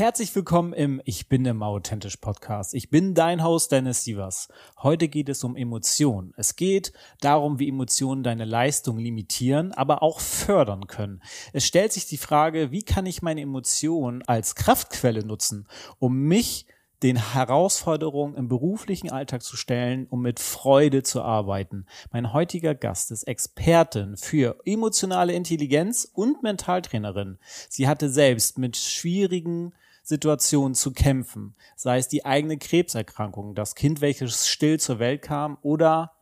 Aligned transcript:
Herzlich 0.00 0.34
willkommen 0.34 0.72
im 0.72 1.02
Ich 1.04 1.28
bin 1.28 1.44
der 1.44 1.60
authentisch 1.60 2.16
Podcast. 2.16 2.72
Ich 2.72 2.88
bin 2.88 3.12
dein 3.12 3.44
Host 3.44 3.70
Dennis 3.70 4.02
Sievers. 4.02 4.48
Heute 4.78 5.08
geht 5.08 5.28
es 5.28 5.44
um 5.44 5.56
Emotionen. 5.56 6.32
Es 6.38 6.56
geht 6.56 6.94
darum, 7.20 7.58
wie 7.58 7.68
Emotionen 7.68 8.22
deine 8.22 8.46
Leistung 8.46 8.96
limitieren, 8.96 9.72
aber 9.72 10.02
auch 10.02 10.20
fördern 10.20 10.86
können. 10.86 11.20
Es 11.52 11.66
stellt 11.66 11.92
sich 11.92 12.06
die 12.06 12.16
Frage, 12.16 12.70
wie 12.70 12.82
kann 12.82 13.04
ich 13.04 13.20
meine 13.20 13.42
Emotionen 13.42 14.22
als 14.22 14.54
Kraftquelle 14.54 15.22
nutzen, 15.22 15.68
um 15.98 16.18
mich 16.18 16.64
den 17.02 17.34
Herausforderungen 17.34 18.36
im 18.36 18.48
beruflichen 18.48 19.10
Alltag 19.10 19.42
zu 19.42 19.58
stellen, 19.58 20.06
um 20.08 20.22
mit 20.22 20.40
Freude 20.40 21.02
zu 21.02 21.20
arbeiten. 21.20 21.84
Mein 22.10 22.32
heutiger 22.32 22.74
Gast 22.74 23.10
ist 23.10 23.24
Expertin 23.24 24.16
für 24.16 24.56
emotionale 24.64 25.34
Intelligenz 25.34 26.10
und 26.10 26.42
Mentaltrainerin. 26.42 27.38
Sie 27.68 27.86
hatte 27.86 28.08
selbst 28.08 28.56
mit 28.56 28.78
schwierigen 28.78 29.74
Situationen 30.02 30.74
zu 30.74 30.92
kämpfen, 30.92 31.54
sei 31.76 31.98
es 31.98 32.08
die 32.08 32.24
eigene 32.24 32.58
Krebserkrankung, 32.58 33.54
das 33.54 33.74
Kind, 33.74 34.00
welches 34.00 34.48
still 34.48 34.78
zur 34.80 34.98
Welt 34.98 35.22
kam 35.22 35.58
oder 35.62 36.12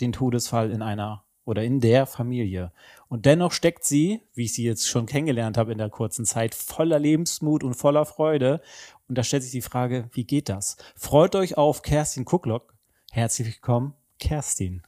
den 0.00 0.12
Todesfall 0.12 0.70
in 0.70 0.82
einer 0.82 1.24
oder 1.44 1.62
in 1.62 1.80
der 1.80 2.06
Familie. 2.06 2.72
Und 3.08 3.26
dennoch 3.26 3.52
steckt 3.52 3.84
sie, 3.84 4.22
wie 4.34 4.44
ich 4.44 4.54
sie 4.54 4.64
jetzt 4.64 4.88
schon 4.88 5.06
kennengelernt 5.06 5.58
habe 5.58 5.72
in 5.72 5.78
der 5.78 5.90
kurzen 5.90 6.24
Zeit, 6.24 6.54
voller 6.54 6.98
Lebensmut 6.98 7.62
und 7.62 7.74
voller 7.74 8.06
Freude. 8.06 8.60
Und 9.08 9.18
da 9.18 9.22
stellt 9.22 9.42
sich 9.42 9.52
die 9.52 9.62
Frage, 9.62 10.08
wie 10.12 10.24
geht 10.24 10.48
das? 10.48 10.76
Freut 10.96 11.34
euch 11.34 11.56
auf 11.56 11.82
Kerstin 11.82 12.24
Kucklock. 12.24 12.74
Herzlich 13.12 13.46
willkommen, 13.46 13.94
Kerstin. 14.18 14.82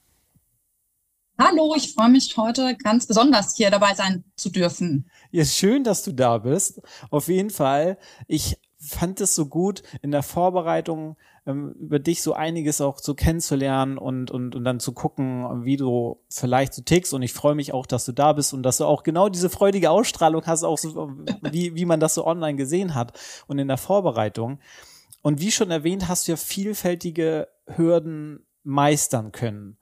Hallo, 1.39 1.75
ich 1.77 1.93
freue 1.93 2.09
mich 2.09 2.35
heute 2.39 2.77
ganz 2.83 3.07
besonders 3.07 3.57
hier 3.57 3.71
dabei 3.71 3.93
sein 3.95 4.25
zu 4.37 4.49
dürfen. 4.49 5.11
Ja, 5.31 5.45
schön, 5.45 5.85
dass 5.85 6.03
du 6.03 6.13
da 6.13 6.39
bist. 6.39 6.81
Auf 7.11 7.29
jeden 7.29 7.51
Fall. 7.51 7.99
Ich 8.27 8.57
fand 8.79 9.21
es 9.21 9.35
so 9.35 9.47
gut 9.47 9.83
in 10.01 10.13
der 10.13 10.23
Vorbereitung 10.23 11.17
ähm, 11.45 11.73
über 11.79 11.99
dich 11.99 12.23
so 12.23 12.33
einiges 12.33 12.81
auch 12.81 12.99
so 12.99 13.15
kennenzulernen 13.15 13.99
und, 13.99 14.31
und, 14.31 14.55
und 14.55 14.65
dann 14.65 14.81
zu 14.81 14.93
gucken, 14.93 15.65
wie 15.65 15.77
du 15.77 16.23
vielleicht 16.31 16.73
so 16.73 16.81
tickst. 16.81 17.13
Und 17.13 17.21
ich 17.21 17.35
freue 17.35 17.55
mich 17.55 17.75
auch, 17.75 17.85
dass 17.85 18.07
du 18.07 18.13
da 18.13 18.33
bist 18.33 18.55
und 18.55 18.63
dass 18.63 18.79
du 18.79 18.87
auch 18.87 19.03
genau 19.03 19.29
diese 19.29 19.51
freudige 19.51 19.91
Ausstrahlung 19.91 20.47
hast, 20.47 20.65
auch 20.65 20.79
so, 20.79 21.13
wie, 21.43 21.75
wie 21.75 21.85
man 21.85 22.01
das 22.01 22.15
so 22.15 22.27
online 22.27 22.57
gesehen 22.57 22.95
hat 22.95 23.19
und 23.47 23.59
in 23.59 23.69
der 23.69 23.79
Vorbereitung. 23.79 24.59
Und 25.21 25.41
wie 25.41 25.53
schon 25.53 25.71
erwähnt, 25.71 26.09
hast 26.09 26.29
du 26.29 26.33
ja 26.33 26.37
vielfältige 26.37 27.49
Hürden 27.67 28.47
meistern 28.63 29.33
können. 29.33 29.77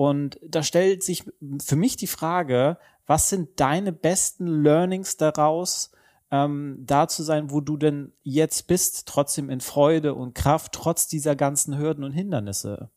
Und 0.00 0.40
da 0.42 0.62
stellt 0.62 1.02
sich 1.02 1.24
für 1.62 1.76
mich 1.76 1.94
die 1.94 2.06
Frage, 2.06 2.78
was 3.04 3.28
sind 3.28 3.60
deine 3.60 3.92
besten 3.92 4.46
Learnings 4.46 5.18
daraus, 5.18 5.90
ähm, 6.30 6.78
da 6.80 7.06
zu 7.06 7.22
sein, 7.22 7.50
wo 7.50 7.60
du 7.60 7.76
denn 7.76 8.14
jetzt 8.22 8.66
bist, 8.66 9.06
trotzdem 9.06 9.50
in 9.50 9.60
Freude 9.60 10.14
und 10.14 10.34
Kraft, 10.34 10.72
trotz 10.72 11.06
dieser 11.06 11.36
ganzen 11.36 11.76
Hürden 11.76 12.02
und 12.02 12.12
Hindernisse? 12.12 12.88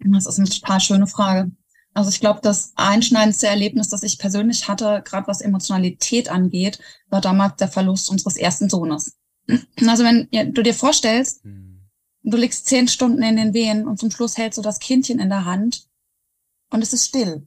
Das 0.00 0.26
ist 0.26 0.38
eine 0.38 0.50
total 0.50 0.80
schöne 0.80 1.06
Frage. 1.06 1.50
Also 1.94 2.10
ich 2.10 2.20
glaube, 2.20 2.40
das 2.42 2.74
einschneidendste 2.76 3.46
Erlebnis, 3.46 3.88
das 3.88 4.02
ich 4.02 4.18
persönlich 4.18 4.68
hatte, 4.68 5.00
gerade 5.02 5.28
was 5.28 5.40
Emotionalität 5.40 6.30
angeht, 6.30 6.78
war 7.08 7.22
damals 7.22 7.56
der 7.56 7.68
Verlust 7.68 8.10
unseres 8.10 8.36
ersten 8.36 8.68
Sohnes. 8.68 9.16
Also 9.86 10.04
wenn 10.04 10.28
du 10.52 10.62
dir 10.62 10.74
vorstellst, 10.74 11.42
hm 11.42 11.65
Du 12.28 12.36
liegst 12.36 12.66
zehn 12.66 12.88
Stunden 12.88 13.22
in 13.22 13.36
den 13.36 13.54
Wehen 13.54 13.86
und 13.86 14.00
zum 14.00 14.10
Schluss 14.10 14.36
hältst 14.36 14.58
du 14.58 14.62
das 14.62 14.80
Kindchen 14.80 15.20
in 15.20 15.28
der 15.28 15.44
Hand 15.44 15.86
und 16.70 16.82
es 16.82 16.92
ist 16.92 17.06
still. 17.06 17.46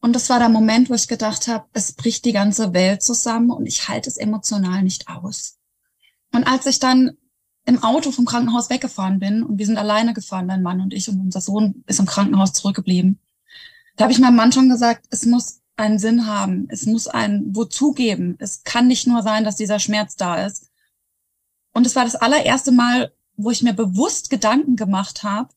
Und 0.00 0.14
das 0.14 0.30
war 0.30 0.38
der 0.38 0.48
Moment, 0.48 0.88
wo 0.88 0.94
ich 0.94 1.06
gedacht 1.06 1.48
habe, 1.48 1.66
es 1.74 1.92
bricht 1.92 2.24
die 2.24 2.32
ganze 2.32 2.72
Welt 2.72 3.02
zusammen 3.02 3.50
und 3.50 3.66
ich 3.66 3.88
halte 3.88 4.08
es 4.08 4.16
emotional 4.16 4.82
nicht 4.82 5.06
aus. 5.08 5.58
Und 6.32 6.44
als 6.44 6.64
ich 6.64 6.78
dann 6.78 7.18
im 7.66 7.82
Auto 7.82 8.10
vom 8.10 8.24
Krankenhaus 8.24 8.70
weggefahren 8.70 9.18
bin 9.18 9.42
und 9.42 9.58
wir 9.58 9.66
sind 9.66 9.76
alleine 9.76 10.14
gefahren, 10.14 10.46
mein 10.46 10.62
Mann 10.62 10.80
und 10.80 10.94
ich 10.94 11.10
und 11.10 11.20
unser 11.20 11.42
Sohn 11.42 11.84
ist 11.86 12.00
im 12.00 12.06
Krankenhaus 12.06 12.54
zurückgeblieben, 12.54 13.20
da 13.96 14.04
habe 14.04 14.12
ich 14.12 14.18
meinem 14.18 14.36
Mann 14.36 14.52
schon 14.52 14.70
gesagt, 14.70 15.04
es 15.10 15.26
muss 15.26 15.60
einen 15.76 15.98
Sinn 15.98 16.26
haben, 16.26 16.68
es 16.70 16.86
muss 16.86 17.06
ein 17.06 17.54
Wozu 17.54 17.92
geben. 17.92 18.36
Es 18.38 18.64
kann 18.64 18.86
nicht 18.86 19.06
nur 19.06 19.22
sein, 19.22 19.44
dass 19.44 19.56
dieser 19.56 19.78
Schmerz 19.78 20.16
da 20.16 20.46
ist. 20.46 20.70
Und 21.74 21.86
es 21.86 21.94
war 21.94 22.04
das 22.04 22.16
allererste 22.16 22.72
Mal, 22.72 23.12
wo 23.36 23.50
ich 23.50 23.62
mir 23.62 23.72
bewusst 23.72 24.30
Gedanken 24.30 24.76
gemacht 24.76 25.22
habe, 25.22 25.50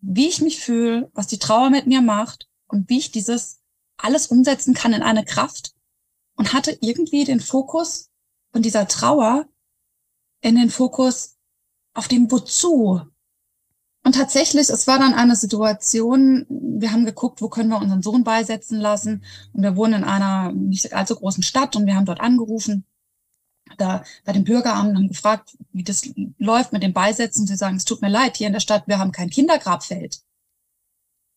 wie 0.00 0.28
ich 0.28 0.40
mich 0.40 0.60
fühle, 0.60 1.10
was 1.14 1.26
die 1.26 1.38
Trauer 1.38 1.70
mit 1.70 1.86
mir 1.86 2.02
macht 2.02 2.48
und 2.68 2.88
wie 2.88 2.98
ich 2.98 3.12
dieses 3.12 3.60
alles 3.96 4.26
umsetzen 4.26 4.74
kann 4.74 4.92
in 4.92 5.02
eine 5.02 5.24
Kraft 5.24 5.74
und 6.36 6.52
hatte 6.52 6.76
irgendwie 6.80 7.24
den 7.24 7.40
Fokus 7.40 8.10
von 8.52 8.62
dieser 8.62 8.88
Trauer 8.88 9.46
in 10.40 10.56
den 10.56 10.70
Fokus 10.70 11.36
auf 11.94 12.08
dem 12.08 12.30
Wozu. 12.30 13.00
Und 14.02 14.14
tatsächlich, 14.14 14.68
es 14.68 14.86
war 14.86 14.98
dann 14.98 15.14
eine 15.14 15.36
Situation, 15.36 16.44
wir 16.50 16.92
haben 16.92 17.06
geguckt, 17.06 17.40
wo 17.40 17.48
können 17.48 17.70
wir 17.70 17.80
unseren 17.80 18.02
Sohn 18.02 18.22
beisetzen 18.22 18.78
lassen. 18.78 19.24
Und 19.54 19.62
wir 19.62 19.76
wohnen 19.76 20.02
in 20.02 20.04
einer 20.04 20.52
nicht 20.52 20.92
allzu 20.92 21.16
großen 21.16 21.42
Stadt 21.42 21.74
und 21.76 21.86
wir 21.86 21.94
haben 21.94 22.04
dort 22.04 22.20
angerufen 22.20 22.84
da 23.76 24.04
bei 24.24 24.32
dem 24.32 24.44
Bürgeramt 24.44 24.96
haben 24.96 25.08
gefragt, 25.08 25.56
wie 25.72 25.84
das 25.84 26.08
läuft 26.38 26.72
mit 26.72 26.82
dem 26.82 26.92
Beisetzen. 26.92 27.46
Sie 27.46 27.56
sagen, 27.56 27.76
es 27.76 27.84
tut 27.84 28.02
mir 28.02 28.08
leid, 28.08 28.36
hier 28.36 28.46
in 28.46 28.52
der 28.52 28.60
Stadt, 28.60 28.86
wir 28.86 28.98
haben 28.98 29.12
kein 29.12 29.30
Kindergrabfeld. 29.30 30.20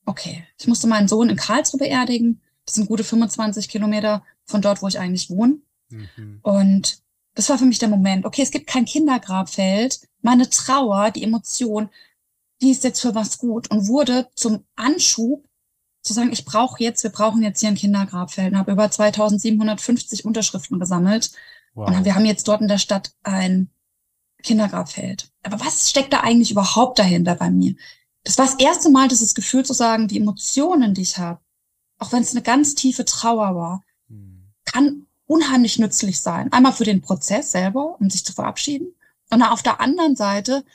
Okay, 0.06 0.46
ich 0.58 0.68
musste 0.68 0.88
meinen 0.88 1.08
Sohn 1.08 1.30
in 1.30 1.36
Karlsruhe 1.36 1.80
beerdigen. 1.80 2.42
Das 2.66 2.76
sind 2.76 2.88
gute 2.88 3.04
25 3.04 3.70
Kilometer 3.70 4.24
von 4.46 4.62
dort, 4.62 4.82
wo 4.82 4.88
ich 4.88 5.00
eigentlich 5.00 5.30
wohne. 5.30 5.60
Mhm. 5.90 6.40
Und 6.42 7.02
das 7.34 7.50
war 7.50 7.58
für 7.58 7.66
mich 7.66 7.80
der 7.80 7.90
Moment. 7.90 8.26
Okay, 8.26 8.42
es 8.42 8.52
gibt 8.52 8.68
kein 8.68 8.86
Kindergrabfeld. 8.86 10.00
Meine 10.22 10.50
Trauer, 10.50 11.12
die 11.12 11.24
Emotion, 11.24 11.90
die 12.62 12.72
ist 12.72 12.84
jetzt 12.84 13.02
für 13.02 13.16
was 13.16 13.38
gut 13.38 13.70
und 13.70 13.88
wurde 13.88 14.30
zum 14.36 14.64
Anschub 14.76 15.48
zu 16.02 16.14
sagen, 16.14 16.32
ich 16.32 16.46
brauche 16.46 16.82
jetzt, 16.82 17.04
wir 17.04 17.12
brauchen 17.12 17.44
jetzt 17.44 17.60
hier 17.60 17.70
ein 17.70 17.76
Kindergrabfeld. 17.76 18.54
Und 18.54 18.60
habe 18.60 18.72
über 18.72 18.90
2750 18.90 20.26
Unterschriften 20.26 20.80
gesammelt 20.80 21.32
Wow. 21.78 21.90
Und 21.90 22.06
wir 22.06 22.16
haben 22.16 22.26
jetzt 22.26 22.48
dort 22.48 22.62
in 22.62 22.68
der 22.68 22.80
Stadt 22.80 23.14
ein 23.22 23.70
Kindergrabfeld. 24.42 25.30
Aber 25.44 25.60
was 25.60 25.92
steckt 25.92 26.12
da 26.12 26.22
eigentlich 26.22 26.50
überhaupt 26.50 26.98
dahinter 26.98 27.36
bei 27.36 27.52
mir? 27.52 27.76
Das 28.24 28.40
war 28.40 28.46
das 28.46 28.56
erste 28.56 28.90
Mal, 28.90 29.08
dieses 29.08 29.36
Gefühl 29.36 29.64
zu 29.64 29.74
sagen, 29.74 30.08
die 30.08 30.18
Emotionen, 30.18 30.96
die 30.96 31.04
ich 31.04 31.20
habe, 31.20 31.40
auch 32.00 32.12
wenn 32.12 32.24
es 32.24 32.32
eine 32.32 32.42
ganz 32.42 32.74
tiefe 32.74 33.06
Trauer 33.06 33.56
war, 33.56 33.84
hm. 34.10 34.52
kann 34.66 35.06
unheimlich 35.28 35.78
nützlich 35.78 36.20
sein. 36.20 36.52
Einmal 36.52 36.74
für 36.74 36.84
den 36.84 37.02
Prozess 37.02 37.52
selber, 37.52 37.96
um 38.00 38.10
sich 38.10 38.26
zu 38.26 38.34
verabschieden. 38.34 38.96
Und 39.30 39.44
auf 39.44 39.62
der 39.62 39.80
anderen 39.80 40.16
Seite 40.16 40.66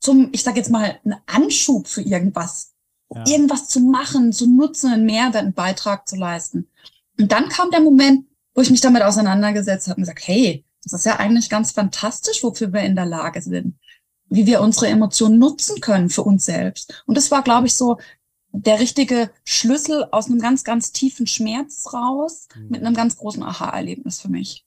zum, 0.00 0.30
ich 0.32 0.44
sage 0.44 0.58
jetzt 0.58 0.70
mal, 0.70 0.98
einen 1.04 1.20
Anschub 1.26 1.88
für 1.88 2.00
irgendwas. 2.02 2.72
Ja. 3.14 3.22
Irgendwas 3.26 3.68
zu 3.68 3.80
machen, 3.80 4.32
zu 4.32 4.46
nutzen, 4.46 4.90
einen 4.90 5.04
Mehrwert, 5.04 5.36
einen 5.36 5.52
Beitrag 5.52 6.08
zu 6.08 6.16
leisten. 6.16 6.70
Und 7.20 7.32
dann 7.32 7.50
kam 7.50 7.70
der 7.70 7.80
Moment, 7.80 8.26
wo 8.54 8.62
ich 8.62 8.70
mich 8.70 8.80
damit 8.80 9.02
auseinandergesetzt 9.02 9.88
habe 9.88 9.96
und 9.96 10.02
gesagt, 10.02 10.26
hey, 10.26 10.64
das 10.82 10.92
ist 10.92 11.06
ja 11.06 11.16
eigentlich 11.16 11.50
ganz 11.50 11.72
fantastisch, 11.72 12.42
wofür 12.42 12.72
wir 12.72 12.82
in 12.82 12.94
der 12.94 13.06
Lage 13.06 13.42
sind, 13.42 13.78
wie 14.28 14.46
wir 14.46 14.60
unsere 14.60 14.88
Emotionen 14.88 15.38
nutzen 15.38 15.80
können 15.80 16.10
für 16.10 16.22
uns 16.22 16.44
selbst. 16.44 17.02
Und 17.06 17.16
das 17.16 17.30
war, 17.30 17.42
glaube 17.42 17.66
ich, 17.66 17.74
so 17.74 17.98
der 18.52 18.78
richtige 18.78 19.30
Schlüssel 19.44 20.06
aus 20.12 20.26
einem 20.26 20.38
ganz, 20.38 20.62
ganz 20.62 20.92
tiefen 20.92 21.26
Schmerz 21.26 21.92
raus 21.92 22.48
mhm. 22.54 22.68
mit 22.68 22.84
einem 22.84 22.94
ganz 22.94 23.16
großen 23.16 23.42
Aha-Erlebnis 23.42 24.20
für 24.20 24.28
mich. 24.28 24.64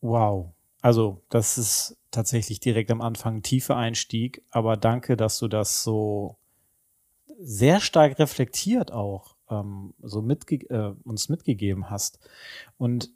Wow. 0.00 0.52
Also, 0.80 1.22
das 1.30 1.56
ist 1.56 1.96
tatsächlich 2.10 2.60
direkt 2.60 2.90
am 2.90 3.00
Anfang 3.00 3.36
ein 3.36 3.42
tiefer 3.42 3.76
Einstieg, 3.76 4.42
aber 4.50 4.76
danke, 4.76 5.16
dass 5.16 5.38
du 5.38 5.48
das 5.48 5.82
so 5.82 6.36
sehr 7.38 7.80
stark 7.80 8.18
reflektiert 8.18 8.92
auch 8.92 9.33
ähm, 9.50 9.94
so 10.02 10.22
mitge 10.22 10.56
äh, 10.70 10.94
uns 11.04 11.28
mitgegeben 11.28 11.90
hast. 11.90 12.18
Und 12.78 13.10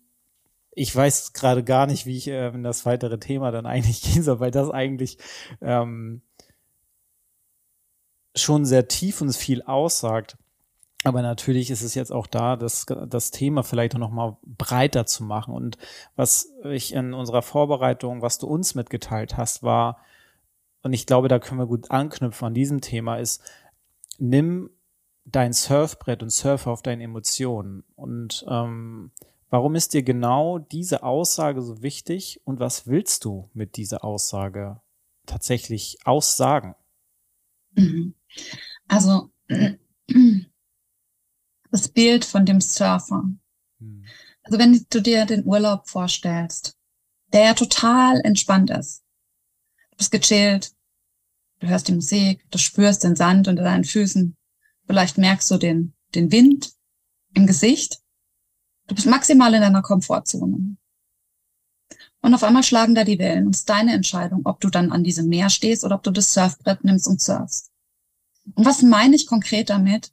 ich 0.73 0.95
weiß 0.95 1.33
gerade 1.33 1.65
gar 1.65 1.87
nicht, 1.87 2.07
wie 2.07 2.17
ich 2.17 2.29
äh, 2.29 2.49
in 2.49 2.63
das 2.63 2.87
weitere 2.87 3.19
Thema 3.19 3.51
dann 3.51 3.67
eigentlich 3.67 4.03
gehen 4.03 4.23
soll, 4.23 4.41
weil 4.41 4.51
das 4.51 4.71
eigentlich 4.71 5.19
ähm, 5.61 6.23
schon 8.35 8.65
sehr 8.65 8.89
tief 8.89 9.21
und 9.21 9.35
viel 9.35 9.63
aussagt. 9.63 10.37
Aber 11.05 11.23
natürlich 11.23 11.71
ist 11.71 11.83
es 11.83 11.95
jetzt 11.95 12.13
auch 12.13 12.27
da, 12.27 12.57
das, 12.57 12.87
das 13.07 13.31
Thema 13.31 13.63
vielleicht 13.63 13.95
noch 13.95 14.11
mal 14.11 14.37
breiter 14.45 15.07
zu 15.07 15.23
machen. 15.23 15.55
Und 15.55 15.79
was 16.17 16.53
ich 16.65 16.93
in 16.93 17.15
unserer 17.15 17.43
Vorbereitung, 17.43 18.21
was 18.21 18.39
du 18.39 18.49
uns 18.49 18.75
mitgeteilt 18.75 19.37
hast, 19.37 19.63
war, 19.63 19.99
und 20.83 20.93
ich 20.93 21.07
glaube, 21.07 21.29
da 21.29 21.39
können 21.39 21.61
wir 21.61 21.67
gut 21.67 21.91
anknüpfen 21.91 22.47
an 22.47 22.55
diesem 22.55 22.81
Thema, 22.81 23.17
ist, 23.17 23.43
nimm 24.19 24.71
dein 25.31 25.53
Surfbrett 25.53 26.23
und 26.23 26.31
surfe 26.31 26.71
auf 26.71 26.83
deine 26.83 27.05
Emotionen. 27.05 27.85
Und 27.95 28.45
ähm, 28.49 29.13
warum 29.51 29.75
ist 29.75 29.95
dir 29.95 30.03
genau 30.03 30.59
diese 30.59 31.03
Aussage 31.03 31.63
so 31.63 31.83
wichtig 31.83 32.41
und 32.45 32.61
was 32.61 32.87
willst 32.87 33.25
du 33.25 33.51
mit 33.53 33.77
dieser 33.77 34.05
Aussage 34.05 34.81
tatsächlich 35.27 35.99
aussagen? 36.05 36.75
Mhm. 37.73 38.15
Also 38.89 39.31
das 41.71 41.89
Bild 41.89 42.25
von 42.25 42.47
dem 42.47 42.61
Surfer. 42.61 43.25
Hm. 43.79 44.05
Also 44.43 44.59
wenn 44.59 44.87
du 44.89 45.03
dir 45.03 45.27
den 45.27 45.47
Urlaub 45.47 45.89
vorstellst, 45.89 46.77
der 47.33 47.45
ja 47.45 47.55
total 47.55 48.21
entspannt 48.23 48.71
ist. 48.71 49.05
Du 49.91 49.97
bist 49.99 50.11
gechillt, 50.11 50.73
du 51.61 51.67
hörst 51.69 51.89
die 51.89 51.95
Musik, 51.95 52.51
du 52.51 52.57
spürst 52.57 53.05
den 53.05 53.17
Sand 53.17 53.49
unter 53.49 53.65
deinen 53.65 53.85
Füßen, 53.85 54.38
vielleicht 54.89 55.19
merkst 55.19 55.49
du 55.51 55.59
den, 55.59 55.93
den 56.15 56.33
Wind 56.33 56.73
im 57.35 57.47
Gesicht. 57.47 58.01
Du 58.89 58.95
bist 58.95 59.07
maximal 59.07 59.53
in 59.55 59.61
deiner 59.61 59.83
Komfortzone. 59.83 60.77
Und 62.21 62.35
auf 62.35 62.43
einmal 62.43 62.65
schlagen 62.65 62.95
da 62.97 63.05
die 63.05 63.19
Wellen 63.19 63.47
und 63.47 63.55
es 63.55 63.61
ist 63.61 63.69
deine 63.69 63.93
Entscheidung, 63.93 64.41
ob 64.45 64.61
du 64.61 64.71
dann 64.71 64.91
an 64.91 65.05
diesem 65.05 65.29
Meer 65.29 65.51
stehst 65.51 65.85
oder 65.85 65.95
ob 65.95 66.03
du 66.03 66.11
das 66.11 66.35
Surfbrett 66.35 66.83
nimmst 66.83 67.07
und 67.07 67.21
surfst. 67.21 67.71
Und 68.55 68.67
was 68.67 68.83
meine 68.83 69.15
ich 69.15 69.27
konkret 69.27 69.71
damit? 69.71 70.13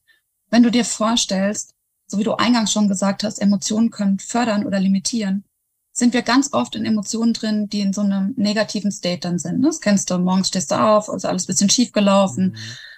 Wenn 0.52 0.62
du 0.62 0.70
dir 0.70 0.86
vorstellst, 0.86 1.74
so 2.06 2.20
wie 2.20 2.24
du 2.24 2.34
eingangs 2.34 2.72
schon 2.72 2.88
gesagt 2.88 3.24
hast, 3.24 3.40
Emotionen 3.40 3.90
können 3.90 4.20
fördern 4.20 4.66
oder 4.66 4.80
limitieren, 4.80 5.46
sind 5.94 6.14
wir 6.14 6.22
ganz 6.22 6.54
oft 6.54 6.76
in 6.76 6.86
Emotionen 6.86 7.34
drin, 7.34 7.70
die 7.70 7.80
in 7.80 7.94
so 7.94 8.02
einem 8.02 8.34
negativen 8.36 8.92
State 8.92 9.22
dann 9.22 9.40
sind. 9.40 9.64
Das 9.64 9.80
kennst 9.80 10.12
du, 10.12 10.18
morgens 10.20 10.50
stehst 10.50 10.72
du 10.72 10.76
auf, 10.76 11.08
ist 11.08 11.26
alles 11.26 11.48
bisschen 11.48 11.70
schief 11.70 11.94
gelaufen, 11.94 12.50
mhm. 12.50 12.58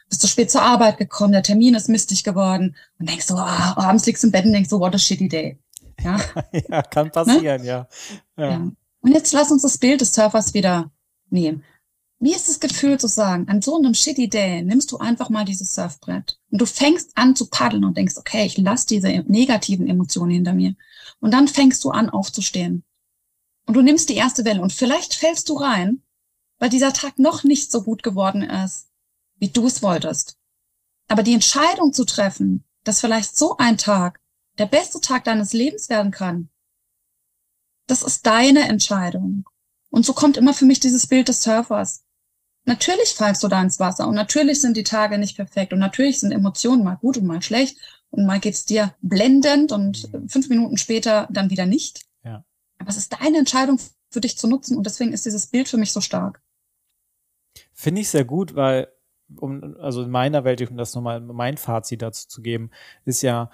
Bist 0.10 0.24
du 0.24 0.28
spät 0.28 0.52
zur 0.52 0.62
Arbeit 0.62 0.98
gekommen, 0.98 1.34
der 1.34 1.44
Termin 1.44 1.76
ist 1.76 1.90
mistig 1.90 2.24
geworden 2.24 2.76
und 3.00 3.10
denkst 3.10 3.26
so, 3.26 3.36
ah, 3.36 3.74
abends 3.78 4.06
liegst 4.06 4.24
du 4.24 4.28
im 4.28 4.32
Bett 4.32 4.46
und 4.46 4.54
denkst 4.54 4.70
so, 4.70 4.80
what 4.80 4.96
a 4.96 4.98
shitty 4.98 5.28
day. 5.28 5.60
Ja, 6.02 6.20
ja 6.70 6.82
kann 6.82 7.12
passieren, 7.12 7.62
ne? 7.62 7.68
ja. 7.68 7.88
ja. 8.38 8.50
ja. 8.50 8.72
Und 9.02 9.12
jetzt 9.12 9.34
lass 9.34 9.52
uns 9.52 9.62
das 9.62 9.78
Bild 9.78 10.02
des 10.02 10.14
Surfers 10.14 10.54
wieder 10.54 10.92
nehmen. 11.30 11.64
Wie 12.20 12.34
ist 12.34 12.50
das 12.50 12.60
Gefühl 12.60 13.00
zu 13.00 13.08
sagen, 13.08 13.48
an 13.48 13.62
so 13.62 13.78
einem 13.78 13.94
shitty 13.94 14.28
day 14.28 14.64
nimmst 14.64 14.92
du 14.92 14.98
einfach 14.98 15.30
mal 15.30 15.46
dieses 15.46 15.76
Surfbrett 15.76 16.40
und 16.50 16.60
du 16.60 16.66
fängst 16.66 17.12
an 17.16 17.36
zu 17.36 17.48
paddeln 17.48 17.86
und 17.86 17.96
denkst, 17.96 18.18
okay, 18.18 18.46
ich 18.46 18.58
lass 18.58 18.88
diese 18.88 19.08
negativen 19.28 19.88
Emotionen 19.88 20.32
hinter 20.32 20.54
mir. 20.54 20.76
Und 21.20 21.32
dann 21.32 21.48
fängst 21.48 21.84
du 21.84 21.92
an 21.92 22.10
aufzustehen. 22.10 22.84
Und 23.68 23.76
du 23.76 23.82
nimmst 23.82 24.10
die 24.10 24.16
erste 24.16 24.46
Welle 24.46 24.62
und 24.62 24.74
vielleicht 24.74 25.14
fällst 25.14 25.50
du 25.50 25.56
rein, 25.56 26.02
weil 26.58 26.70
dieser 26.70 26.94
Tag 26.94 27.20
noch 27.20 27.44
nicht 27.44 27.72
so 27.72 27.84
gut 27.84 28.02
geworden 28.02 28.42
ist, 28.42 28.88
wie 29.40 29.50
du 29.50 29.68
es 29.68 29.82
wolltest. 29.82 30.38
Aber 31.08 31.24
die 31.24 31.34
Entscheidung 31.34 31.94
zu 31.94 32.06
treffen, 32.06 32.66
dass 32.84 33.02
vielleicht 33.02 33.38
so 33.38 33.58
ein 33.58 33.78
Tag 33.78 34.20
der 34.58 34.66
beste 34.66 35.02
Tag 35.02 35.24
deines 35.24 35.54
Lebens 35.54 35.90
werden 35.90 36.12
kann, 36.12 36.50
das 37.88 38.04
ist 38.04 38.26
deine 38.26 38.68
Entscheidung. 38.68 39.48
Und 39.90 40.06
so 40.06 40.14
kommt 40.14 40.38
immer 40.38 40.54
für 40.54 40.66
mich 40.66 40.80
dieses 40.80 41.08
Bild 41.08 41.30
des 41.30 41.42
Surfers. 41.42 42.04
Natürlich 42.66 43.14
fallst 43.14 43.44
du 43.44 43.48
da 43.48 43.62
ins 43.62 43.80
Wasser 43.80 44.08
und 44.08 44.16
natürlich 44.16 44.60
sind 44.60 44.76
die 44.76 44.84
Tage 44.84 45.18
nicht 45.18 45.38
perfekt 45.38 45.72
und 45.72 45.80
natürlich 45.80 46.20
sind 46.20 46.34
Emotionen 46.34 46.84
mal 46.84 46.96
gut 46.96 47.18
und 47.18 47.26
mal 47.26 47.42
schlecht 47.42 47.78
und 48.10 48.26
mal 48.26 48.42
geht's 48.42 48.66
dir 48.66 48.94
blendend 49.02 49.72
und 49.72 50.10
fünf 50.28 50.50
Minuten 50.50 50.78
später 50.78 51.30
dann 51.32 51.50
wieder 51.50 51.66
nicht. 51.66 52.06
Ja. 52.26 52.44
Aber 52.78 52.90
es 52.90 52.98
ist 52.98 53.14
deine 53.14 53.38
Entscheidung 53.38 53.80
für 54.10 54.20
dich 54.20 54.38
zu 54.38 54.48
nutzen 54.48 54.76
und 54.76 54.86
deswegen 54.86 55.14
ist 55.14 55.26
dieses 55.26 55.48
Bild 55.48 55.70
für 55.70 55.78
mich 55.78 55.94
so 55.94 56.02
stark. 56.02 56.42
Finde 57.74 58.02
ich 58.02 58.10
sehr 58.10 58.26
gut, 58.26 58.56
weil 58.56 58.92
um, 59.40 59.76
also 59.80 60.04
in 60.04 60.10
meiner 60.10 60.44
Welt, 60.44 60.70
um 60.70 60.78
das 60.78 60.96
nochmal 60.96 61.20
mein 61.20 61.58
Fazit 61.58 62.02
dazu 62.02 62.28
zu 62.28 62.42
geben, 62.42 62.72
ist 63.06 63.22
ja, 63.22 63.50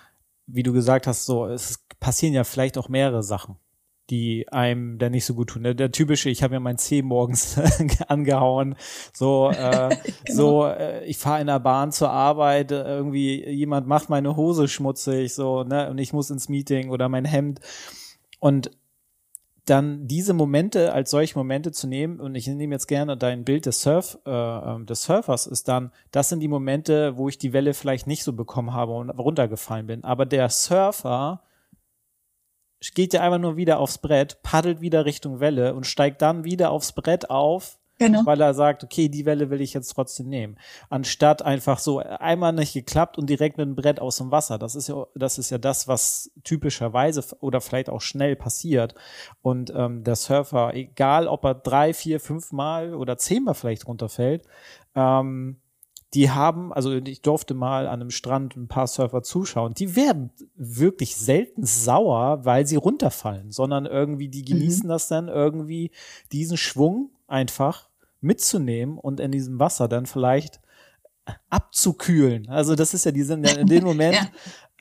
wie 0.45 0.63
du 0.63 0.73
gesagt 0.73 1.07
hast, 1.07 1.25
so, 1.25 1.47
es 1.47 1.85
passieren 1.99 2.33
ja 2.33 2.43
vielleicht 2.43 2.77
auch 2.77 2.89
mehrere 2.89 3.23
Sachen 3.23 3.57
die 4.09 4.47
einem 4.51 4.97
da 4.97 5.09
nicht 5.09 5.25
so 5.25 5.33
gut 5.33 5.49
tun. 5.49 5.63
Der, 5.63 5.73
der 5.73 5.91
typische, 5.91 6.29
ich 6.29 6.43
habe 6.43 6.55
mir 6.55 6.59
mein 6.59 6.77
Zeh 6.77 7.01
morgens 7.01 7.57
angehauen, 8.07 8.75
so 9.13 9.49
äh, 9.49 9.95
genau. 10.25 10.35
so 10.35 10.65
äh, 10.65 11.05
ich 11.05 11.17
fahre 11.17 11.41
in 11.41 11.47
der 11.47 11.59
Bahn 11.59 11.91
zur 11.91 12.09
Arbeit, 12.09 12.71
äh, 12.71 12.83
irgendwie 12.83 13.47
jemand 13.49 13.87
macht 13.87 14.09
meine 14.09 14.35
Hose 14.35 14.67
schmutzig, 14.67 15.33
so 15.33 15.63
ne, 15.63 15.89
und 15.89 15.97
ich 15.97 16.11
muss 16.11 16.29
ins 16.29 16.49
Meeting 16.49 16.89
oder 16.89 17.07
mein 17.07 17.25
Hemd 17.25 17.61
und 18.39 18.71
dann 19.65 20.07
diese 20.07 20.33
Momente 20.33 20.93
als 20.93 21.11
solche 21.11 21.37
Momente 21.37 21.71
zu 21.71 21.87
nehmen 21.87 22.19
und 22.19 22.35
ich 22.35 22.47
nehme 22.47 22.75
jetzt 22.75 22.87
gerne 22.87 23.15
dein 23.15 23.45
Bild 23.45 23.65
des 23.65 23.81
Surf 23.81 24.17
äh, 24.25 24.31
ähm, 24.31 24.85
des 24.85 25.03
Surfers 25.03 25.47
ist 25.47 25.67
dann 25.67 25.91
das 26.11 26.29
sind 26.29 26.41
die 26.41 26.47
Momente 26.49 27.15
wo 27.17 27.29
ich 27.29 27.37
die 27.37 27.53
Welle 27.53 27.73
vielleicht 27.73 28.05
nicht 28.07 28.23
so 28.23 28.33
bekommen 28.33 28.73
habe 28.73 28.93
und 28.93 29.09
runtergefallen 29.09 29.87
bin. 29.87 30.03
Aber 30.03 30.25
der 30.25 30.49
Surfer 30.49 31.41
geht 32.93 33.13
ja 33.13 33.21
einfach 33.21 33.39
nur 33.39 33.55
wieder 33.55 33.79
aufs 33.79 33.97
Brett, 33.97 34.41
paddelt 34.43 34.81
wieder 34.81 35.05
Richtung 35.05 35.39
Welle 35.39 35.73
und 35.73 35.87
steigt 35.87 36.21
dann 36.21 36.43
wieder 36.43 36.71
aufs 36.71 36.91
Brett 36.91 37.29
auf, 37.29 37.79
genau. 37.99 38.25
weil 38.25 38.41
er 38.41 38.53
sagt, 38.53 38.83
okay, 38.83 39.09
die 39.09 39.25
Welle 39.25 39.49
will 39.49 39.61
ich 39.61 39.73
jetzt 39.73 39.89
trotzdem 39.89 40.27
nehmen. 40.27 40.57
Anstatt 40.89 41.41
einfach 41.41 41.79
so 41.79 41.99
einmal 41.99 42.53
nicht 42.53 42.73
geklappt 42.73 43.17
und 43.17 43.29
direkt 43.29 43.57
mit 43.57 43.67
dem 43.67 43.75
Brett 43.75 43.99
aus 43.99 44.17
dem 44.17 44.31
Wasser. 44.31 44.57
Das 44.57 44.75
ist 44.75 44.87
ja, 44.87 45.05
das 45.15 45.37
ist 45.37 45.49
ja 45.49 45.57
das, 45.57 45.87
was 45.87 46.31
typischerweise 46.43 47.23
oder 47.39 47.61
vielleicht 47.61 47.89
auch 47.89 48.01
schnell 48.01 48.35
passiert. 48.35 48.95
Und 49.41 49.73
ähm, 49.75 50.03
der 50.03 50.15
Surfer, 50.15 50.73
egal 50.73 51.27
ob 51.27 51.43
er 51.45 51.55
drei, 51.55 51.93
vier, 51.93 52.19
fünf 52.19 52.51
Mal 52.51 52.93
oder 52.93 53.17
zehnmal 53.17 53.55
vielleicht 53.55 53.87
runterfällt, 53.87 54.45
ähm, 54.95 55.57
die 56.13 56.29
haben, 56.29 56.71
also 56.71 56.91
ich 56.93 57.21
durfte 57.21 57.53
mal 57.53 57.87
an 57.87 58.01
einem 58.01 58.11
Strand 58.11 58.55
ein 58.55 58.67
paar 58.67 58.87
Surfer 58.87 59.23
zuschauen, 59.23 59.73
die 59.73 59.95
werden 59.95 60.31
wirklich 60.55 61.15
selten 61.15 61.65
sauer, 61.65 62.45
weil 62.45 62.67
sie 62.67 62.75
runterfallen, 62.75 63.51
sondern 63.51 63.85
irgendwie, 63.85 64.29
die 64.29 64.45
genießen 64.45 64.85
mhm. 64.85 64.89
das 64.89 65.07
dann 65.07 65.27
irgendwie, 65.27 65.91
diesen 66.31 66.57
Schwung 66.57 67.09
einfach 67.27 67.89
mitzunehmen 68.21 68.97
und 68.97 69.19
in 69.19 69.31
diesem 69.31 69.59
Wasser 69.59 69.87
dann 69.87 70.05
vielleicht 70.05 70.61
abzukühlen. 71.49 72.49
Also 72.49 72.75
das 72.75 72.93
ist 72.93 73.05
ja 73.05 73.11
die 73.11 73.23
sind 73.23 73.47
in 73.49 73.67
dem 73.67 73.83
Moment 73.85 74.15
ja 74.15 74.27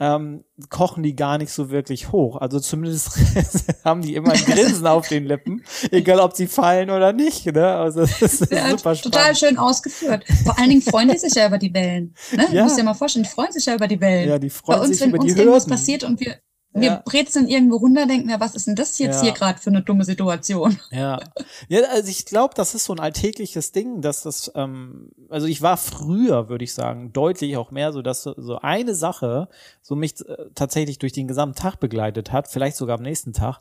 ähm, 0.02 0.44
kochen 0.68 1.04
die 1.04 1.14
gar 1.14 1.38
nicht 1.38 1.52
so 1.52 1.70
wirklich 1.70 2.10
hoch. 2.10 2.36
Also 2.36 2.58
zumindest 2.58 3.18
haben 3.84 4.02
die 4.02 4.16
immer 4.16 4.32
ein 4.32 4.44
Grinsen 4.44 4.86
auf 4.86 5.06
den 5.06 5.24
Lippen, 5.24 5.62
egal 5.92 6.18
ob 6.18 6.34
sie 6.34 6.48
fallen 6.48 6.90
oder 6.90 7.12
nicht. 7.12 7.46
Ne? 7.46 7.66
Also 7.66 8.00
das 8.00 8.20
ist 8.20 8.52
ja, 8.52 8.70
super 8.70 8.96
spannend. 8.96 9.14
Total 9.14 9.36
schön 9.36 9.58
ausgeführt. 9.58 10.24
Vor 10.44 10.58
allen 10.58 10.70
Dingen 10.70 10.82
freuen 10.82 11.08
die 11.08 11.18
sich 11.18 11.34
ja 11.34 11.46
über 11.46 11.58
die 11.58 11.72
Wellen. 11.72 12.14
Ne? 12.32 12.46
Ja. 12.50 12.50
Du 12.50 12.62
musst 12.64 12.78
dir 12.78 12.82
mal 12.82 12.94
vorstellen, 12.94 13.24
die 13.24 13.30
freuen 13.30 13.52
sich 13.52 13.66
ja 13.66 13.74
über 13.74 13.86
die 13.86 14.00
Wellen. 14.00 14.28
Ja, 14.28 14.38
die 14.38 14.50
freuen 14.50 14.80
Bei 14.80 14.86
uns, 14.86 14.98
sich 14.98 15.06
über 15.06 15.18
die 15.18 15.28
Hürden. 15.28 15.38
Wenn 15.38 15.48
uns 15.48 15.66
irgendwas 15.66 15.66
passiert 15.66 16.04
und 16.04 16.18
wir 16.18 16.36
wir 16.74 16.88
ja. 16.88 17.02
brezeln 17.04 17.48
irgendwo 17.48 17.76
runter, 17.76 18.06
denken, 18.06 18.30
ja, 18.30 18.40
was 18.40 18.54
ist 18.54 18.66
denn 18.66 18.74
das 18.74 18.98
jetzt 18.98 19.16
ja. 19.16 19.22
hier 19.22 19.32
gerade 19.32 19.58
für 19.58 19.70
eine 19.70 19.82
dumme 19.82 20.04
Situation? 20.04 20.78
Ja, 20.90 21.20
ja 21.68 21.80
also 21.90 22.08
ich 22.08 22.26
glaube, 22.26 22.54
das 22.54 22.74
ist 22.74 22.84
so 22.84 22.92
ein 22.92 23.00
alltägliches 23.00 23.72
Ding, 23.72 24.02
dass 24.02 24.22
das, 24.22 24.52
ähm, 24.54 25.10
also 25.28 25.46
ich 25.46 25.62
war 25.62 25.76
früher, 25.76 26.48
würde 26.48 26.64
ich 26.64 26.74
sagen, 26.74 27.12
deutlich 27.12 27.56
auch 27.56 27.70
mehr 27.70 27.92
so, 27.92 28.02
dass 28.02 28.22
so 28.22 28.58
eine 28.58 28.94
Sache 28.94 29.48
so 29.80 29.94
mich 29.94 30.20
äh, 30.26 30.36
tatsächlich 30.54 30.98
durch 30.98 31.12
den 31.12 31.28
gesamten 31.28 31.56
Tag 31.56 31.80
begleitet 31.80 32.30
hat, 32.30 32.48
vielleicht 32.48 32.76
sogar 32.76 32.98
am 32.98 33.02
nächsten 33.02 33.32
Tag, 33.32 33.60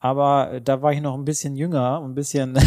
aber 0.00 0.54
äh, 0.54 0.62
da 0.62 0.82
war 0.82 0.92
ich 0.92 1.00
noch 1.00 1.14
ein 1.14 1.24
bisschen 1.24 1.56
jünger, 1.56 2.00
ein 2.02 2.14
bisschen 2.14 2.58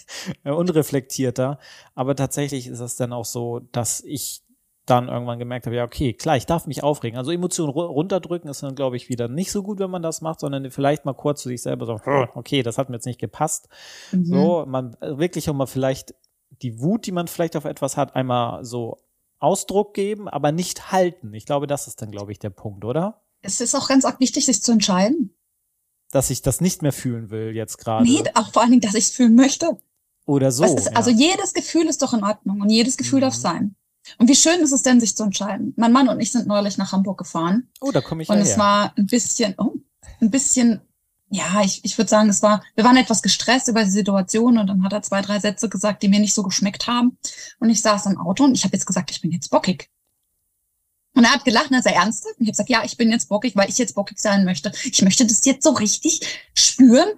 unreflektierter, 0.44 1.58
aber 1.94 2.14
tatsächlich 2.14 2.68
ist 2.68 2.80
es 2.80 2.96
dann 2.96 3.12
auch 3.12 3.26
so, 3.26 3.60
dass 3.72 4.00
ich 4.00 4.43
dann 4.86 5.08
irgendwann 5.08 5.38
gemerkt 5.38 5.66
habe, 5.66 5.76
ja, 5.76 5.84
okay, 5.84 6.12
klar, 6.12 6.36
ich 6.36 6.46
darf 6.46 6.66
mich 6.66 6.82
aufregen. 6.82 7.18
Also 7.18 7.30
Emotionen 7.30 7.72
runterdrücken 7.72 8.50
ist 8.50 8.62
dann, 8.62 8.74
glaube 8.74 8.96
ich, 8.96 9.08
wieder 9.08 9.28
nicht 9.28 9.50
so 9.50 9.62
gut, 9.62 9.78
wenn 9.78 9.90
man 9.90 10.02
das 10.02 10.20
macht, 10.20 10.40
sondern 10.40 10.70
vielleicht 10.70 11.06
mal 11.06 11.14
kurz 11.14 11.42
zu 11.42 11.48
sich 11.48 11.62
selber 11.62 11.86
so, 11.86 12.00
okay, 12.34 12.62
das 12.62 12.76
hat 12.76 12.90
mir 12.90 12.96
jetzt 12.96 13.06
nicht 13.06 13.20
gepasst. 13.20 13.68
Mhm. 14.12 14.24
So, 14.26 14.64
man 14.66 14.96
wirklich 15.00 15.48
auch 15.48 15.54
mal 15.54 15.66
vielleicht 15.66 16.14
die 16.62 16.80
Wut, 16.80 17.06
die 17.06 17.12
man 17.12 17.28
vielleicht 17.28 17.56
auf 17.56 17.64
etwas 17.64 17.96
hat, 17.96 18.14
einmal 18.14 18.64
so 18.64 18.98
Ausdruck 19.38 19.94
geben, 19.94 20.28
aber 20.28 20.52
nicht 20.52 20.92
halten. 20.92 21.32
Ich 21.34 21.46
glaube, 21.46 21.66
das 21.66 21.86
ist 21.86 22.02
dann, 22.02 22.10
glaube 22.10 22.32
ich, 22.32 22.38
der 22.38 22.50
Punkt, 22.50 22.84
oder? 22.84 23.22
Es 23.42 23.60
ist 23.60 23.74
auch 23.74 23.88
ganz 23.88 24.04
wichtig, 24.18 24.46
sich 24.46 24.62
zu 24.62 24.72
entscheiden. 24.72 25.34
Dass 26.10 26.30
ich 26.30 26.42
das 26.42 26.60
nicht 26.60 26.82
mehr 26.82 26.92
fühlen 26.92 27.30
will 27.30 27.54
jetzt 27.54 27.78
gerade. 27.78 28.04
Nee, 28.04 28.22
auch 28.34 28.52
vor 28.52 28.62
allen 28.62 28.70
Dingen, 28.70 28.82
dass 28.82 28.94
ich 28.94 29.04
es 29.04 29.10
fühlen 29.10 29.34
möchte. 29.34 29.78
Oder 30.26 30.52
so. 30.52 30.64
Ist, 30.64 30.72
also 30.72 30.90
ja. 30.90 30.96
Also 30.96 31.10
jedes 31.10 31.54
Gefühl 31.54 31.86
ist 31.86 32.02
doch 32.02 32.14
in 32.14 32.22
Ordnung 32.22 32.60
und 32.60 32.70
jedes 32.70 32.96
Gefühl 32.96 33.18
mhm. 33.18 33.22
darf 33.22 33.34
sein. 33.34 33.76
Und 34.18 34.28
wie 34.28 34.34
schön 34.34 34.60
ist 34.60 34.72
es 34.72 34.82
denn, 34.82 35.00
sich 35.00 35.16
zu 35.16 35.24
entscheiden? 35.24 35.72
Mein 35.76 35.92
Mann 35.92 36.08
und 36.08 36.20
ich 36.20 36.32
sind 36.32 36.46
neulich 36.46 36.78
nach 36.78 36.92
Hamburg 36.92 37.18
gefahren. 37.18 37.68
Oh, 37.80 37.90
da 37.90 38.00
komme 38.00 38.22
ich 38.22 38.28
Und 38.28 38.36
ja 38.36 38.42
es 38.42 38.50
her. 38.50 38.58
war 38.58 38.92
ein 38.96 39.06
bisschen, 39.06 39.54
oh, 39.58 39.72
ein 40.20 40.30
bisschen, 40.30 40.80
ja, 41.30 41.62
ich, 41.62 41.84
ich 41.84 41.96
würde 41.98 42.08
sagen, 42.08 42.28
es 42.28 42.42
war, 42.42 42.62
wir 42.74 42.84
waren 42.84 42.96
etwas 42.96 43.22
gestresst 43.22 43.68
über 43.68 43.84
die 43.84 43.90
Situation 43.90 44.58
und 44.58 44.66
dann 44.66 44.84
hat 44.84 44.92
er 44.92 45.02
zwei, 45.02 45.22
drei 45.22 45.40
Sätze 45.40 45.68
gesagt, 45.68 46.02
die 46.02 46.08
mir 46.08 46.20
nicht 46.20 46.34
so 46.34 46.42
geschmeckt 46.42 46.86
haben. 46.86 47.18
Und 47.60 47.70
ich 47.70 47.80
saß 47.80 48.06
im 48.06 48.18
Auto 48.18 48.44
und 48.44 48.54
ich 48.54 48.64
habe 48.64 48.74
jetzt 48.74 48.86
gesagt, 48.86 49.10
ich 49.10 49.20
bin 49.20 49.32
jetzt 49.32 49.50
bockig. 49.50 49.90
Und 51.16 51.22
er 51.24 51.32
hat 51.32 51.44
gelacht 51.44 51.70
und 51.70 51.76
er 51.76 51.82
sagt, 51.82 51.94
ernsthaft? 51.94 52.38
Und 52.38 52.42
ich 52.42 52.48
habe 52.48 52.52
gesagt, 52.52 52.70
ja, 52.70 52.82
ich 52.84 52.96
bin 52.96 53.10
jetzt 53.10 53.28
bockig, 53.28 53.54
weil 53.54 53.68
ich 53.68 53.78
jetzt 53.78 53.94
bockig 53.94 54.18
sein 54.18 54.44
möchte. 54.44 54.72
Ich 54.84 55.00
möchte 55.02 55.24
das 55.24 55.44
jetzt 55.44 55.62
so 55.62 55.70
richtig 55.70 56.20
spüren. 56.54 57.08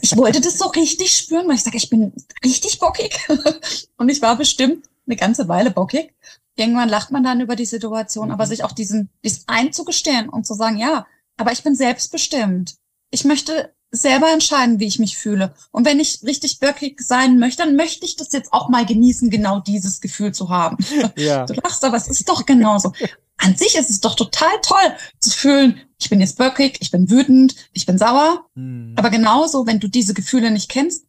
Ich 0.00 0.16
wollte 0.16 0.40
das 0.40 0.58
so 0.58 0.68
richtig 0.68 1.12
spüren, 1.12 1.48
weil 1.48 1.56
ich 1.56 1.62
sage, 1.64 1.76
ich 1.76 1.90
bin 1.90 2.12
richtig 2.44 2.78
bockig. 2.78 3.18
Und 3.96 4.08
ich 4.08 4.22
war 4.22 4.36
bestimmt 4.36 4.88
eine 5.06 5.16
ganze 5.16 5.48
Weile 5.48 5.70
bockig. 5.70 6.14
Irgendwann 6.56 6.88
lacht 6.88 7.10
man 7.10 7.24
dann 7.24 7.40
über 7.40 7.56
die 7.56 7.64
Situation, 7.64 8.30
aber 8.30 8.44
Mhm. 8.44 8.48
sich 8.48 8.64
auch 8.64 8.72
diesen, 8.72 9.08
dies 9.24 9.44
einzugestehen 9.46 10.28
und 10.28 10.46
zu 10.46 10.54
sagen, 10.54 10.76
ja, 10.76 11.06
aber 11.36 11.52
ich 11.52 11.62
bin 11.62 11.74
selbstbestimmt. 11.74 12.74
Ich 13.10 13.24
möchte 13.24 13.74
selber 13.90 14.32
entscheiden, 14.32 14.80
wie 14.80 14.86
ich 14.86 14.98
mich 14.98 15.18
fühle. 15.18 15.54
Und 15.70 15.84
wenn 15.84 16.00
ich 16.00 16.22
richtig 16.22 16.60
bockig 16.60 17.00
sein 17.02 17.38
möchte, 17.38 17.62
dann 17.62 17.76
möchte 17.76 18.06
ich 18.06 18.16
das 18.16 18.32
jetzt 18.32 18.52
auch 18.52 18.68
mal 18.70 18.86
genießen, 18.86 19.28
genau 19.28 19.60
dieses 19.60 20.00
Gefühl 20.00 20.32
zu 20.32 20.48
haben. 20.48 20.78
Ja. 21.16 21.44
Du 21.46 21.54
lachst, 21.54 21.84
aber 21.84 21.96
es 21.96 22.08
ist 22.08 22.28
doch 22.28 22.46
genauso. 22.46 22.92
An 23.36 23.56
sich 23.56 23.74
ist 23.76 23.90
es 23.90 24.00
doch 24.00 24.14
total 24.14 24.52
toll 24.62 24.96
zu 25.20 25.30
fühlen, 25.30 25.80
ich 26.00 26.08
bin 26.10 26.20
jetzt 26.20 26.38
böckig, 26.38 26.78
ich 26.80 26.90
bin 26.90 27.10
wütend, 27.10 27.54
ich 27.72 27.86
bin 27.86 27.98
sauer. 27.98 28.46
Hm. 28.54 28.94
Aber 28.96 29.10
genauso, 29.10 29.66
wenn 29.66 29.78
du 29.80 29.88
diese 29.88 30.14
Gefühle 30.14 30.50
nicht 30.50 30.70
kennst, 30.70 31.06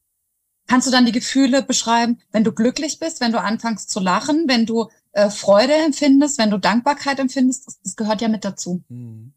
kannst 0.68 0.88
du 0.88 0.92
dann 0.92 1.06
die 1.06 1.12
Gefühle 1.12 1.64
beschreiben, 1.64 2.20
wenn 2.32 2.44
du 2.44 2.52
glücklich 2.52 3.00
bist, 3.00 3.22
wenn 3.22 3.32
du 3.32 3.42
anfängst 3.42 3.90
zu 3.90 4.00
lachen, 4.00 4.46
wenn 4.48 4.66
du 4.66 4.90
äh, 5.12 5.30
Freude 5.30 5.74
empfindest, 5.74 6.38
wenn 6.38 6.52
du 6.52 6.58
Dankbarkeit 6.58 7.20
empfindest. 7.20 7.68
Das, 7.68 7.82
das 7.82 7.96
gehört 7.96 8.22
ja 8.22 8.28
mit 8.28 8.46
dazu. 8.46 8.84
Hm. 8.90 9.34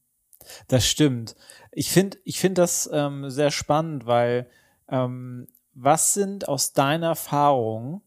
Das 0.69 0.87
stimmt. 0.87 1.35
Ich 1.73 1.91
finde 1.91 2.19
ich 2.25 2.39
finde 2.39 2.63
das 2.63 2.89
ähm, 2.93 3.31
sehr 3.31 3.51
spannend, 3.51 4.07
weil 4.07 4.49
ähm, 4.89 5.49
was 5.75 6.15
sind 6.15 6.49
aus 6.49 6.73
deiner 6.73 7.09
Erfahrung 7.09 8.03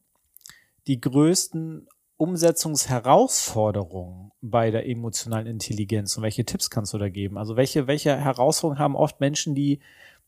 die 0.88 0.99
größten 0.99 1.88
Umsetzungsherausforderungen 2.17 4.31
bei 4.41 4.71
der 4.71 4.89
emotionalen 4.89 5.47
Intelligenz 5.47 6.17
und 6.17 6.23
welche 6.23 6.45
Tipps 6.45 6.69
kannst 6.69 6.93
du 6.93 6.97
da 6.97 7.09
geben? 7.09 7.38
Also 7.38 7.55
welche, 7.55 7.88
welche 7.88 8.17
Herausforderungen 8.17 8.79
haben 8.79 8.95
oft 8.95 9.19
Menschen, 9.19 9.55
die, 9.55 9.79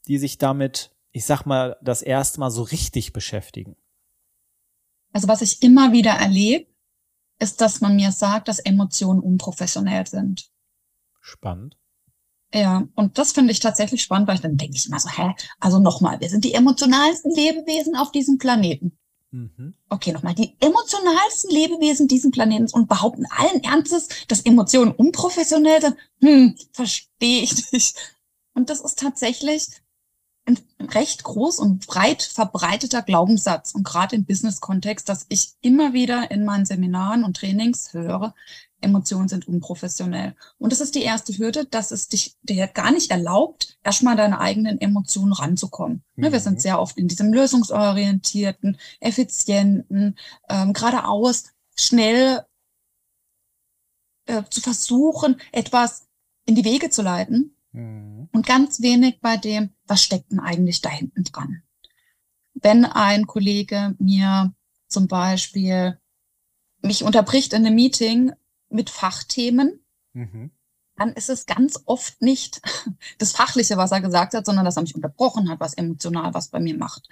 die 0.08 0.18
sich 0.18 0.38
damit, 0.38 0.92
ich 1.12 1.26
sag 1.26 1.46
mal, 1.46 1.78
das 1.82 2.02
erste 2.02 2.40
Mal 2.40 2.52
so 2.52 2.64
richtig 2.64 3.14
beschäftigen? 3.14 3.76
Also 5.14 5.28
was 5.28 5.42
ich 5.42 5.62
immer 5.62 5.92
wieder 5.92 6.12
erlebe, 6.12 6.68
ist, 7.40 7.60
dass 7.60 7.82
man 7.82 7.96
mir 7.96 8.12
sagt, 8.12 8.48
dass 8.48 8.60
Emotionen 8.60 9.20
unprofessionell 9.20 10.06
sind. 10.08 10.50
Spannend. 11.20 11.78
Ja, 12.54 12.88
und 12.96 13.18
das 13.18 13.32
finde 13.32 13.52
ich 13.52 13.60
tatsächlich 13.60 14.02
spannend, 14.02 14.28
weil 14.28 14.36
ich 14.36 14.42
dann 14.42 14.58
denke 14.58 14.76
ich 14.76 14.86
immer 14.86 15.00
so, 15.00 15.10
hä, 15.10 15.34
also 15.60 15.80
nochmal, 15.80 16.20
wir 16.20 16.30
sind 16.30 16.44
die 16.44 16.54
emotionalsten 16.54 17.34
Lebewesen 17.34 17.96
auf 17.96 18.12
diesem 18.12 18.38
Planeten. 18.38 18.98
Mhm. 19.32 19.76
Okay, 19.88 20.12
nochmal, 20.12 20.36
die 20.36 20.58
emotionalsten 20.60 21.52
Lebewesen 21.52 22.10
diesen 22.10 22.32
Planeten 22.32 22.68
und 22.74 22.90
behaupten 22.90 23.26
allen 23.30 23.64
Ernstes, 23.64 24.10
dass 24.28 24.42
Emotionen 24.42 24.92
unprofessionell 24.92 25.82
sind. 25.82 25.96
Hm, 26.20 26.58
verstehe 26.74 27.44
ich 27.44 27.72
nicht. 27.72 27.96
Und 28.54 28.70
das 28.70 28.82
ist 28.82 29.00
tatsächlich 29.00 29.68
ein 30.80 30.90
recht 30.90 31.24
groß 31.24 31.60
und 31.60 31.88
breit 31.88 32.24
verbreiteter 32.24 33.02
Glaubenssatz 33.02 33.74
und 33.74 33.84
gerade 33.84 34.16
im 34.16 34.26
Business-Kontext, 34.26 35.08
dass 35.10 35.26
ich 35.30 35.54
immer 35.62 35.94
wieder 35.94 36.32
in 36.32 36.46
meinen 36.46 36.66
Seminaren 36.66 37.24
und 37.24 37.38
Trainings 37.38 37.94
höre, 37.94 38.34
Emotionen 38.82 39.28
sind 39.30 39.48
unprofessionell. 39.48 40.36
Und 40.58 40.72
das 40.72 40.82
ist 40.82 40.96
die 40.96 41.04
erste 41.04 41.38
Hürde, 41.38 41.66
dass 41.66 41.92
es 41.92 42.08
dich 42.08 42.36
dir 42.42 42.68
gar 42.68 42.92
nicht 42.92 43.12
erlaubt, 43.12 43.78
erstmal 43.84 44.16
deine 44.16 44.40
eigenen 44.40 44.82
Emotionen 44.82 45.34
ranzukommen. 45.34 46.04
Ne, 46.16 46.32
wir 46.32 46.40
Mhm. 46.40 46.44
sind 46.44 46.62
sehr 46.62 46.80
oft 46.82 46.98
in 46.98 47.08
diesem 47.08 47.32
lösungsorientierten, 47.32 48.78
effizienten, 49.00 50.18
ähm, 50.50 50.74
geradeaus, 50.74 51.46
schnell 51.76 52.44
äh, 54.26 54.44
zu 54.50 54.62
versuchen, 54.62 55.40
etwas 55.52 56.08
in 56.46 56.56
die 56.56 56.66
Wege 56.66 56.90
zu 56.90 57.02
leiten 57.02 57.56
Mhm. 57.74 58.30
und 58.32 58.46
ganz 58.46 58.82
wenig 58.82 59.22
bei 59.22 59.38
dem, 59.38 59.72
was 59.88 60.04
steckt 60.04 60.32
denn 60.32 60.40
eigentlich 60.40 60.82
da 60.82 60.90
hinten 60.90 61.24
dran. 61.24 61.64
Wenn 62.54 62.86
ein 62.86 63.28
Kollege 63.28 63.96
mir 63.98 64.54
zum 64.88 65.08
Beispiel 65.08 65.98
mich 66.82 67.04
unterbricht 67.04 67.54
in 67.54 67.66
einem 67.66 67.76
Meeting 67.76 68.34
mit 68.70 68.90
Fachthemen, 68.90 69.80
Mhm. 70.14 70.52
dann 70.98 71.14
ist 71.14 71.30
es 71.30 71.46
ganz 71.46 71.80
oft 71.86 72.22
nicht 72.22 72.62
das 73.18 73.32
Fachliche, 73.32 73.78
was 73.78 73.92
er 73.92 74.02
gesagt 74.02 74.34
hat, 74.34 74.46
sondern 74.46 74.66
dass 74.66 74.76
er 74.76 74.82
mich 74.82 74.94
unterbrochen 74.96 75.50
hat, 75.50 75.60
was 75.62 75.74
emotional 75.74 76.34
was 76.34 76.50
bei 76.50 76.60
mir 76.60 76.78
macht. 76.78 77.08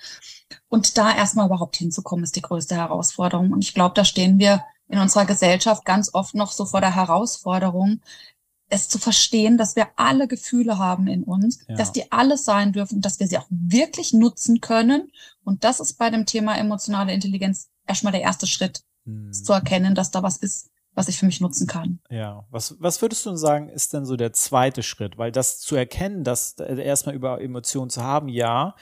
Und 0.68 0.98
da 0.98 1.16
erstmal 1.16 1.46
überhaupt 1.46 1.78
hinzukommen, 1.78 2.24
ist 2.26 2.36
die 2.36 2.42
größte 2.42 2.76
Herausforderung. 2.76 3.52
Und 3.54 3.64
ich 3.64 3.74
glaube, 3.74 3.96
da 3.96 4.04
stehen 4.04 4.38
wir 4.38 4.66
in 4.90 5.00
unserer 5.00 5.26
Gesellschaft 5.26 5.86
ganz 5.86 6.14
oft 6.14 6.36
noch 6.36 6.52
so 6.52 6.66
vor 6.66 6.82
der 6.82 6.96
Herausforderung, 6.96 8.02
es 8.70 8.88
zu 8.88 9.00
verstehen, 9.00 9.58
dass 9.58 9.76
wir 9.76 9.88
alle 9.96 10.28
Gefühle 10.28 10.78
haben 10.78 11.08
in 11.08 11.24
uns, 11.24 11.60
Ja. 11.68 11.76
dass 11.76 11.92
die 11.92 12.12
alles 12.12 12.46
sein 12.46 12.72
dürfen, 12.72 13.02
dass 13.02 13.20
wir 13.20 13.28
sie 13.28 13.38
auch 13.38 13.48
wirklich 13.50 14.14
nutzen 14.14 14.62
können. 14.62 15.12
Und 15.44 15.64
das 15.64 15.80
ist 15.80 15.94
bei 15.98 16.10
dem 16.10 16.26
Thema 16.26 16.56
emotionale 16.58 17.14
Intelligenz 17.14 17.70
erstmal 17.88 18.14
der 18.14 18.22
erste 18.22 18.46
Schritt, 18.48 18.84
Mhm. 19.06 19.34
zu 19.34 19.54
erkennen, 19.54 19.96
dass 19.96 20.12
da 20.12 20.22
was 20.22 20.38
ist, 20.38 20.70
was 20.94 21.08
ich 21.08 21.18
für 21.18 21.26
mich 21.26 21.40
nutzen 21.42 21.66
kann. 21.66 22.00
Ja, 22.10 22.46
was, 22.52 22.76
was 22.80 23.02
würdest 23.02 23.26
du 23.26 23.30
denn 23.32 23.38
sagen, 23.38 23.70
ist 23.70 23.94
denn 23.94 24.06
so 24.06 24.16
der 24.18 24.34
zweite 24.34 24.84
Schritt? 24.84 25.18
Weil 25.18 25.32
das 25.32 25.60
zu 25.60 25.76
erkennen, 25.76 26.24
das 26.24 26.56
äh, 26.60 26.82
erstmal 26.84 27.16
über 27.16 27.42
Emotionen 27.42 27.90
zu 27.90 28.04
haben, 28.04 28.28
ja. 28.28 28.76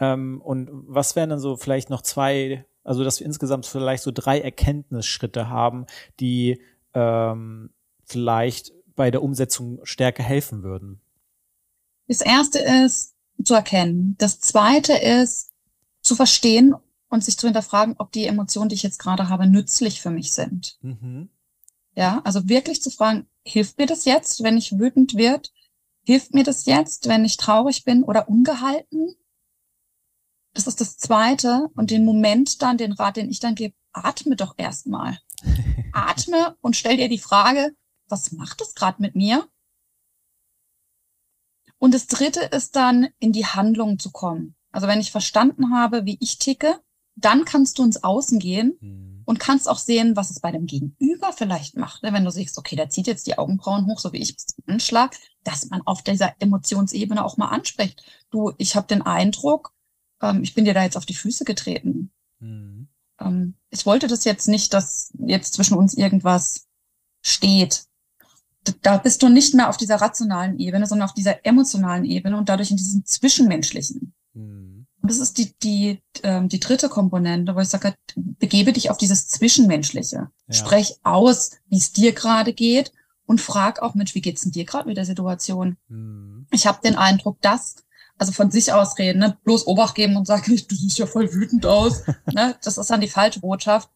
Ähm, 0.00 0.40
und 0.40 0.68
was 0.72 1.16
wären 1.16 1.30
dann 1.30 1.40
so 1.40 1.56
vielleicht 1.56 1.90
noch 1.90 2.00
zwei, 2.02 2.64
also 2.82 3.04
dass 3.04 3.18
wir 3.20 3.26
insgesamt 3.26 3.66
vielleicht 3.66 4.02
so 4.04 4.10
drei 4.12 4.40
Erkenntnisschritte 4.40 5.48
haben, 5.48 5.86
die 6.20 6.62
ähm, 6.94 7.70
vielleicht 8.04 8.72
bei 8.94 9.10
der 9.10 9.22
Umsetzung 9.22 9.80
stärker 9.84 10.22
helfen 10.22 10.62
würden? 10.62 11.00
Das 12.06 12.20
erste 12.20 12.58
ist 12.58 13.14
zu 13.42 13.54
erkennen. 13.54 14.14
Das 14.18 14.40
zweite 14.40 14.94
ist 14.94 15.50
zu 16.02 16.14
verstehen 16.14 16.74
und 17.08 17.24
sich 17.24 17.38
zu 17.38 17.46
hinterfragen, 17.46 17.96
ob 17.98 18.12
die 18.12 18.26
Emotionen, 18.26 18.68
die 18.68 18.74
ich 18.74 18.82
jetzt 18.82 18.98
gerade 18.98 19.28
habe, 19.28 19.46
nützlich 19.46 20.00
für 20.00 20.10
mich 20.10 20.32
sind. 20.32 20.78
Mhm. 20.82 21.30
Ja, 21.94 22.20
also 22.24 22.48
wirklich 22.48 22.82
zu 22.82 22.90
fragen, 22.90 23.26
hilft 23.44 23.78
mir 23.78 23.86
das 23.86 24.04
jetzt, 24.04 24.42
wenn 24.42 24.58
ich 24.58 24.78
wütend 24.78 25.14
wird? 25.14 25.52
Hilft 26.04 26.34
mir 26.34 26.44
das 26.44 26.66
jetzt, 26.66 27.08
wenn 27.08 27.24
ich 27.24 27.36
traurig 27.36 27.84
bin 27.84 28.02
oder 28.02 28.28
ungehalten? 28.28 29.14
Das 30.52 30.66
ist 30.66 30.80
das 30.80 30.98
zweite. 30.98 31.68
Und 31.74 31.90
den 31.90 32.04
Moment 32.04 32.62
dann, 32.62 32.78
den 32.78 32.92
Rat, 32.92 33.16
den 33.16 33.30
ich 33.30 33.40
dann 33.40 33.54
gebe, 33.54 33.74
atme 33.92 34.36
doch 34.36 34.54
erstmal. 34.56 35.18
Atme 35.92 36.56
und 36.60 36.76
stell 36.76 36.96
dir 36.96 37.08
die 37.08 37.18
Frage, 37.18 37.74
was 38.08 38.32
macht 38.32 38.60
es 38.60 38.74
gerade 38.74 39.00
mit 39.02 39.14
mir? 39.14 39.48
Und 41.78 41.92
das 41.94 42.06
dritte 42.06 42.40
ist 42.40 42.76
dann, 42.76 43.08
in 43.18 43.32
die 43.32 43.46
Handlung 43.46 43.98
zu 43.98 44.10
kommen. 44.10 44.54
Also 44.70 44.86
wenn 44.86 45.00
ich 45.00 45.10
verstanden 45.12 45.72
habe, 45.74 46.04
wie 46.04 46.16
ich 46.20 46.38
ticke, 46.38 46.80
dann 47.16 47.44
kannst 47.44 47.78
du 47.78 47.84
ins 47.84 48.02
Außen 48.02 48.38
gehen 48.38 48.76
Mhm. 48.80 49.22
und 49.24 49.38
kannst 49.38 49.68
auch 49.68 49.78
sehen, 49.78 50.16
was 50.16 50.30
es 50.30 50.40
bei 50.40 50.50
dem 50.50 50.66
Gegenüber 50.66 51.32
vielleicht 51.32 51.76
macht. 51.76 52.02
ne? 52.02 52.12
Wenn 52.12 52.24
du 52.24 52.30
siehst, 52.30 52.58
okay, 52.58 52.74
der 52.74 52.90
zieht 52.90 53.06
jetzt 53.06 53.26
die 53.26 53.38
Augenbrauen 53.38 53.86
hoch, 53.86 54.00
so 54.00 54.12
wie 54.12 54.18
ich 54.22 54.34
einen 54.66 54.80
Schlag, 54.80 55.16
dass 55.44 55.68
man 55.70 55.82
auf 55.82 56.02
dieser 56.02 56.34
Emotionsebene 56.40 57.24
auch 57.24 57.36
mal 57.36 57.48
anspricht. 57.48 58.02
Du, 58.30 58.52
ich 58.58 58.74
habe 58.74 58.86
den 58.88 59.02
Eindruck, 59.02 59.72
ähm, 60.22 60.42
ich 60.42 60.54
bin 60.54 60.64
dir 60.64 60.74
da 60.74 60.82
jetzt 60.82 60.96
auf 60.96 61.06
die 61.06 61.14
Füße 61.14 61.44
getreten. 61.44 62.12
Mhm. 62.40 62.88
Ähm, 63.20 63.54
ich 63.70 63.86
wollte 63.86 64.08
das 64.08 64.24
jetzt 64.24 64.48
nicht, 64.48 64.74
dass 64.74 65.12
jetzt 65.18 65.54
zwischen 65.54 65.76
uns 65.76 65.94
irgendwas 65.94 66.66
steht. 67.22 67.86
Da 68.82 68.96
bist 68.96 69.22
du 69.22 69.28
nicht 69.28 69.54
mehr 69.54 69.68
auf 69.68 69.76
dieser 69.76 69.96
rationalen 69.96 70.58
Ebene, 70.58 70.86
sondern 70.86 71.08
auf 71.08 71.14
dieser 71.14 71.44
emotionalen 71.44 72.04
Ebene 72.04 72.36
und 72.36 72.48
dadurch 72.48 72.70
in 72.70 72.76
diesem 72.76 73.04
zwischenmenschlichen. 73.04 74.14
Mhm. 74.32 74.86
Und 75.02 75.10
das 75.10 75.18
ist 75.18 75.36
die, 75.36 75.54
die, 75.62 76.02
ähm, 76.22 76.48
die 76.48 76.60
dritte 76.60 76.88
Komponente, 76.88 77.54
wo 77.54 77.60
ich 77.60 77.68
sage, 77.68 77.94
begebe 78.16 78.72
dich 78.72 78.90
auf 78.90 78.96
dieses 78.96 79.28
Zwischenmenschliche. 79.28 80.30
Ja. 80.46 80.54
Sprech 80.54 80.96
aus, 81.02 81.50
wie 81.68 81.76
es 81.76 81.92
dir 81.92 82.12
gerade 82.12 82.54
geht 82.54 82.90
und 83.26 83.42
frag 83.42 83.82
auch, 83.82 83.94
Mensch, 83.94 84.14
wie 84.14 84.22
geht's 84.22 84.42
denn 84.42 84.52
dir 84.52 84.64
gerade 84.64 84.88
mit 84.88 84.96
der 84.96 85.04
Situation? 85.04 85.76
Mhm. 85.88 86.46
Ich 86.50 86.66
habe 86.66 86.80
den 86.82 86.96
Eindruck, 86.96 87.38
dass, 87.42 87.76
also 88.16 88.32
von 88.32 88.50
sich 88.50 88.72
aus 88.72 88.98
reden, 88.98 89.18
ne? 89.18 89.36
bloß 89.44 89.66
Obacht 89.66 89.94
geben 89.94 90.16
und 90.16 90.26
sagen, 90.26 90.44
du 90.68 90.74
siehst 90.74 90.98
ja 90.98 91.06
voll 91.06 91.32
wütend 91.34 91.66
aus. 91.66 92.02
ne? 92.32 92.56
Das 92.62 92.78
ist 92.78 92.88
dann 92.88 93.02
die 93.02 93.08
falsche 93.08 93.40
Botschaft, 93.40 93.90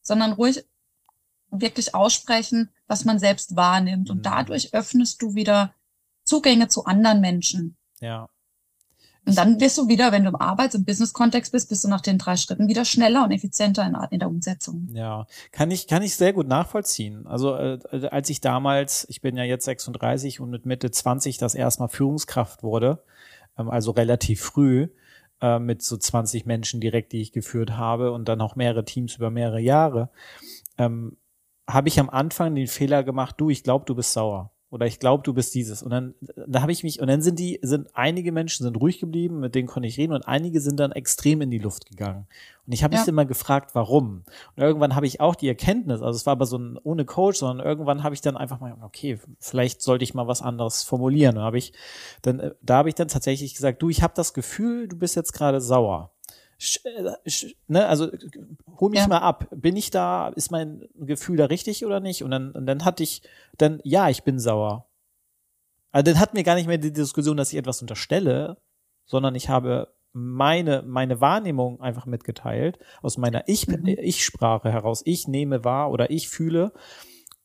sondern 0.00 0.32
ruhig 0.32 0.64
wirklich 1.52 1.94
aussprechen, 1.94 2.70
was 2.86 3.04
man 3.04 3.18
selbst 3.18 3.54
wahrnimmt. 3.56 4.10
Und 4.10 4.18
Mhm. 4.18 4.22
dadurch 4.22 4.74
öffnest 4.74 5.22
du 5.22 5.34
wieder 5.34 5.74
Zugänge 6.24 6.68
zu 6.68 6.84
anderen 6.84 7.20
Menschen. 7.20 7.76
Ja. 8.00 8.28
Und 9.24 9.38
dann 9.38 9.60
wirst 9.60 9.78
du 9.78 9.86
wieder, 9.86 10.10
wenn 10.10 10.24
du 10.24 10.30
im 10.30 10.36
Arbeits- 10.36 10.74
und 10.74 10.84
Business-Kontext 10.84 11.52
bist, 11.52 11.68
bist 11.68 11.84
du 11.84 11.88
nach 11.88 12.00
den 12.00 12.18
drei 12.18 12.36
Schritten 12.36 12.66
wieder 12.66 12.84
schneller 12.84 13.22
und 13.22 13.30
effizienter 13.30 13.86
in, 13.86 13.96
in 14.10 14.18
der 14.18 14.28
Umsetzung. 14.28 14.88
Ja, 14.92 15.26
kann 15.52 15.70
ich, 15.70 15.86
kann 15.86 16.02
ich 16.02 16.16
sehr 16.16 16.32
gut 16.32 16.48
nachvollziehen. 16.48 17.24
Also 17.28 17.54
äh, 17.54 17.78
als 18.10 18.30
ich 18.30 18.40
damals, 18.40 19.06
ich 19.08 19.20
bin 19.20 19.36
ja 19.36 19.44
jetzt 19.44 19.64
36 19.64 20.40
und 20.40 20.50
mit 20.50 20.66
Mitte 20.66 20.90
20 20.90 21.38
das 21.38 21.54
erstmal 21.54 21.88
Führungskraft 21.88 22.64
wurde, 22.64 23.04
ähm, 23.56 23.70
also 23.70 23.92
relativ 23.92 24.40
früh, 24.40 24.88
äh, 25.40 25.60
mit 25.60 25.82
so 25.82 25.96
20 25.96 26.44
Menschen 26.44 26.80
direkt, 26.80 27.12
die 27.12 27.20
ich 27.20 27.30
geführt 27.30 27.76
habe 27.76 28.10
und 28.10 28.26
dann 28.26 28.40
auch 28.40 28.56
mehrere 28.56 28.84
Teams 28.84 29.14
über 29.14 29.30
mehrere 29.30 29.60
Jahre, 29.60 30.10
ähm, 30.78 31.16
habe 31.68 31.88
ich 31.88 31.98
am 32.00 32.10
Anfang 32.10 32.54
den 32.54 32.66
Fehler 32.66 33.02
gemacht, 33.02 33.36
du, 33.38 33.50
ich 33.50 33.62
glaube, 33.62 33.84
du 33.84 33.94
bist 33.94 34.12
sauer 34.12 34.50
oder 34.72 34.86
ich 34.86 34.98
glaube, 34.98 35.22
du 35.22 35.34
bist 35.34 35.54
dieses. 35.54 35.82
Und 35.82 35.90
dann, 35.90 36.14
da 36.46 36.62
habe 36.62 36.72
ich 36.72 36.82
mich, 36.82 36.98
und 36.98 37.08
dann 37.08 37.20
sind 37.20 37.38
die, 37.38 37.58
sind 37.60 37.90
einige 37.92 38.32
Menschen 38.32 38.64
sind 38.64 38.74
ruhig 38.80 39.00
geblieben, 39.00 39.38
mit 39.38 39.54
denen 39.54 39.68
konnte 39.68 39.86
ich 39.86 39.98
reden, 39.98 40.14
und 40.14 40.26
einige 40.26 40.62
sind 40.62 40.80
dann 40.80 40.92
extrem 40.92 41.42
in 41.42 41.50
die 41.50 41.58
Luft 41.58 41.84
gegangen. 41.84 42.26
Und 42.66 42.72
ich 42.72 42.82
habe 42.82 42.96
mich 42.96 43.06
immer 43.06 43.26
gefragt, 43.26 43.74
warum. 43.74 44.24
Und 44.56 44.62
irgendwann 44.62 44.94
habe 44.94 45.06
ich 45.06 45.20
auch 45.20 45.34
die 45.34 45.46
Erkenntnis, 45.46 46.00
also 46.00 46.16
es 46.16 46.24
war 46.24 46.32
aber 46.32 46.46
so 46.46 46.56
ein 46.56 46.78
ohne 46.84 47.04
Coach, 47.04 47.40
sondern 47.40 47.66
irgendwann 47.66 48.02
habe 48.02 48.14
ich 48.14 48.22
dann 48.22 48.34
einfach 48.34 48.60
mal, 48.60 48.74
okay, 48.80 49.18
vielleicht 49.38 49.82
sollte 49.82 50.04
ich 50.04 50.14
mal 50.14 50.26
was 50.26 50.40
anderes 50.40 50.82
formulieren. 50.82 51.34
Da 51.34 51.42
habe 51.42 51.58
ich, 51.58 51.74
dann, 52.22 52.40
äh, 52.40 52.54
da 52.62 52.76
habe 52.76 52.88
ich 52.88 52.94
dann 52.94 53.08
tatsächlich 53.08 53.54
gesagt, 53.54 53.82
du, 53.82 53.90
ich 53.90 54.02
habe 54.02 54.14
das 54.16 54.32
Gefühl, 54.32 54.88
du 54.88 54.96
bist 54.96 55.16
jetzt 55.16 55.34
gerade 55.34 55.60
sauer. 55.60 56.12
Äh, 56.84 57.12
ne, 57.68 57.86
also 57.86 58.10
hol 58.78 58.90
mich 58.90 59.00
ja. 59.00 59.08
mal 59.08 59.18
ab. 59.18 59.48
Bin 59.50 59.76
ich 59.76 59.90
da, 59.90 60.28
ist 60.28 60.50
mein 60.50 60.88
Gefühl 60.94 61.36
da 61.36 61.46
richtig 61.46 61.84
oder 61.84 62.00
nicht? 62.00 62.22
Und 62.22 62.30
dann, 62.30 62.52
und 62.52 62.66
dann 62.66 62.84
hatte 62.84 63.02
ich, 63.02 63.22
dann, 63.58 63.80
ja, 63.84 64.08
ich 64.08 64.22
bin 64.22 64.38
sauer. 64.38 64.88
Also 65.90 66.10
dann 66.10 66.20
hatten 66.20 66.36
wir 66.36 66.44
gar 66.44 66.54
nicht 66.54 66.66
mehr 66.66 66.78
die 66.78 66.92
Diskussion, 66.92 67.36
dass 67.36 67.52
ich 67.52 67.58
etwas 67.58 67.82
unterstelle, 67.82 68.56
sondern 69.04 69.34
ich 69.34 69.48
habe 69.48 69.92
meine, 70.12 70.82
meine 70.82 71.20
Wahrnehmung 71.20 71.80
einfach 71.80 72.06
mitgeteilt, 72.06 72.78
aus 73.02 73.18
meiner 73.18 73.48
Ich, 73.48 73.66
mhm. 73.66 73.86
Ich-Sprache 73.86 74.70
heraus. 74.70 75.02
Ich 75.04 75.28
nehme 75.28 75.64
wahr 75.64 75.90
oder 75.90 76.10
ich 76.10 76.28
fühle. 76.28 76.72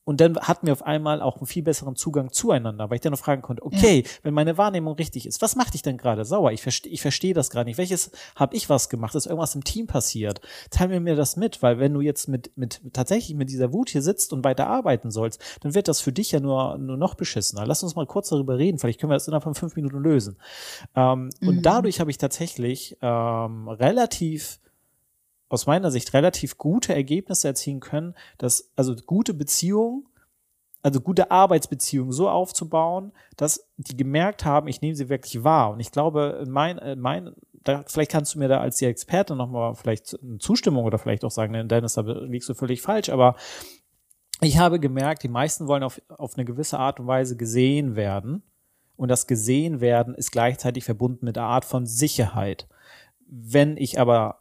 Und 0.08 0.22
dann 0.22 0.38
hatten 0.38 0.66
wir 0.66 0.72
auf 0.72 0.86
einmal 0.86 1.20
auch 1.20 1.36
einen 1.36 1.46
viel 1.46 1.62
besseren 1.62 1.94
Zugang 1.94 2.32
zueinander, 2.32 2.88
weil 2.88 2.94
ich 2.94 3.02
dann 3.02 3.10
noch 3.10 3.18
fragen 3.18 3.42
konnte, 3.42 3.62
okay, 3.62 4.04
ja. 4.06 4.10
wenn 4.22 4.32
meine 4.32 4.56
Wahrnehmung 4.56 4.94
richtig 4.94 5.26
ist, 5.26 5.42
was 5.42 5.54
macht 5.54 5.74
dich 5.74 5.82
denn 5.82 5.98
gerade 5.98 6.24
sauer? 6.24 6.50
Ich 6.50 6.62
verstehe 6.62 6.90
ich 6.90 7.02
verstehe 7.02 7.34
das 7.34 7.50
gerade 7.50 7.68
nicht. 7.68 7.76
Welches 7.76 8.10
habe 8.34 8.56
ich 8.56 8.70
was 8.70 8.88
gemacht? 8.88 9.14
Ist 9.14 9.26
irgendwas 9.26 9.54
im 9.54 9.64
Team 9.64 9.86
passiert? 9.86 10.40
Teil 10.70 10.88
mir 10.88 11.00
mir 11.00 11.14
das 11.14 11.36
mit, 11.36 11.62
weil 11.62 11.78
wenn 11.78 11.92
du 11.92 12.00
jetzt 12.00 12.26
mit, 12.26 12.50
mit 12.56 12.80
tatsächlich 12.94 13.36
mit 13.36 13.50
dieser 13.50 13.74
Wut 13.74 13.90
hier 13.90 14.00
sitzt 14.00 14.32
und 14.32 14.44
weiter 14.44 14.66
arbeiten 14.66 15.10
sollst, 15.10 15.42
dann 15.60 15.74
wird 15.74 15.88
das 15.88 16.00
für 16.00 16.10
dich 16.10 16.32
ja 16.32 16.40
nur, 16.40 16.78
nur 16.78 16.96
noch 16.96 17.14
beschissener. 17.14 17.66
Lass 17.66 17.82
uns 17.82 17.94
mal 17.94 18.06
kurz 18.06 18.30
darüber 18.30 18.56
reden. 18.56 18.78
Vielleicht 18.78 19.00
können 19.00 19.10
wir 19.10 19.16
das 19.16 19.28
innerhalb 19.28 19.44
von 19.44 19.54
fünf 19.54 19.76
Minuten 19.76 19.98
lösen. 19.98 20.38
Ähm, 20.96 21.28
mhm. 21.38 21.48
Und 21.48 21.62
dadurch 21.66 22.00
habe 22.00 22.10
ich 22.10 22.16
tatsächlich 22.16 22.96
ähm, 23.02 23.68
relativ 23.68 24.58
aus 25.48 25.66
meiner 25.66 25.90
Sicht 25.90 26.12
relativ 26.14 26.58
gute 26.58 26.94
Ergebnisse 26.94 27.48
erzielen 27.48 27.80
können, 27.80 28.14
dass 28.36 28.70
also 28.76 28.94
gute 28.94 29.34
Beziehungen, 29.34 30.06
also 30.82 31.00
gute 31.00 31.30
Arbeitsbeziehungen 31.30 32.12
so 32.12 32.28
aufzubauen, 32.28 33.12
dass 33.36 33.68
die 33.76 33.96
gemerkt 33.96 34.44
haben, 34.44 34.68
ich 34.68 34.80
nehme 34.80 34.94
sie 34.94 35.08
wirklich 35.08 35.42
wahr. 35.42 35.72
Und 35.72 35.80
ich 35.80 35.90
glaube, 35.90 36.44
mein, 36.46 36.78
äh, 36.78 36.96
mein, 36.96 37.34
da, 37.52 37.84
vielleicht 37.86 38.10
kannst 38.10 38.34
du 38.34 38.38
mir 38.38 38.48
da 38.48 38.60
als 38.60 38.76
die 38.76 38.86
Experte 38.86 39.34
nochmal 39.34 39.74
vielleicht 39.74 40.18
eine 40.22 40.38
Zustimmung 40.38 40.84
oder 40.84 40.98
vielleicht 40.98 41.24
auch 41.24 41.30
sagen, 41.30 41.68
Dennis, 41.68 41.94
da 41.94 42.02
liegst 42.02 42.48
du 42.48 42.54
völlig 42.54 42.82
falsch, 42.82 43.08
aber 43.08 43.34
ich 44.40 44.58
habe 44.58 44.78
gemerkt, 44.78 45.24
die 45.24 45.28
meisten 45.28 45.66
wollen 45.66 45.82
auf, 45.82 46.00
auf 46.08 46.36
eine 46.36 46.44
gewisse 46.44 46.78
Art 46.78 47.00
und 47.00 47.06
Weise 47.06 47.36
gesehen 47.36 47.96
werden. 47.96 48.42
Und 48.96 49.08
das 49.08 49.26
gesehen 49.26 49.80
werden 49.80 50.14
ist 50.14 50.32
gleichzeitig 50.32 50.84
verbunden 50.84 51.24
mit 51.24 51.38
einer 51.38 51.46
Art 51.46 51.64
von 51.64 51.86
Sicherheit. 51.86 52.68
Wenn 53.26 53.76
ich 53.76 54.00
aber 54.00 54.40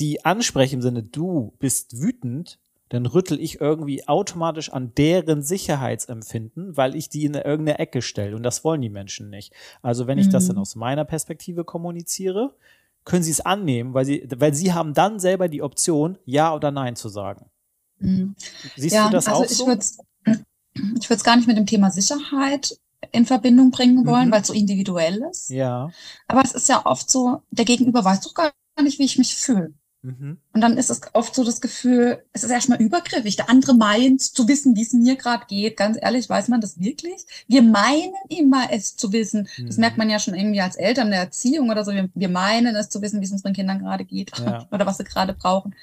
die 0.00 0.24
anspreche 0.24 0.76
im 0.76 0.82
Sinne, 0.82 1.02
du 1.02 1.54
bist 1.58 2.00
wütend, 2.00 2.58
dann 2.88 3.06
rüttel 3.06 3.40
ich 3.40 3.60
irgendwie 3.60 4.06
automatisch 4.06 4.70
an 4.70 4.92
deren 4.94 5.42
Sicherheitsempfinden, 5.42 6.76
weil 6.76 6.94
ich 6.94 7.08
die 7.08 7.24
in 7.24 7.32
irgendeine 7.34 7.78
Ecke 7.78 8.02
stelle. 8.02 8.36
Und 8.36 8.42
das 8.42 8.64
wollen 8.64 8.82
die 8.82 8.90
Menschen 8.90 9.30
nicht. 9.30 9.54
Also 9.80 10.06
wenn 10.06 10.18
ich 10.18 10.26
mhm. 10.26 10.32
das 10.32 10.48
dann 10.48 10.58
aus 10.58 10.76
meiner 10.76 11.06
Perspektive 11.06 11.64
kommuniziere, 11.64 12.54
können 13.04 13.22
sie 13.22 13.30
es 13.30 13.40
annehmen, 13.40 13.94
weil 13.94 14.04
sie, 14.04 14.28
weil 14.36 14.54
sie 14.54 14.74
haben 14.74 14.92
dann 14.92 15.18
selber 15.18 15.48
die 15.48 15.62
Option, 15.62 16.18
ja 16.26 16.54
oder 16.54 16.70
nein 16.70 16.94
zu 16.94 17.08
sagen. 17.08 17.46
Mhm. 17.98 18.34
Siehst 18.76 18.94
ja, 18.94 19.06
du 19.06 19.12
das 19.12 19.26
also 19.26 19.40
auch 19.40 19.44
ich 19.44 19.56
so? 19.56 19.66
Würd's, 19.66 19.98
ich 20.24 21.08
würde 21.08 21.16
es 21.16 21.24
gar 21.24 21.36
nicht 21.36 21.48
mit 21.48 21.56
dem 21.56 21.66
Thema 21.66 21.90
Sicherheit 21.90 22.76
in 23.10 23.24
Verbindung 23.24 23.70
bringen 23.70 24.06
wollen, 24.06 24.28
mhm. 24.28 24.32
weil 24.32 24.42
es 24.42 24.48
so 24.48 24.52
individuell 24.52 25.22
ist. 25.30 25.48
Ja. 25.48 25.90
Aber 26.28 26.42
es 26.42 26.52
ist 26.52 26.68
ja 26.68 26.84
oft 26.84 27.10
so, 27.10 27.42
der 27.50 27.64
Gegenüber 27.64 28.04
weiß 28.04 28.20
doch 28.20 28.34
gar 28.34 28.52
nicht, 28.80 28.98
wie 28.98 29.04
ich 29.04 29.18
mich 29.18 29.36
fühle. 29.36 29.74
Mhm. 30.02 30.38
Und 30.52 30.60
dann 30.60 30.78
ist 30.78 30.90
es 30.90 31.00
oft 31.12 31.34
so 31.34 31.44
das 31.44 31.60
Gefühl, 31.60 32.24
es 32.32 32.42
ist 32.42 32.50
erstmal 32.50 32.80
übergriffig. 32.82 33.36
Der 33.36 33.48
andere 33.48 33.74
meint 33.74 34.20
zu 34.20 34.48
wissen, 34.48 34.74
wie 34.74 34.82
es 34.82 34.92
mir 34.92 35.16
gerade 35.16 35.46
geht. 35.46 35.76
Ganz 35.76 35.96
ehrlich, 36.00 36.28
weiß 36.28 36.48
man 36.48 36.60
das 36.60 36.80
wirklich? 36.80 37.24
Wir 37.46 37.62
meinen 37.62 38.14
immer, 38.28 38.72
es 38.72 38.96
zu 38.96 39.12
wissen. 39.12 39.48
Mhm. 39.56 39.66
Das 39.66 39.76
merkt 39.76 39.98
man 39.98 40.10
ja 40.10 40.18
schon 40.18 40.34
irgendwie 40.34 40.60
als 40.60 40.76
Eltern 40.76 41.10
der 41.10 41.20
Erziehung 41.20 41.70
oder 41.70 41.84
so. 41.84 41.92
Wir, 41.92 42.10
wir 42.14 42.28
meinen 42.28 42.74
es 42.74 42.88
zu 42.88 43.00
wissen, 43.00 43.20
wie 43.20 43.26
es 43.26 43.32
unseren 43.32 43.52
Kindern 43.52 43.78
gerade 43.78 44.04
geht 44.04 44.36
ja. 44.38 44.66
oder 44.72 44.86
was 44.86 44.98
sie 44.98 45.04
gerade 45.04 45.34
brauchen. 45.34 45.74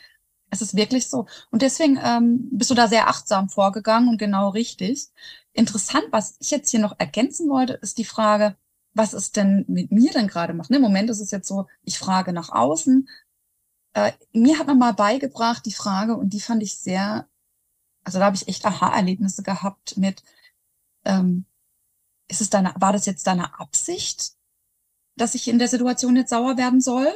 Es 0.50 0.62
ist 0.62 0.76
wirklich 0.76 1.08
so. 1.08 1.28
Und 1.52 1.62
deswegen 1.62 1.98
ähm, 2.04 2.50
bist 2.52 2.72
du 2.72 2.76
da 2.76 2.88
sehr 2.88 3.08
achtsam 3.08 3.50
vorgegangen 3.50 4.10
und 4.10 4.18
genau 4.18 4.50
richtig. 4.50 5.08
Interessant, 5.54 6.06
was 6.12 6.36
ich 6.40 6.52
jetzt 6.52 6.70
hier 6.72 6.80
noch 6.80 7.00
ergänzen 7.00 7.50
wollte, 7.50 7.74
ist 7.74 7.98
die 7.98 8.06
Frage, 8.06 8.56
was 9.00 9.14
es 9.14 9.32
denn 9.32 9.64
mit 9.70 9.94
mir 9.94 10.12
denn 10.12 10.28
gerade 10.28 10.54
macht. 10.54 10.70
Ne, 10.70 10.76
Im 10.76 10.82
Moment 10.82 11.10
ist 11.10 11.22
es 11.22 11.32
jetzt 11.32 11.48
so, 11.48 11.68
ich 11.84 11.98
frage 11.98 12.34
nach 12.34 12.50
außen, 12.50 13.08
äh, 13.94 14.12
mir 14.34 14.60
hat 14.60 14.68
man 14.68 14.78
mal 14.78 14.92
beigebracht 14.92 15.66
die 15.66 15.72
Frage, 15.72 16.18
und 16.18 16.34
die 16.34 16.42
fand 16.42 16.62
ich 16.62 16.78
sehr, 16.78 17.30
also 18.04 18.20
da 18.20 18.26
habe 18.26 18.36
ich 18.36 18.50
echt 18.50 18.66
Aha-Erlebnisse 18.66 19.42
gehabt 19.42 19.96
mit, 19.96 20.22
ähm, 21.06 21.46
ist 22.28 22.42
es 22.42 22.50
deine, 22.50 22.74
war 22.78 22.92
das 22.92 23.06
jetzt 23.06 23.26
deine 23.26 23.58
Absicht, 23.58 24.34
dass 25.16 25.34
ich 25.34 25.48
in 25.48 25.60
der 25.60 25.70
Situation 25.70 26.18
jetzt 26.18 26.32
sauer 26.32 26.58
werden 26.58 26.82
soll? 26.82 27.08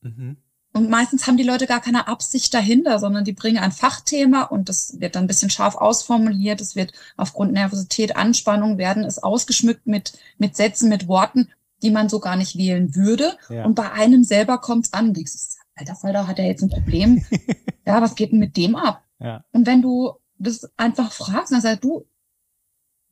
Mhm. 0.00 0.41
Und 0.74 0.88
meistens 0.88 1.26
haben 1.26 1.36
die 1.36 1.42
Leute 1.42 1.66
gar 1.66 1.80
keine 1.80 2.08
Absicht 2.08 2.54
dahinter, 2.54 2.98
sondern 2.98 3.24
die 3.24 3.32
bringen 3.32 3.58
ein 3.58 3.72
Fachthema 3.72 4.42
und 4.44 4.70
das 4.70 5.00
wird 5.00 5.16
dann 5.16 5.24
ein 5.24 5.26
bisschen 5.28 5.50
scharf 5.50 5.74
ausformuliert. 5.74 6.62
Es 6.62 6.76
wird 6.76 6.92
aufgrund 7.16 7.52
Nervosität, 7.52 8.16
Anspannung 8.16 8.78
werden 8.78 9.04
es 9.04 9.22
ausgeschmückt 9.22 9.86
mit, 9.86 10.14
mit 10.38 10.56
Sätzen, 10.56 10.88
mit 10.88 11.08
Worten, 11.08 11.50
die 11.82 11.90
man 11.90 12.08
so 12.08 12.20
gar 12.20 12.36
nicht 12.36 12.56
wählen 12.56 12.94
würde. 12.94 13.36
Ja. 13.50 13.66
Und 13.66 13.74
bei 13.74 13.92
einem 13.92 14.24
selber 14.24 14.58
kommt 14.58 14.86
es 14.86 14.92
an. 14.94 15.12
Denkst, 15.12 15.32
alter 15.74 15.94
Falter, 15.94 16.26
hat 16.26 16.38
er 16.38 16.46
jetzt 16.46 16.62
ein 16.62 16.70
Problem? 16.70 17.24
ja, 17.86 18.00
was 18.00 18.14
geht 18.14 18.32
denn 18.32 18.38
mit 18.38 18.56
dem 18.56 18.74
ab? 18.74 19.02
Ja. 19.18 19.44
Und 19.52 19.66
wenn 19.66 19.82
du 19.82 20.12
das 20.38 20.70
einfach 20.78 21.12
fragst, 21.12 21.52
dann 21.52 21.60
sagst 21.60 21.84
du, 21.84 22.06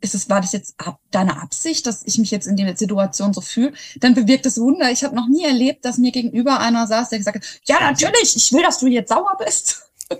ist 0.01 0.15
es, 0.15 0.29
war 0.29 0.41
das 0.41 0.53
jetzt 0.53 0.75
ab, 0.79 1.01
deine 1.11 1.41
Absicht, 1.41 1.87
dass 1.87 2.03
ich 2.05 2.19
mich 2.19 2.31
jetzt 2.31 2.47
in 2.47 2.57
der 2.57 2.77
Situation 2.77 3.33
so 3.33 3.41
fühle, 3.41 3.73
dann 3.99 4.15
bewirkt 4.15 4.47
es 4.47 4.59
Wunder. 4.59 4.91
Ich 4.91 5.05
habe 5.05 5.15
noch 5.15 5.29
nie 5.29 5.45
erlebt, 5.45 5.85
dass 5.85 5.99
mir 5.99 6.13
gegenüber 6.13 6.59
einer 6.61 6.87
saß, 6.87 7.11
der 7.11 7.19
gesagt 7.19 7.37
hat, 7.37 7.61
ja, 7.67 7.81
natürlich, 7.81 8.37
ich 8.37 8.53
will, 8.53 8.63
dass 8.63 8.79
du 8.79 8.87
jetzt 8.87 9.11
sauer 9.11 9.37
bist. 9.45 9.91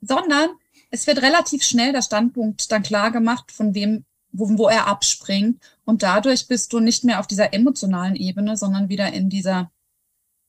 Sondern 0.00 0.50
es 0.90 1.06
wird 1.06 1.22
relativ 1.22 1.62
schnell 1.62 1.92
der 1.92 2.02
Standpunkt 2.02 2.70
dann 2.72 2.82
klar 2.82 3.10
gemacht, 3.12 3.52
von 3.52 3.74
wem, 3.74 4.04
wo, 4.32 4.58
wo 4.58 4.68
er 4.68 4.88
abspringt. 4.88 5.62
Und 5.84 6.02
dadurch 6.02 6.48
bist 6.48 6.72
du 6.72 6.80
nicht 6.80 7.04
mehr 7.04 7.20
auf 7.20 7.26
dieser 7.26 7.54
emotionalen 7.54 8.16
Ebene, 8.16 8.56
sondern 8.56 8.88
wieder 8.88 9.12
in 9.12 9.30
dieser 9.30 9.70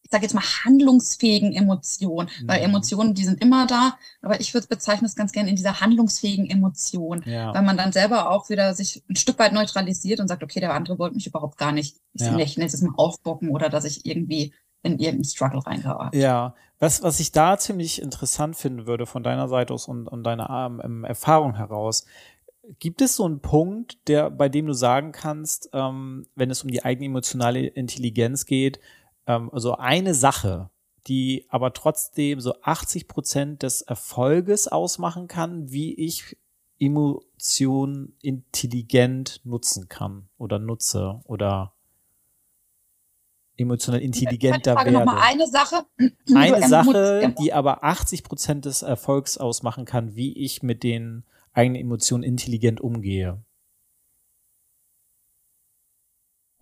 sage 0.10 0.24
jetzt 0.24 0.34
mal, 0.34 0.44
handlungsfähigen 0.64 1.54
Emotionen, 1.54 2.30
mhm. 2.42 2.48
weil 2.48 2.62
Emotionen, 2.62 3.14
die 3.14 3.24
sind 3.24 3.42
immer 3.42 3.66
da, 3.68 3.98
aber 4.22 4.40
ich 4.40 4.54
würde 4.54 4.68
bezeichnen 4.68 5.06
es 5.06 5.16
ganz 5.16 5.32
gerne 5.32 5.50
in 5.50 5.56
dieser 5.56 5.82
handlungsfähigen 5.82 6.50
Emotion, 6.50 7.24
ja. 7.26 7.54
weil 7.54 7.64
man 7.64 7.78
dann 7.78 7.92
selber 7.92 8.30
auch 8.30 8.50
wieder 8.50 8.74
sich 8.74 9.04
ein 9.10 9.16
Stück 9.16 9.40
weit 9.40 9.54
neutralisiert 9.54 10.20
und 10.20 10.28
sagt, 10.28 10.44
okay, 10.44 10.60
der 10.60 10.74
andere 10.74 11.00
wollte 11.00 11.16
mich 11.16 11.28
überhaupt 11.28 11.58
gar 11.58 11.72
nicht, 11.72 11.98
ich 12.14 12.22
ja. 12.22 12.32
möchte 12.32 12.62
jetzt 12.62 12.82
mal 12.84 12.94
aufbocken 12.96 13.50
oder 13.50 13.70
dass 13.70 13.86
ich 13.86 14.06
irgendwie 14.06 14.54
in 14.84 14.94
irgendeinen 15.00 15.24
Struggle 15.24 15.66
reingerate. 15.66 16.18
Ja, 16.18 16.56
was, 16.78 17.02
was 17.02 17.22
ich 17.22 17.32
da 17.32 17.58
ziemlich 17.58 18.02
interessant 18.02 18.58
finden 18.58 18.86
würde 18.86 19.06
von 19.06 19.24
deiner 19.24 19.48
Seite 19.48 19.74
aus 19.74 19.88
und, 19.88 20.08
und 20.08 20.24
deiner 20.24 20.80
ähm, 20.84 21.06
Erfahrung 21.06 21.56
heraus, 21.56 22.06
Gibt 22.80 23.02
es 23.02 23.18
so 23.18 23.26
einen 23.26 23.42
Punkt, 23.42 23.98
der, 24.08 24.30
bei 24.30 24.48
dem 24.48 24.68
du 24.68 24.74
sagen 24.74 25.12
kannst, 25.12 25.70
ähm, 25.74 26.26
wenn 26.36 26.50
es 26.50 26.64
um 26.64 26.72
die 26.72 26.86
eigene 26.86 27.08
emotionale 27.08 27.68
Intelligenz 27.68 28.46
geht, 28.46 28.80
ähm, 29.28 29.50
also 29.52 29.76
eine 29.76 30.14
Sache, 30.14 30.70
die 31.08 31.46
aber 31.50 31.74
trotzdem 31.74 32.40
so 32.40 32.54
80 32.62 33.08
Prozent 33.08 33.64
des 33.64 33.82
Erfolges 33.82 34.68
ausmachen 34.68 35.28
kann, 35.28 35.72
wie 35.72 35.94
ich 35.94 36.38
Emotionen 36.80 38.18
intelligent 38.22 39.42
nutzen 39.44 39.88
kann 39.90 40.30
oder 40.38 40.60
nutze 40.60 41.22
oder 41.26 41.74
emotional 43.58 44.02
intelligenter 44.02 44.76
werde. 44.76 44.92
Noch 44.92 45.06
mal 45.06 45.22
eine 45.22 45.48
Sache. 45.48 45.86
Eine 46.36 46.68
Sache, 46.68 47.36
die 47.40 47.54
aber 47.54 47.84
80 47.84 48.24
Prozent 48.24 48.66
des 48.66 48.82
Erfolgs 48.82 49.38
ausmachen 49.38 49.86
kann, 49.86 50.16
wie 50.16 50.34
ich 50.34 50.64
mit 50.64 50.84
den 50.84 51.24
eigenen 51.54 51.80
Emotionen 51.82 52.24
intelligent 52.24 52.82
umgehe. 52.82 53.44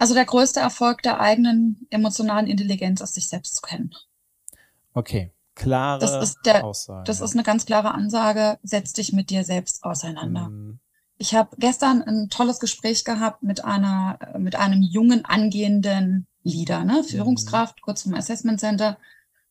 Also 0.01 0.15
der 0.15 0.25
größte 0.25 0.59
Erfolg 0.59 1.03
der 1.03 1.19
eigenen 1.19 1.85
emotionalen 1.91 2.47
Intelligenz 2.47 3.01
ist, 3.01 3.13
sich 3.13 3.29
selbst 3.29 3.57
zu 3.57 3.61
kennen. 3.61 3.93
Okay, 4.95 5.31
klare 5.53 5.99
das 5.99 6.23
ist 6.23 6.39
der, 6.43 6.63
Aussage. 6.63 7.03
Das 7.03 7.21
ist 7.21 7.33
eine 7.33 7.43
ganz 7.43 7.67
klare 7.67 7.93
Ansage, 7.93 8.57
setz 8.63 8.93
dich 8.93 9.13
mit 9.13 9.29
dir 9.29 9.43
selbst 9.43 9.83
auseinander. 9.83 10.49
Mhm. 10.49 10.79
Ich 11.19 11.35
habe 11.35 11.55
gestern 11.59 12.01
ein 12.01 12.29
tolles 12.29 12.59
Gespräch 12.59 13.05
gehabt 13.05 13.43
mit 13.43 13.63
einer, 13.63 14.17
mit 14.39 14.55
einem 14.55 14.81
jungen 14.81 15.23
angehenden 15.23 16.25
Leader, 16.41 16.83
ne, 16.83 17.03
Führungskraft, 17.03 17.75
mhm. 17.77 17.81
kurz 17.83 18.01
vom 18.01 18.15
Assessment 18.15 18.59
Center. 18.59 18.97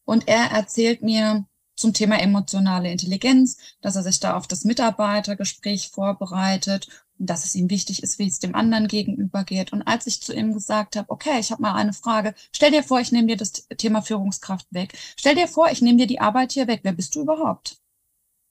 Und 0.05 0.27
er 0.27 0.51
erzählt 0.51 1.01
mir, 1.01 1.45
zum 1.81 1.95
Thema 1.95 2.21
emotionale 2.21 2.93
Intelligenz, 2.93 3.57
dass 3.81 3.97
er 3.97 4.03
sich 4.03 4.21
da 4.21 4.37
auf 4.37 4.47
das 4.47 4.65
Mitarbeitergespräch 4.65 5.89
vorbereitet 5.89 6.89
dass 7.27 7.45
es 7.45 7.55
ihm 7.55 7.71
wichtig 7.71 8.03
ist, 8.03 8.19
wie 8.19 8.27
es 8.27 8.39
dem 8.39 8.55
anderen 8.55 8.89
gegenüber 8.89 9.45
geht. 9.45 9.73
Und 9.73 9.83
als 9.83 10.07
ich 10.07 10.23
zu 10.23 10.35
ihm 10.35 10.53
gesagt 10.53 10.97
habe, 10.97 11.11
okay, 11.11 11.39
ich 11.39 11.53
habe 11.53 11.63
mal 11.63 11.75
eine 11.75 11.93
Frage, 11.93 12.35
stell 12.53 12.71
dir 12.71 12.83
vor, 12.83 13.01
ich 13.01 13.13
nehme 13.13 13.29
dir 13.29 13.37
das 13.37 13.53
Thema 13.53 14.03
Führungskraft 14.03 14.67
weg. 14.71 14.97
Stell 15.17 15.35
dir 15.35 15.49
vor, 15.49 15.71
ich 15.71 15.83
nehme 15.83 15.99
dir 15.99 16.07
die 16.07 16.21
Arbeit 16.21 16.53
hier 16.53 16.67
weg. 16.67 16.81
Wer 16.83 16.93
bist 16.93 17.15
du 17.15 17.23
überhaupt? 17.23 17.79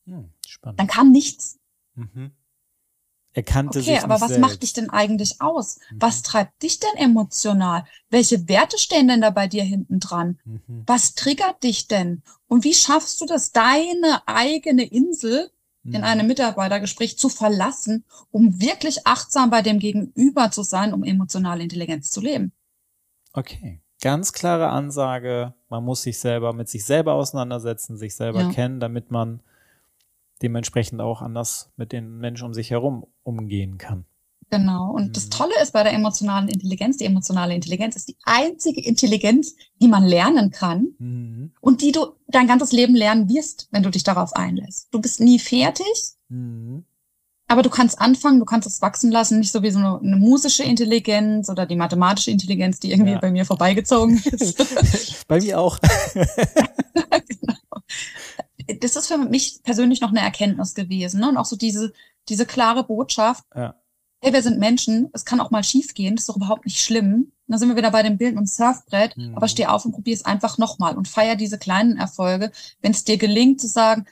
Hm, 0.06 0.30
spannend. 0.48 0.80
Dann 0.80 0.88
kam 0.88 1.12
nichts. 1.12 1.60
Mhm. 1.96 2.32
Er 3.34 3.44
kannte 3.44 3.80
okay, 3.80 3.96
sich 3.96 4.04
aber 4.04 4.20
was 4.22 4.30
selbst. 4.30 4.42
macht 4.42 4.64
dich 4.64 4.74
denn 4.74 4.90
eigentlich 4.90 5.40
aus? 5.40 5.80
Mhm. 5.92 6.02
Was 6.02 6.24
treibt 6.24 6.64
dich 6.64 6.80
denn 6.80 6.96
emotional? 6.98 7.86
Welche 8.10 8.48
Werte 8.50 8.78
stehen 8.80 9.08
denn 9.08 9.22
da 9.22 9.30
bei 9.30 9.48
dir 9.48 9.64
hinten 9.64 10.00
dran? 10.00 10.40
Mhm. 10.46 10.84
Was 10.88 11.14
triggert 11.14 11.64
dich 11.64 11.88
denn? 11.88 12.24
Und 12.48 12.64
wie 12.64 12.74
schaffst 12.74 13.22
du 13.22 13.26
das, 13.26 13.52
deine 13.52 14.28
eigene 14.28 14.84
Insel. 14.84 15.52
In 15.94 16.04
einem 16.04 16.28
Mitarbeitergespräch 16.28 17.18
zu 17.18 17.30
verlassen, 17.30 18.04
um 18.32 18.62
wirklich 18.62 19.06
achtsam 19.06 19.50
bei 19.50 19.62
dem 19.62 19.80
Gegenüber 19.80 20.52
zu 20.52 20.64
sein, 20.64 20.94
um 20.94 21.04
emotionale 21.04 21.64
Intelligenz 21.64 22.10
zu 22.12 22.22
leben? 22.22 22.52
Okay. 23.34 23.82
Ganz 24.02 24.32
klare 24.32 24.70
Ansage, 24.70 25.54
man 25.68 25.84
muss 25.84 26.04
sich 26.04 26.20
selber 26.20 26.54
mit 26.54 26.70
sich 26.70 26.86
selber 26.86 27.14
auseinandersetzen, 27.14 27.98
sich 27.98 28.16
selber 28.16 28.44
ja. 28.44 28.52
kennen, 28.52 28.80
damit 28.80 29.12
man 29.12 29.42
dementsprechend 30.42 31.02
auch 31.02 31.22
anders 31.22 31.72
mit 31.76 31.92
den 31.92 32.18
Menschen 32.18 32.46
um 32.46 32.54
sich 32.54 32.72
herum 32.72 33.06
umgehen 33.24 33.78
kann. 33.78 34.06
Genau. 34.50 34.92
Und 34.92 35.10
mhm. 35.10 35.14
das 35.14 35.30
Tolle 35.30 35.54
ist 35.62 35.74
bei 35.74 35.84
der 35.84 35.94
emotionalen 35.94 36.50
Intelligenz, 36.50 36.98
die 36.98 37.06
emotionale 37.06 37.54
Intelligenz 37.54 37.96
ist 37.96 38.08
die 38.08 38.18
einzige 38.24 38.82
Intelligenz, 38.82 39.56
die 39.82 39.88
man 39.88 40.04
lernen 40.04 40.52
kann 40.52 40.88
mhm. 40.98 41.52
und 41.62 41.82
die 41.82 41.92
du 41.92 42.14
dein 42.28 42.48
ganzes 42.48 42.72
Leben 42.72 42.96
lernen 42.96 43.30
wirst, 43.30 43.68
wenn 43.72 43.84
du 43.84 43.92
dich 43.92 44.04
darauf 44.04 44.36
einlässt. 44.36 44.88
Du 44.92 45.00
bist 45.00 45.20
nie 45.20 45.38
fertig, 45.38 45.86
mhm. 46.30 46.84
aber 47.48 47.62
du 47.62 47.70
kannst 47.70 48.02
anfangen, 48.02 48.40
du 48.40 48.46
kannst 48.46 48.68
es 48.68 48.82
wachsen 48.82 49.12
lassen, 49.12 49.40
nicht 49.40 49.52
so 49.52 49.62
wie 49.62 49.72
so 49.72 49.80
eine, 49.80 50.00
eine 50.00 50.16
musische 50.16 50.64
Intelligenz 50.64 51.50
oder 51.50 51.68
die 51.68 51.76
mathematische 51.76 52.32
Intelligenz, 52.32 52.80
die 52.80 52.92
irgendwie 52.92 53.12
ja. 53.12 53.20
bei 53.20 53.32
mir 53.32 53.46
vorbeigezogen 53.46 54.18
ist. 54.32 55.28
bei 55.28 55.40
mir 55.40 55.60
auch. 55.60 55.78
genau 56.14 57.56
das 58.82 58.96
ist 58.96 59.08
für 59.08 59.18
mich 59.18 59.62
persönlich 59.64 60.02
noch 60.02 60.10
eine 60.10 60.22
Erkenntnis 60.22 60.76
gewesen. 60.76 61.22
Ne? 61.22 61.30
Und 61.30 61.38
auch 61.38 61.46
so 61.46 61.56
diese, 61.56 61.94
diese 62.28 62.46
klare 62.46 62.84
Botschaft, 62.84 63.44
ja. 63.56 63.76
Hey, 64.22 64.34
wir 64.34 64.42
sind 64.42 64.60
Menschen, 64.60 65.10
es 65.14 65.26
kann 65.26 65.40
auch 65.40 65.52
mal 65.52 65.64
schief 65.64 65.94
gehen, 65.94 66.16
das 66.16 66.24
ist 66.24 66.30
doch 66.30 66.36
überhaupt 66.36 66.66
nicht 66.66 66.80
schlimm. 66.80 67.14
Und 67.14 67.34
dann 67.48 67.60
sind 67.60 67.70
wir 67.70 67.78
wieder 67.78 67.92
bei 67.92 68.04
dem 68.04 68.18
Bild 68.18 68.36
und 68.36 68.50
Surfbrett, 68.50 69.16
mhm. 69.18 69.36
aber 69.36 69.48
steh 69.48 69.66
auf 69.66 69.86
und 69.86 69.94
probier 69.94 70.14
es 70.14 70.26
einfach 70.26 70.58
nochmal 70.58 70.98
und 70.98 71.08
feier 71.08 71.36
diese 71.36 71.58
kleinen 71.58 71.98
Erfolge. 71.98 72.52
Wenn 72.82 72.92
es 72.92 73.06
dir 73.06 73.18
gelingt 73.18 73.62
zu 73.62 73.68
sagen, 73.68 74.06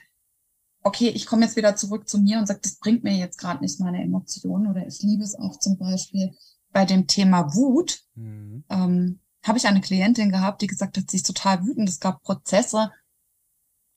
okay, 0.82 1.08
ich 1.08 1.26
komme 1.26 1.44
jetzt 1.44 1.56
wieder 1.56 1.76
zurück 1.76 2.08
zu 2.08 2.18
mir 2.18 2.38
und 2.38 2.46
sage, 2.46 2.60
das 2.62 2.76
bringt 2.76 3.04
mir 3.04 3.14
jetzt 3.14 3.38
gerade 3.38 3.60
nicht 3.60 3.80
meine 3.80 4.02
Emotionen 4.02 4.68
oder 4.68 4.86
ich 4.86 5.02
liebe 5.02 5.22
es 5.22 5.38
auch 5.38 5.58
zum 5.58 5.76
Beispiel 5.76 6.34
bei 6.72 6.84
dem 6.84 7.06
Thema 7.06 7.54
Wut. 7.54 8.00
Mhm. 8.14 8.64
Ähm, 8.70 9.20
habe 9.44 9.58
ich 9.58 9.66
eine 9.66 9.80
Klientin 9.80 10.30
gehabt, 10.30 10.62
die 10.62 10.66
gesagt 10.66 10.96
hat, 10.96 11.10
sie 11.10 11.18
ist 11.18 11.26
total 11.26 11.64
wütend. 11.64 11.88
Es 11.88 12.00
gab 12.00 12.22
Prozesse, 12.22 12.90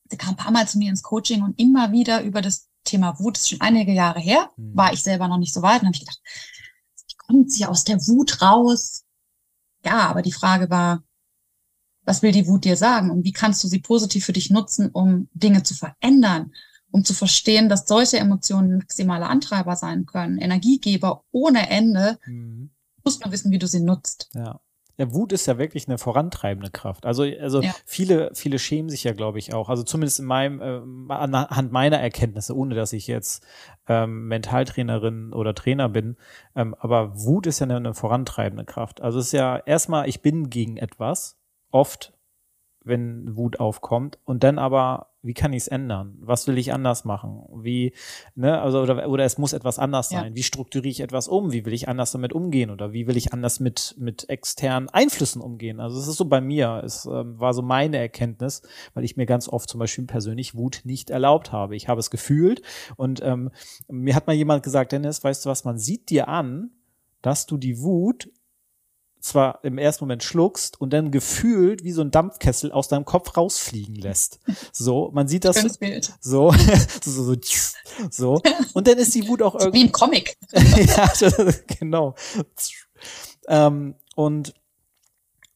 sie 0.09 0.17
kam 0.17 0.31
ein 0.31 0.37
paar 0.37 0.51
Mal 0.51 0.67
zu 0.67 0.77
mir 0.77 0.89
ins 0.89 1.03
Coaching 1.03 1.41
und 1.43 1.59
immer 1.59 1.91
wieder 1.91 2.23
über 2.23 2.41
das 2.41 2.69
Thema 2.91 3.19
Wut, 3.19 3.37
ist 3.37 3.49
schon 3.49 3.61
einige 3.61 3.91
Jahre 3.91 4.19
her, 4.19 4.49
mhm. 4.57 4.75
war 4.75 4.93
ich 4.93 5.01
selber 5.01 5.27
noch 5.27 5.37
nicht 5.37 5.53
so 5.53 5.61
weit 5.61 5.81
und 5.81 5.87
habe 5.87 5.95
ich 5.95 6.01
gedacht, 6.01 6.21
wie 7.07 7.15
kommt 7.27 7.51
sie 7.51 7.65
aus 7.65 7.83
der 7.83 7.97
Wut 8.07 8.41
raus? 8.41 9.03
Ja, 9.83 10.07
aber 10.09 10.21
die 10.21 10.31
Frage 10.31 10.69
war, 10.69 11.03
was 12.03 12.21
will 12.21 12.31
die 12.31 12.47
Wut 12.47 12.65
dir 12.65 12.75
sagen 12.75 13.09
und 13.11 13.23
wie 13.23 13.31
kannst 13.31 13.63
du 13.63 13.67
sie 13.67 13.79
positiv 13.79 14.25
für 14.25 14.33
dich 14.33 14.49
nutzen, 14.49 14.89
um 14.89 15.29
Dinge 15.33 15.63
zu 15.63 15.73
verändern, 15.73 16.51
um 16.91 17.05
zu 17.05 17.13
verstehen, 17.13 17.69
dass 17.69 17.87
solche 17.87 18.17
Emotionen 18.17 18.77
maximale 18.77 19.27
Antreiber 19.27 19.75
sein 19.75 20.05
können, 20.05 20.37
Energiegeber 20.37 21.23
ohne 21.31 21.69
Ende. 21.69 22.19
Mhm. 22.25 22.71
Du 22.97 23.01
musst 23.05 23.23
nur 23.23 23.31
wissen, 23.31 23.51
wie 23.51 23.59
du 23.59 23.67
sie 23.67 23.81
nutzt. 23.81 24.29
Ja. 24.33 24.59
Ja, 25.01 25.11
Wut 25.15 25.31
ist 25.31 25.47
ja 25.47 25.57
wirklich 25.57 25.87
eine 25.87 25.97
vorantreibende 25.97 26.69
Kraft. 26.69 27.07
Also, 27.07 27.23
also 27.23 27.61
ja. 27.61 27.73
viele, 27.85 28.29
viele 28.35 28.59
schämen 28.59 28.87
sich 28.87 29.03
ja, 29.03 29.13
glaube 29.13 29.39
ich, 29.39 29.51
auch. 29.51 29.67
Also 29.67 29.81
zumindest 29.81 30.19
in 30.19 30.25
meinem, 30.25 30.61
äh, 30.61 31.11
anhand 31.11 31.71
meiner 31.71 31.99
Erkenntnisse, 31.99 32.55
ohne 32.55 32.75
dass 32.75 32.93
ich 32.93 33.07
jetzt 33.07 33.43
ähm, 33.87 34.27
Mentaltrainerin 34.27 35.33
oder 35.33 35.55
Trainer 35.55 35.89
bin. 35.89 36.17
Ähm, 36.55 36.75
aber 36.77 37.19
Wut 37.19 37.47
ist 37.47 37.57
ja 37.57 37.63
eine, 37.63 37.77
eine 37.77 37.95
vorantreibende 37.95 38.63
Kraft. 38.63 39.01
Also 39.01 39.17
es 39.17 39.25
ist 39.25 39.31
ja 39.31 39.57
erstmal, 39.57 40.07
ich 40.07 40.21
bin 40.21 40.51
gegen 40.51 40.77
etwas, 40.77 41.39
oft 41.71 42.13
wenn 42.83 43.35
Wut 43.35 43.59
aufkommt 43.59 44.19
und 44.23 44.43
dann 44.43 44.59
aber, 44.59 45.07
wie 45.23 45.33
kann 45.33 45.53
ich 45.53 45.63
es 45.63 45.67
ändern? 45.67 46.17
Was 46.19 46.47
will 46.47 46.57
ich 46.57 46.73
anders 46.73 47.05
machen? 47.05 47.43
Wie, 47.53 47.93
ne, 48.35 48.59
also 48.59 48.81
oder, 48.81 49.07
oder 49.07 49.23
es 49.23 49.37
muss 49.37 49.53
etwas 49.53 49.77
anders 49.77 50.09
sein. 50.09 50.29
Ja. 50.29 50.35
Wie 50.35 50.43
strukturiere 50.43 50.89
ich 50.89 50.99
etwas 51.01 51.27
um? 51.27 51.51
Wie 51.51 51.65
will 51.65 51.73
ich 51.73 51.87
anders 51.87 52.11
damit 52.11 52.33
umgehen? 52.33 52.71
Oder 52.71 52.91
wie 52.91 53.07
will 53.07 53.17
ich 53.17 53.31
anders 53.33 53.59
mit 53.59 53.95
mit 53.99 54.29
externen 54.29 54.89
Einflüssen 54.89 55.41
umgehen? 55.41 55.79
Also 55.79 55.99
es 55.99 56.07
ist 56.07 56.17
so 56.17 56.25
bei 56.25 56.41
mir, 56.41 56.81
es 56.83 57.05
ähm, 57.05 57.39
war 57.39 57.53
so 57.53 57.61
meine 57.61 57.97
Erkenntnis, 57.97 58.63
weil 58.93 59.03
ich 59.03 59.15
mir 59.15 59.25
ganz 59.25 59.47
oft 59.47 59.69
zum 59.69 59.79
Beispiel 59.79 60.05
persönlich 60.05 60.55
Wut 60.55 60.81
nicht 60.85 61.11
erlaubt 61.11 61.51
habe. 61.51 61.75
Ich 61.75 61.87
habe 61.87 61.99
es 61.99 62.09
gefühlt 62.09 62.61
und 62.95 63.21
ähm, 63.23 63.51
mir 63.87 64.15
hat 64.15 64.27
mal 64.27 64.33
jemand 64.33 64.63
gesagt, 64.63 64.91
Dennis, 64.91 65.23
weißt 65.23 65.45
du 65.45 65.49
was? 65.49 65.65
Man 65.65 65.77
sieht 65.77 66.09
dir 66.09 66.27
an, 66.27 66.71
dass 67.21 67.45
du 67.45 67.57
die 67.57 67.79
Wut 67.79 68.29
zwar 69.21 69.63
im 69.63 69.77
ersten 69.77 70.03
Moment 70.03 70.23
schluckst 70.23 70.81
und 70.81 70.91
dann 70.91 71.11
gefühlt 71.11 71.83
wie 71.83 71.91
so 71.91 72.01
ein 72.01 72.11
Dampfkessel 72.11 72.71
aus 72.71 72.87
deinem 72.87 73.05
Kopf 73.05 73.37
rausfliegen 73.37 73.95
lässt. 73.95 74.39
So, 74.71 75.11
man 75.13 75.27
sieht 75.27 75.45
das 75.45 75.57
Schönes 75.57 75.77
Bild. 75.77 76.13
So, 76.19 76.51
so, 77.03 77.35
so, 77.35 77.35
so, 78.09 78.41
Und 78.73 78.87
dann 78.87 78.97
ist 78.97 79.13
die 79.15 79.27
Wut 79.27 79.41
auch 79.41 79.55
irgendwie. 79.55 79.79
Wie 79.79 79.85
im 79.85 79.91
Comic. 79.91 80.37
ja, 80.51 81.11
genau. 81.79 82.15
Ähm, 83.47 83.95
und, 84.15 84.53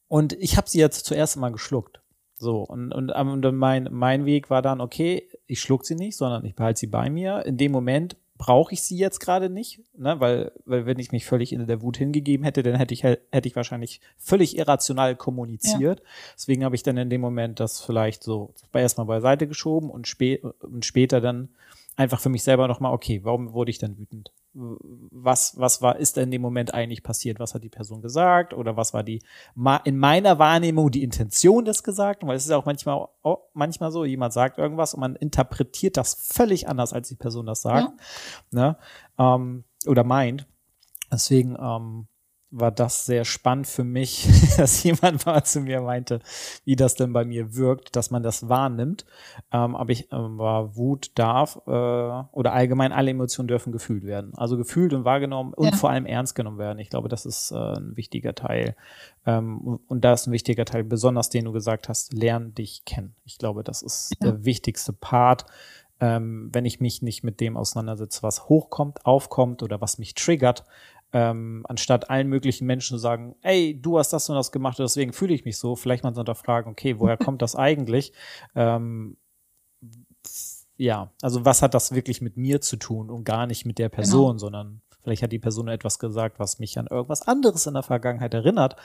und 0.08 0.34
ich 0.34 0.58
habe 0.58 0.70
sie 0.70 0.80
jetzt 0.80 1.06
zuerst 1.06 1.38
mal 1.38 1.52
geschluckt. 1.52 2.02
So, 2.38 2.62
und, 2.62 2.92
und, 2.92 3.10
und 3.12 3.56
mein, 3.56 3.88
mein 3.92 4.26
Weg 4.26 4.50
war 4.50 4.62
dann, 4.62 4.82
okay, 4.82 5.28
ich 5.48 5.62
schluck 5.62 5.86
sie 5.86 5.96
nicht, 5.96 6.18
sondern 6.18 6.46
ich 6.46 6.56
behalte 6.56 6.82
sie 6.82 6.88
bei 6.88 7.10
mir. 7.10 7.46
In 7.46 7.58
dem 7.58 7.72
Moment 7.72 8.18
brauche 8.38 8.74
ich 8.74 8.84
sie 8.84 8.98
jetzt 8.98 9.20
gerade 9.20 9.50
nicht, 9.50 9.82
ne? 9.98 10.20
weil, 10.20 10.52
weil 10.66 10.86
wenn 10.86 11.00
ich 11.00 11.12
mich 11.12 11.26
völlig 11.26 11.54
in 11.54 11.66
der 11.68 11.82
Wut 11.82 11.98
hingegeben 11.98 12.44
hätte, 12.44 12.64
dann 12.64 12.76
hätte 12.76 12.94
ich 12.94 13.04
hätte 13.04 13.48
ich 13.48 13.56
wahrscheinlich 13.56 14.02
völlig 14.18 14.58
irrational 14.58 15.16
kommuniziert. 15.16 16.00
Ja. 16.00 16.06
Deswegen 16.36 16.66
habe 16.66 16.76
ich 16.76 16.84
dann 16.84 16.98
in 16.98 17.10
dem 17.10 17.22
Moment 17.22 17.60
das 17.60 17.82
vielleicht 17.82 18.24
so 18.24 18.54
erstmal 18.74 19.08
beiseite 19.08 19.48
geschoben 19.48 19.90
und, 19.90 20.08
spä 20.08 20.42
und 20.60 20.86
später 20.86 21.22
dann 21.22 21.50
einfach 21.96 22.20
für 22.20 22.30
mich 22.30 22.44
selber 22.44 22.68
nochmal, 22.68 22.94
okay, 22.94 23.22
warum 23.24 23.54
wurde 23.54 23.72
ich 23.72 23.78
denn 23.78 23.98
wütend? 23.98 24.32
Was, 24.58 25.60
was 25.60 25.82
war, 25.82 25.98
ist 25.98 26.16
denn 26.16 26.26
in 26.26 26.32
dem 26.32 26.42
Moment 26.42 26.74
eigentlich 26.74 27.04
passiert? 27.04 27.40
Was 27.40 27.54
hat 27.54 27.64
die 27.64 27.70
Person 27.70 28.02
gesagt? 28.02 28.54
Oder 28.54 28.78
was 28.78 28.94
war 28.94 29.04
die, 29.04 29.22
in 29.84 29.98
meiner 29.98 30.40
Wahrnehmung 30.40 30.92
die 30.92 31.04
Intention 31.04 31.66
des 31.66 31.84
Gesagten? 31.84 32.28
Weil 32.28 32.38
es 32.38 32.46
ist 32.46 32.52
ja 32.52 32.58
auch 32.58 32.66
manchmal, 32.66 33.08
auch 33.22 33.40
manchmal 33.54 33.92
so, 33.92 34.06
jemand 34.06 34.32
sagt 34.32 34.58
irgendwas 34.58 34.94
und 34.94 35.02
man 35.02 35.18
interpretiert 35.18 35.98
das 35.98 36.14
völlig 36.14 36.70
anders, 36.70 36.94
als 36.94 37.10
die 37.10 37.16
Person 37.16 37.46
das 37.46 37.64
sagt, 37.64 37.92
ja. 38.52 38.60
ne? 38.60 38.78
Ähm, 39.18 39.66
oder 39.88 40.06
meint. 40.06 40.48
Deswegen, 41.12 41.58
ähm, 41.60 42.08
war 42.58 42.72
das 42.72 43.06
sehr 43.06 43.26
spannend 43.26 43.68
für 43.68 43.84
mich, 43.84 44.28
dass 44.58 44.84
jemand 44.84 45.26
mal 45.26 45.44
zu 45.44 45.62
mir 45.62 45.82
meinte, 45.82 46.20
wie 46.64 46.76
das 46.76 46.96
denn 46.96 47.14
bei 47.14 47.26
mir 47.26 47.56
wirkt, 47.56 47.96
dass 47.96 48.12
man 48.12 48.24
das 48.24 48.48
wahrnimmt. 48.48 49.06
Ähm, 49.52 49.76
aber 49.76 49.92
ich 49.92 50.12
äh, 50.12 50.16
war 50.16 50.76
Wut 50.76 51.12
darf 51.16 51.58
äh, 51.68 51.70
oder 51.70 52.54
allgemein 52.54 52.92
alle 52.94 53.12
Emotionen 53.12 53.48
dürfen 53.48 53.72
gefühlt 53.72 54.06
werden. 54.06 54.34
Also 54.36 54.58
gefühlt 54.58 54.94
und 54.94 55.06
wahrgenommen 55.06 55.54
und 55.54 55.72
ja. 55.72 55.76
vor 55.76 55.90
allem 55.90 56.06
ernst 56.06 56.36
genommen 56.36 56.58
werden. 56.58 56.80
Ich 56.80 56.90
glaube, 56.90 57.10
das 57.10 57.26
ist 57.26 57.52
äh, 57.52 57.56
ein 57.56 57.98
wichtiger 57.98 58.36
Teil. 58.36 58.76
Ähm, 59.26 59.80
und 59.88 60.06
da 60.06 60.14
ist 60.14 60.28
ein 60.28 60.32
wichtiger 60.32 60.66
Teil, 60.66 60.84
besonders 60.84 61.30
den 61.30 61.46
du 61.46 61.52
gesagt 61.52 61.90
hast, 61.90 62.14
lern 62.14 62.54
dich 62.54 62.86
kennen. 62.86 63.16
Ich 63.26 63.38
glaube, 63.38 63.64
das 63.64 63.82
ist 63.82 64.14
ja. 64.22 64.32
der 64.32 64.46
wichtigste 64.46 64.94
Part. 64.94 65.46
Ähm, 66.02 66.50
wenn 66.52 66.66
ich 66.66 66.82
mich 66.82 67.02
nicht 67.02 67.24
mit 67.24 67.40
dem 67.40 67.56
auseinandersetze, 67.56 68.22
was 68.22 68.50
hochkommt, 68.50 69.06
aufkommt 69.06 69.64
oder 69.64 69.80
was 69.80 69.98
mich 69.98 70.14
triggert, 70.14 70.66
ähm, 71.14 71.66
anstatt 71.68 72.10
allen 72.10 72.28
möglichen 72.28 72.66
Menschen 72.66 72.96
zu 72.96 72.98
sagen, 72.98 73.36
ey, 73.42 73.80
du 73.80 73.98
hast 73.98 74.12
das 74.12 74.30
und 74.30 74.36
das 74.36 74.52
gemacht, 74.52 74.80
deswegen 74.80 75.14
fühle 75.14 75.34
ich 75.34 75.46
mich 75.46 75.58
so, 75.58 75.76
vielleicht 75.76 76.04
mal 76.04 76.14
zu 76.14 76.20
unterfragen, 76.20 76.72
okay, 76.72 77.00
woher 77.00 77.18
kommt 77.18 77.42
das 77.42 77.56
eigentlich? 77.56 78.14
Ähm, 78.56 79.18
ja, 80.78 81.12
also 81.22 81.46
was 81.46 81.62
hat 81.62 81.74
das 81.74 81.94
wirklich 81.94 82.22
mit 82.22 82.38
mir 82.38 82.62
zu 82.62 82.76
tun 82.76 83.10
und 83.10 83.24
gar 83.24 83.48
nicht 83.48 83.66
mit 83.66 83.80
der 83.80 83.90
Person, 83.90 84.32
genau. 84.32 84.38
sondern 84.38 84.82
Vielleicht 85.06 85.22
hat 85.22 85.32
die 85.32 85.40
Person 85.40 85.68
etwas 85.68 86.00
gesagt, 86.00 86.40
was 86.40 86.58
mich 86.58 86.80
an 86.80 86.88
irgendwas 86.90 87.22
anderes 87.22 87.68
in 87.68 87.76
der 87.76 87.84
Vergangenheit 87.84 88.34
erinnert 88.34 88.76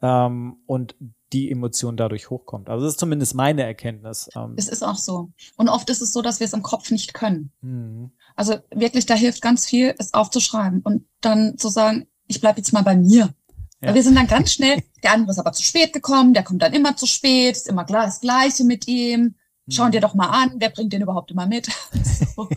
ähm, 0.00 0.56
und 0.64 0.96
die 1.34 1.50
Emotion 1.50 1.98
dadurch 1.98 2.30
hochkommt. 2.30 2.70
Also 2.70 2.86
das 2.86 2.94
ist 2.94 3.00
zumindest 3.00 3.34
meine 3.34 3.62
Erkenntnis. 3.62 4.30
Ähm. 4.34 4.54
Es 4.56 4.68
ist 4.68 4.82
auch 4.82 4.96
so. 4.96 5.32
Und 5.56 5.68
oft 5.68 5.90
ist 5.90 6.00
es 6.00 6.14
so, 6.14 6.22
dass 6.22 6.40
wir 6.40 6.46
es 6.46 6.54
im 6.54 6.62
Kopf 6.62 6.90
nicht 6.90 7.12
können. 7.12 7.52
Mhm. 7.60 8.10
Also 8.36 8.56
wirklich, 8.74 9.04
da 9.04 9.12
hilft 9.12 9.42
ganz 9.42 9.66
viel, 9.66 9.94
es 9.98 10.14
aufzuschreiben 10.14 10.80
und 10.80 11.04
dann 11.20 11.58
zu 11.58 11.68
sagen, 11.68 12.06
ich 12.26 12.40
bleibe 12.40 12.56
jetzt 12.56 12.72
mal 12.72 12.82
bei 12.82 12.96
mir. 12.96 13.34
Ja. 13.82 13.94
Wir 13.94 14.02
sind 14.02 14.16
dann 14.16 14.28
ganz 14.28 14.54
schnell, 14.54 14.82
der 15.02 15.12
andere 15.12 15.32
ist 15.32 15.38
aber 15.38 15.52
zu 15.52 15.62
spät 15.62 15.92
gekommen, 15.92 16.32
der 16.32 16.42
kommt 16.42 16.62
dann 16.62 16.72
immer 16.72 16.96
zu 16.96 17.04
spät, 17.04 17.54
ist 17.54 17.68
immer 17.68 17.84
das 17.84 18.22
Gleiche 18.22 18.64
mit 18.64 18.88
ihm. 18.88 19.34
Schau 19.68 19.90
dir 19.90 19.98
mhm. 19.98 20.02
doch 20.02 20.14
mal 20.14 20.30
an, 20.30 20.54
wer 20.56 20.70
bringt 20.70 20.94
den 20.94 21.02
überhaupt 21.02 21.30
immer 21.32 21.46
mit? 21.46 21.68
so. 22.34 22.48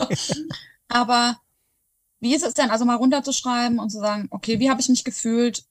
Aber 0.87 1.37
wie 2.19 2.35
ist 2.35 2.43
es 2.43 2.53
denn, 2.53 2.69
also 2.69 2.85
mal 2.85 2.95
runterzuschreiben 2.95 3.79
und 3.79 3.89
zu 3.89 3.99
sagen, 3.99 4.27
okay, 4.31 4.59
wie 4.59 4.69
habe 4.69 4.81
ich 4.81 4.89
mich 4.89 5.03
gefühlt, 5.03 5.63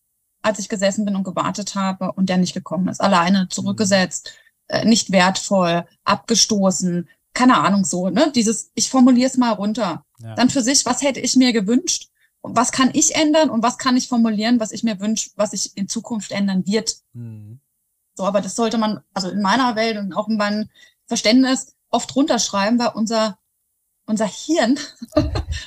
als 0.42 0.58
ich 0.58 0.68
gesessen 0.68 1.04
bin 1.04 1.16
und 1.16 1.24
gewartet 1.24 1.74
habe 1.74 2.12
und 2.12 2.28
der 2.28 2.38
nicht 2.38 2.54
gekommen 2.54 2.88
ist? 2.88 3.00
Alleine 3.00 3.48
zurückgesetzt, 3.48 4.32
äh, 4.68 4.84
nicht 4.84 5.12
wertvoll, 5.12 5.87
abgestoßen, 6.04 7.08
keine 7.34 7.58
Ahnung 7.58 7.84
so, 7.84 8.08
ne? 8.08 8.32
Dieses, 8.34 8.70
ich 8.74 8.90
formuliere 8.90 9.28
es 9.28 9.37
mal 9.37 9.52
runter. 9.52 10.04
Ja. 10.20 10.34
Dann 10.34 10.50
für 10.50 10.62
sich, 10.62 10.87
was 10.87 11.02
hätte 11.02 11.20
ich 11.20 11.37
mir 11.37 11.52
gewünscht? 11.52 12.08
was 12.42 12.72
kann 12.72 12.90
ich 12.92 13.14
ändern 13.14 13.50
und 13.50 13.62
was 13.62 13.78
kann 13.78 13.96
ich 13.96 14.08
formulieren, 14.08 14.61
was 14.61 14.72
ich 14.72 14.82
mir 14.82 15.00
wünsche, 15.00 15.30
was 15.37 15.50
sich 15.50 15.76
in 15.76 15.88
Zukunft 15.88 16.32
ändern 16.32 16.66
wird. 16.66 16.96
Mhm. 17.12 17.61
So, 18.14 18.24
aber 18.24 18.40
das 18.40 18.56
sollte 18.56 18.78
man, 18.78 19.00
also 19.14 19.30
in 19.30 19.42
meiner 19.42 19.76
Welt 19.76 19.96
und 19.96 20.12
auch 20.12 20.28
in 20.28 20.37
meinem 20.37 20.68
Verständnis 21.06 21.76
oft 21.90 22.14
runterschreiben, 22.16 22.78
weil 22.78 22.92
unser, 22.94 23.38
unser 24.08 24.26
Hirn 24.26 24.78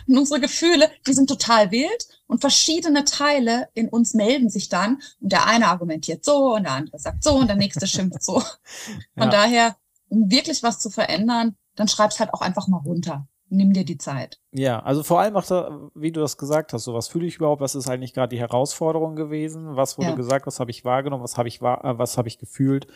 und 0.08 0.18
unsere 0.18 0.42
Gefühle, 0.42 0.92
die 1.08 1.14
sind 1.14 1.28
total 1.28 1.72
wild 1.72 2.08
und 2.28 2.42
verschiedene 2.42 3.06
Teile 3.06 3.70
in 3.74 3.88
uns 3.88 4.14
melden 4.14 4.50
sich 4.50 4.68
dann 4.68 5.02
und 5.20 5.32
der 5.32 5.46
eine 5.46 5.68
argumentiert 5.68 6.26
so 6.26 6.56
und 6.56 6.64
der 6.64 6.74
andere 6.74 7.00
sagt 7.00 7.24
so 7.24 7.36
und 7.36 7.48
der 7.48 7.56
nächste 7.56 7.88
schimpft 7.88 8.24
so. 8.24 8.40
Von 9.16 9.24
ja. 9.24 9.30
daher, 9.30 9.76
um 10.10 10.30
wirklich 10.30 10.64
was 10.64 10.80
zu 10.80 10.90
verändern, 10.90 11.56
dann 11.76 11.88
schreib's 11.88 12.20
halt 12.20 12.34
auch 12.34 12.42
einfach 12.42 12.68
mal 12.68 12.80
runter 12.80 13.28
nimm 13.52 13.74
dir 13.74 13.86
die 13.86 13.98
Zeit. 13.98 14.40
Ja, 14.54 14.82
also 14.82 15.02
vor 15.04 15.22
allem 15.22 15.38
auch, 15.38 15.46
da, 15.46 15.80
wie 15.96 16.12
du 16.12 16.20
das 16.20 16.38
gesagt 16.38 16.74
hast, 16.74 16.84
so 16.84 16.94
was 16.94 17.08
fühle 17.08 17.26
ich 17.26 17.38
überhaupt, 17.38 17.62
was 17.62 17.74
ist 17.74 17.90
eigentlich 17.90 18.14
gerade 18.14 18.36
die 18.36 18.40
Herausforderung 18.40 19.16
gewesen, 19.16 19.78
was 19.78 19.98
wurde 19.98 20.10
ja. 20.10 20.16
gesagt, 20.16 20.46
was 20.46 20.60
habe 20.60 20.72
ich 20.72 20.84
wahrgenommen, 20.84 21.24
was 21.24 21.38
habe 21.38 21.48
ich 21.48 21.62
wahr, 21.62 21.86
äh, 21.86 21.98
was 21.98 22.18
habe 22.18 22.28
ich 22.28 22.38
gefühlt 22.38 22.88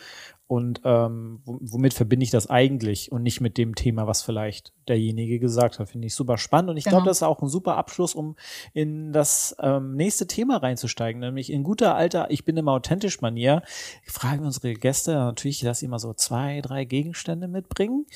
und 0.48 0.82
ähm, 0.84 1.40
womit 1.44 1.92
verbinde 1.92 2.24
ich 2.24 2.30
das 2.30 2.48
eigentlich 2.48 3.10
und 3.10 3.22
nicht 3.22 3.40
mit 3.40 3.58
dem 3.58 3.74
Thema, 3.74 4.06
was 4.06 4.22
vielleicht 4.22 4.72
derjenige 4.86 5.40
gesagt 5.40 5.78
hat. 5.78 5.88
Finde 5.88 6.06
ich 6.06 6.14
super 6.14 6.38
spannend 6.38 6.70
und 6.70 6.76
ich 6.76 6.84
genau. 6.84 6.98
glaube, 6.98 7.08
das 7.08 7.18
ist 7.18 7.22
auch 7.24 7.42
ein 7.42 7.48
super 7.48 7.76
Abschluss, 7.76 8.14
um 8.14 8.36
in 8.72 9.12
das 9.12 9.56
ähm, 9.58 9.96
nächste 9.96 10.28
Thema 10.28 10.58
reinzusteigen, 10.58 11.20
nämlich 11.20 11.50
in 11.50 11.64
guter 11.64 11.96
alter 11.96 12.30
Ich 12.30 12.44
bin 12.44 12.56
immer 12.56 12.72
authentisch 12.72 13.20
Manier. 13.20 13.62
Fragen 14.04 14.42
wir 14.42 14.46
unsere 14.46 14.74
Gäste 14.74 15.14
natürlich, 15.14 15.60
dass 15.60 15.80
sie 15.80 15.86
immer 15.86 15.98
so 15.98 16.14
zwei, 16.14 16.60
drei 16.60 16.84
Gegenstände 16.84 17.48
mitbringen, 17.48 18.06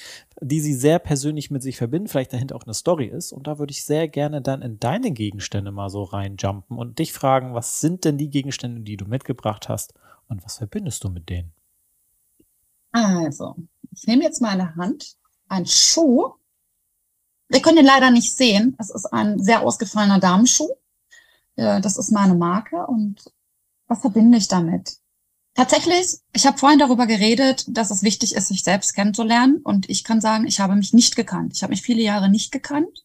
die 0.40 0.60
sie 0.60 0.74
sehr 0.74 1.00
persönlich 1.00 1.50
mit 1.50 1.62
sich 1.62 1.78
verbinden, 1.78 2.08
vielleicht 2.08 2.32
dahinter 2.32 2.54
auch 2.54 2.64
eine 2.64 2.74
Story 2.74 3.06
ist. 3.06 3.29
Und 3.32 3.46
da 3.46 3.58
würde 3.58 3.70
ich 3.72 3.84
sehr 3.84 4.08
gerne 4.08 4.42
dann 4.42 4.62
in 4.62 4.78
deine 4.78 5.10
Gegenstände 5.10 5.72
mal 5.72 5.90
so 5.90 6.02
reinjumpen 6.02 6.78
und 6.78 6.98
dich 6.98 7.12
fragen, 7.12 7.54
was 7.54 7.80
sind 7.80 8.04
denn 8.04 8.18
die 8.18 8.30
Gegenstände, 8.30 8.82
die 8.82 8.96
du 8.96 9.04
mitgebracht 9.04 9.68
hast 9.68 9.94
und 10.28 10.44
was 10.44 10.58
verbindest 10.58 11.04
du 11.04 11.08
mit 11.10 11.28
denen? 11.28 11.52
Also, 12.92 13.56
ich 13.92 14.06
nehme 14.06 14.24
jetzt 14.24 14.40
meine 14.40 14.74
Hand, 14.76 15.16
ein 15.48 15.66
Schuh. 15.66 16.34
Wir 17.48 17.62
können 17.62 17.76
den 17.76 17.86
leider 17.86 18.10
nicht 18.10 18.32
sehen. 18.32 18.76
Es 18.78 18.90
ist 18.90 19.06
ein 19.06 19.38
sehr 19.42 19.62
ausgefallener 19.62 20.20
Damenschuh. 20.20 20.70
Das 21.56 21.96
ist 21.96 22.10
meine 22.10 22.34
Marke. 22.34 22.86
Und 22.86 23.24
was 23.86 24.00
verbinde 24.00 24.38
ich 24.38 24.48
damit? 24.48 24.98
Tatsächlich, 25.54 26.20
ich 26.32 26.46
habe 26.46 26.58
vorhin 26.58 26.78
darüber 26.78 27.06
geredet, 27.06 27.64
dass 27.68 27.90
es 27.90 28.04
wichtig 28.04 28.34
ist, 28.36 28.48
sich 28.48 28.62
selbst 28.62 28.94
kennenzulernen. 28.94 29.60
Und 29.62 29.90
ich 29.90 30.04
kann 30.04 30.20
sagen, 30.20 30.46
ich 30.46 30.60
habe 30.60 30.76
mich 30.76 30.92
nicht 30.92 31.16
gekannt. 31.16 31.52
Ich 31.54 31.62
habe 31.62 31.72
mich 31.72 31.82
viele 31.82 32.02
Jahre 32.02 32.28
nicht 32.30 32.52
gekannt. 32.52 33.04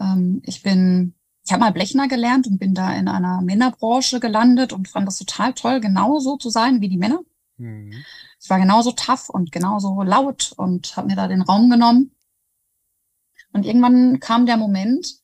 Ähm, 0.00 0.42
ich 0.44 0.62
bin, 0.62 1.14
ich 1.44 1.52
habe 1.52 1.60
mal 1.60 1.72
Blechner 1.72 2.08
gelernt 2.08 2.46
und 2.46 2.58
bin 2.58 2.74
da 2.74 2.92
in 2.94 3.08
einer 3.08 3.40
Männerbranche 3.42 4.20
gelandet 4.20 4.72
und 4.72 4.88
fand 4.88 5.06
das 5.06 5.18
total 5.18 5.54
toll, 5.54 5.80
genauso 5.80 6.36
zu 6.36 6.50
sein 6.50 6.80
wie 6.80 6.88
die 6.88 6.98
Männer. 6.98 7.20
Mhm. 7.56 8.04
Ich 8.40 8.50
war 8.50 8.58
genauso 8.58 8.92
tough 8.92 9.28
und 9.28 9.52
genauso 9.52 10.02
laut 10.02 10.52
und 10.56 10.96
habe 10.96 11.08
mir 11.08 11.16
da 11.16 11.28
den 11.28 11.42
Raum 11.42 11.70
genommen. 11.70 12.12
Und 13.52 13.64
irgendwann 13.64 14.20
kam 14.20 14.46
der 14.46 14.56
Moment, 14.56 15.20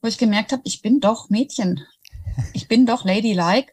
wo 0.00 0.08
ich 0.08 0.18
gemerkt 0.18 0.52
habe, 0.52 0.62
ich 0.64 0.82
bin 0.82 1.00
doch 1.00 1.28
Mädchen. 1.28 1.84
Ich 2.52 2.68
bin 2.68 2.86
doch 2.86 3.04
ladylike. 3.04 3.72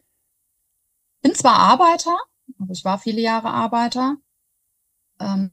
Bin 1.22 1.34
zwar 1.34 1.54
Arbeiter, 1.54 2.18
also 2.58 2.72
ich 2.72 2.84
war 2.84 2.98
viele 2.98 3.20
Jahre 3.20 3.48
Arbeiter, 3.48 4.16
ähm, 5.20 5.52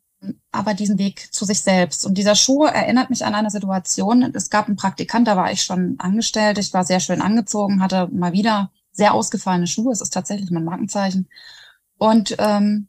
aber 0.52 0.74
diesen 0.74 0.98
Weg 0.98 1.34
zu 1.34 1.46
sich 1.46 1.62
selbst. 1.62 2.06
Und 2.06 2.18
dieser 2.18 2.36
Schuh 2.36 2.66
erinnert 2.66 3.10
mich 3.10 3.26
an 3.26 3.36
eine 3.36 3.50
Situation. 3.50 4.24
Es 4.36 4.50
gab 4.50 4.68
einen 4.68 4.76
Praktikant, 4.76 5.28
da 5.28 5.36
war 5.36 5.52
ich 5.52 5.64
schon 5.64 5.96
angestellt. 6.00 6.58
Ich 6.58 6.74
war 6.74 6.84
sehr 6.84 7.00
schön 7.00 7.22
angezogen, 7.22 7.82
hatte 7.82 8.08
mal 8.12 8.34
wieder 8.34 8.72
sehr 8.92 9.14
ausgefallene 9.14 9.68
Schuhe. 9.68 9.92
Es 9.92 10.02
ist 10.02 10.14
tatsächlich 10.14 10.52
mein 10.52 10.66
Markenzeichen. 10.66 11.28
Und 11.98 12.36
ähm, 12.40 12.88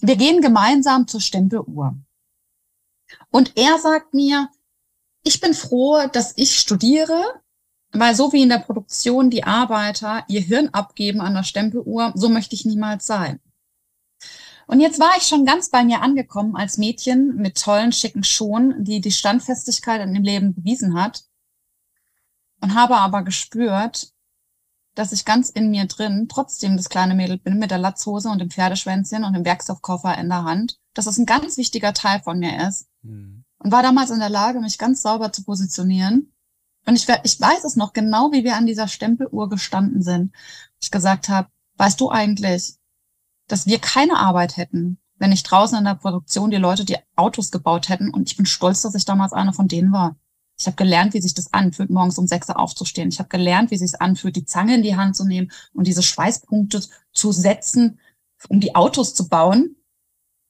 wir 0.00 0.16
gehen 0.16 0.40
gemeinsam 0.40 1.06
zur 1.06 1.20
Stempeluhr. 1.20 1.96
Und 3.30 3.56
er 3.56 3.78
sagt 3.78 4.14
mir, 4.14 4.48
ich 5.22 5.40
bin 5.40 5.54
froh, 5.54 6.06
dass 6.12 6.32
ich 6.36 6.58
studiere, 6.58 7.22
weil 7.92 8.14
so 8.14 8.32
wie 8.32 8.42
in 8.42 8.48
der 8.48 8.58
Produktion 8.58 9.30
die 9.30 9.44
Arbeiter 9.44 10.24
ihr 10.28 10.40
Hirn 10.40 10.68
abgeben 10.70 11.20
an 11.20 11.34
der 11.34 11.44
Stempeluhr, 11.44 12.12
so 12.14 12.28
möchte 12.28 12.54
ich 12.54 12.64
niemals 12.64 13.06
sein. 13.06 13.40
Und 14.66 14.80
jetzt 14.80 15.00
war 15.00 15.12
ich 15.16 15.24
schon 15.24 15.44
ganz 15.44 15.70
bei 15.70 15.84
mir 15.84 16.02
angekommen 16.02 16.56
als 16.56 16.78
Mädchen 16.78 17.36
mit 17.36 17.60
tollen, 17.60 17.92
schicken 17.92 18.24
Schuhen, 18.24 18.84
die 18.84 19.00
die 19.00 19.12
Standfestigkeit 19.12 20.00
in 20.00 20.14
dem 20.14 20.22
Leben 20.22 20.54
bewiesen 20.54 21.00
hat. 21.00 21.24
Und 22.60 22.74
habe 22.74 22.96
aber 22.96 23.22
gespürt, 23.22 24.12
dass 24.94 25.12
ich 25.12 25.24
ganz 25.24 25.50
in 25.50 25.70
mir 25.70 25.86
drin 25.86 26.28
trotzdem 26.28 26.76
das 26.76 26.88
kleine 26.88 27.14
Mädel 27.14 27.38
bin 27.38 27.58
mit 27.58 27.70
der 27.70 27.78
Latzhose 27.78 28.28
und 28.28 28.38
dem 28.38 28.50
Pferdeschwänzchen 28.50 29.24
und 29.24 29.32
dem 29.32 29.44
Werkstoffkoffer 29.44 30.16
in 30.18 30.28
der 30.28 30.44
Hand, 30.44 30.78
dass 30.94 31.06
es 31.06 31.18
ein 31.18 31.26
ganz 31.26 31.56
wichtiger 31.56 31.92
Teil 31.94 32.20
von 32.20 32.38
mir 32.38 32.68
ist. 32.68 32.86
Mhm. 33.02 33.44
Und 33.58 33.72
war 33.72 33.82
damals 33.82 34.10
in 34.10 34.18
der 34.18 34.28
Lage, 34.28 34.60
mich 34.60 34.78
ganz 34.78 35.02
sauber 35.02 35.32
zu 35.32 35.44
positionieren. 35.44 36.32
Und 36.84 36.96
ich, 36.96 37.06
ich 37.22 37.40
weiß 37.40 37.64
es 37.64 37.76
noch 37.76 37.92
genau, 37.92 38.32
wie 38.32 38.44
wir 38.44 38.56
an 38.56 38.66
dieser 38.66 38.88
Stempeluhr 38.88 39.48
gestanden 39.48 40.02
sind. 40.02 40.34
Ich 40.80 40.90
gesagt 40.90 41.28
habe, 41.28 41.48
weißt 41.76 42.00
du 42.00 42.10
eigentlich, 42.10 42.76
dass 43.52 43.66
wir 43.66 43.78
keine 43.78 44.16
Arbeit 44.16 44.56
hätten, 44.56 44.96
wenn 45.18 45.28
nicht 45.28 45.42
draußen 45.42 45.76
in 45.76 45.84
der 45.84 45.94
Produktion 45.94 46.50
die 46.50 46.56
Leute 46.56 46.86
die 46.86 46.96
Autos 47.16 47.50
gebaut 47.50 47.90
hätten. 47.90 48.08
Und 48.08 48.30
ich 48.30 48.36
bin 48.38 48.46
stolz, 48.46 48.80
dass 48.80 48.94
ich 48.94 49.04
damals 49.04 49.34
einer 49.34 49.52
von 49.52 49.68
denen 49.68 49.92
war. 49.92 50.16
Ich 50.58 50.64
habe 50.64 50.76
gelernt, 50.76 51.12
wie 51.12 51.20
sich 51.20 51.34
das 51.34 51.52
anfühlt, 51.52 51.90
morgens 51.90 52.16
um 52.16 52.26
sechs 52.26 52.48
Uhr 52.48 52.58
aufzustehen. 52.58 53.10
Ich 53.10 53.18
habe 53.18 53.28
gelernt, 53.28 53.70
wie 53.70 53.76
sich 53.76 54.00
anfühlt, 54.00 54.36
die 54.36 54.46
Zange 54.46 54.76
in 54.76 54.82
die 54.82 54.96
Hand 54.96 55.16
zu 55.16 55.26
nehmen 55.26 55.52
und 55.74 55.86
diese 55.86 56.02
Schweißpunkte 56.02 56.82
zu 57.12 57.32
setzen, 57.32 57.98
um 58.48 58.58
die 58.58 58.74
Autos 58.74 59.14
zu 59.14 59.28
bauen, 59.28 59.76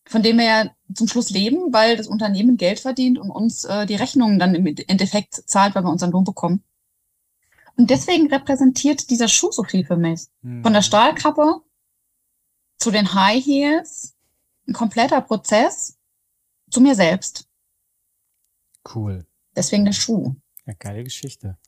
von 0.07 0.23
dem 0.23 0.39
wir 0.39 0.45
ja 0.45 0.71
zum 0.95 1.09
Schluss 1.09 1.31
leben, 1.31 1.73
weil 1.73 1.97
das 1.97 2.07
Unternehmen 2.07 2.57
Geld 2.57 2.79
verdient 2.79 3.19
und 3.19 3.31
uns 3.31 3.65
äh, 3.65 3.85
die 3.85 3.97
Rechnungen 3.97 4.39
dann 4.39 4.55
im 4.55 4.67
Endeffekt 4.67 5.35
zahlt, 5.35 5.75
weil 5.75 5.83
wir 5.83 5.91
unseren 5.91 6.13
Lohn 6.13 6.25
bekommen. 6.25 6.63
Und 7.77 7.91
deswegen 7.91 8.29
repräsentiert 8.29 9.11
dieser 9.11 9.27
Schuh 9.27 9.51
so 9.51 9.65
viel 9.65 9.85
für 9.85 9.97
mich. 9.97 10.27
Mhm. 10.43 10.63
Von 10.63 10.73
der 10.73 10.83
Stahlkappe 10.83 11.63
zu 12.83 12.91
den 12.91 13.15
High 13.15 13.45
Heels, 13.45 14.17
ein 14.67 14.73
kompletter 14.73 15.21
Prozess 15.21 15.99
zu 16.69 16.81
mir 16.81 16.97
selbst. 16.97 17.49
Cool. 18.93 19.25
Deswegen 19.55 19.85
der 19.85 19.93
Schuh. 19.93 20.35
Ja, 20.67 20.75
geile 20.79 21.05
Geschichte. 21.05 21.59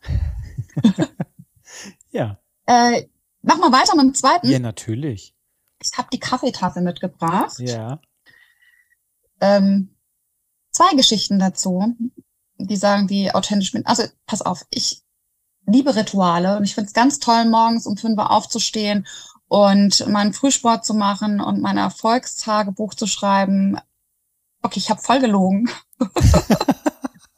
ja. 2.10 2.40
Äh, 2.66 3.06
mach 3.42 3.58
mal 3.58 3.70
weiter 3.70 3.94
mit 3.94 4.06
dem 4.06 4.14
zweiten. 4.14 4.48
Ja, 4.48 4.58
natürlich. 4.58 5.36
Ich 5.80 5.96
habe 5.96 6.08
die 6.12 6.18
Kaffeetasse 6.18 6.80
mitgebracht. 6.80 7.60
Ja. 7.60 8.00
Ähm, 9.40 9.94
zwei 10.72 10.96
Geschichten 10.96 11.38
dazu, 11.38 11.94
die 12.58 12.76
sagen, 12.76 13.08
wie 13.08 13.30
authentisch 13.30 13.70
bin. 13.70 13.86
Also 13.86 14.02
pass 14.26 14.42
auf, 14.42 14.66
ich 14.70 15.02
liebe 15.66 15.94
Rituale 15.94 16.56
und 16.56 16.64
ich 16.64 16.74
finde 16.74 16.88
es 16.88 16.94
ganz 16.94 17.20
toll, 17.20 17.44
morgens 17.44 17.86
um 17.86 17.96
fünf 17.96 18.18
Uhr 18.18 18.30
aufzustehen 18.32 19.06
und 19.48 20.06
meinen 20.08 20.32
Frühsport 20.32 20.84
zu 20.84 20.94
machen 20.94 21.40
und 21.40 21.60
mein 21.60 21.76
Erfolgstagebuch 21.76 22.94
zu 22.94 23.06
schreiben. 23.06 23.78
Okay, 24.62 24.78
ich 24.78 24.90
habe 24.90 25.00
voll 25.00 25.20
gelogen. 25.20 25.70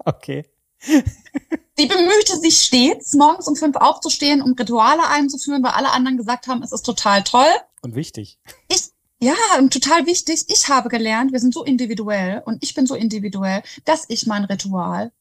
Okay. 0.07 0.49
Sie 0.79 1.87
bemühte 1.87 2.39
sich 2.41 2.61
stets, 2.61 3.13
morgens 3.15 3.49
um 3.49 3.57
fünf 3.57 3.77
aufzustehen, 3.77 4.41
um 4.41 4.53
Rituale 4.53 5.07
einzuführen, 5.09 5.63
weil 5.63 5.73
alle 5.73 5.91
anderen 5.91 6.17
gesagt 6.17 6.47
haben, 6.47 6.63
es 6.63 6.73
ist 6.73 6.87
total 6.87 7.25
toll. 7.25 7.51
Und 7.83 7.97
wichtig. 7.97 8.39
Ich, 8.69 8.91
ja, 9.21 9.35
und 9.59 9.73
total 9.73 10.07
wichtig. 10.07 10.45
Ich 10.47 10.69
habe 10.69 10.89
gelernt, 10.89 11.33
wir 11.33 11.41
sind 11.41 11.53
so 11.53 11.65
individuell 11.65 12.43
und 12.47 12.63
ich 12.63 12.75
bin 12.75 12.87
so 12.87 12.95
individuell, 12.95 13.63
dass 13.85 14.05
ich 14.09 14.27
mein 14.27 14.45
Ritual 14.45 15.13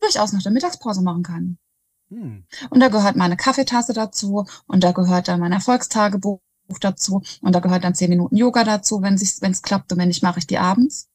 durchaus 0.00 0.32
nach 0.32 0.42
der 0.42 0.52
Mittagspause 0.52 1.02
machen 1.02 1.22
kann. 1.22 1.58
Hm. 2.10 2.44
Und 2.70 2.80
da 2.80 2.88
gehört 2.88 3.16
meine 3.16 3.36
Kaffeetasse 3.36 3.92
dazu 3.92 4.46
und 4.66 4.84
da 4.84 4.92
gehört 4.92 5.28
dann 5.28 5.40
mein 5.40 5.52
Erfolgstagebuch 5.52 6.40
dazu 6.80 7.22
und 7.40 7.54
da 7.54 7.60
gehört 7.60 7.84
dann 7.84 7.94
zehn 7.94 8.10
Minuten 8.10 8.36
Yoga 8.36 8.64
dazu, 8.64 9.02
wenn 9.02 9.14
es 9.14 9.62
klappt 9.62 9.92
und 9.92 9.98
wenn 9.98 10.08
nicht, 10.08 10.22
mache 10.22 10.40
ich 10.40 10.46
die 10.46 10.58
abends. 10.58 11.08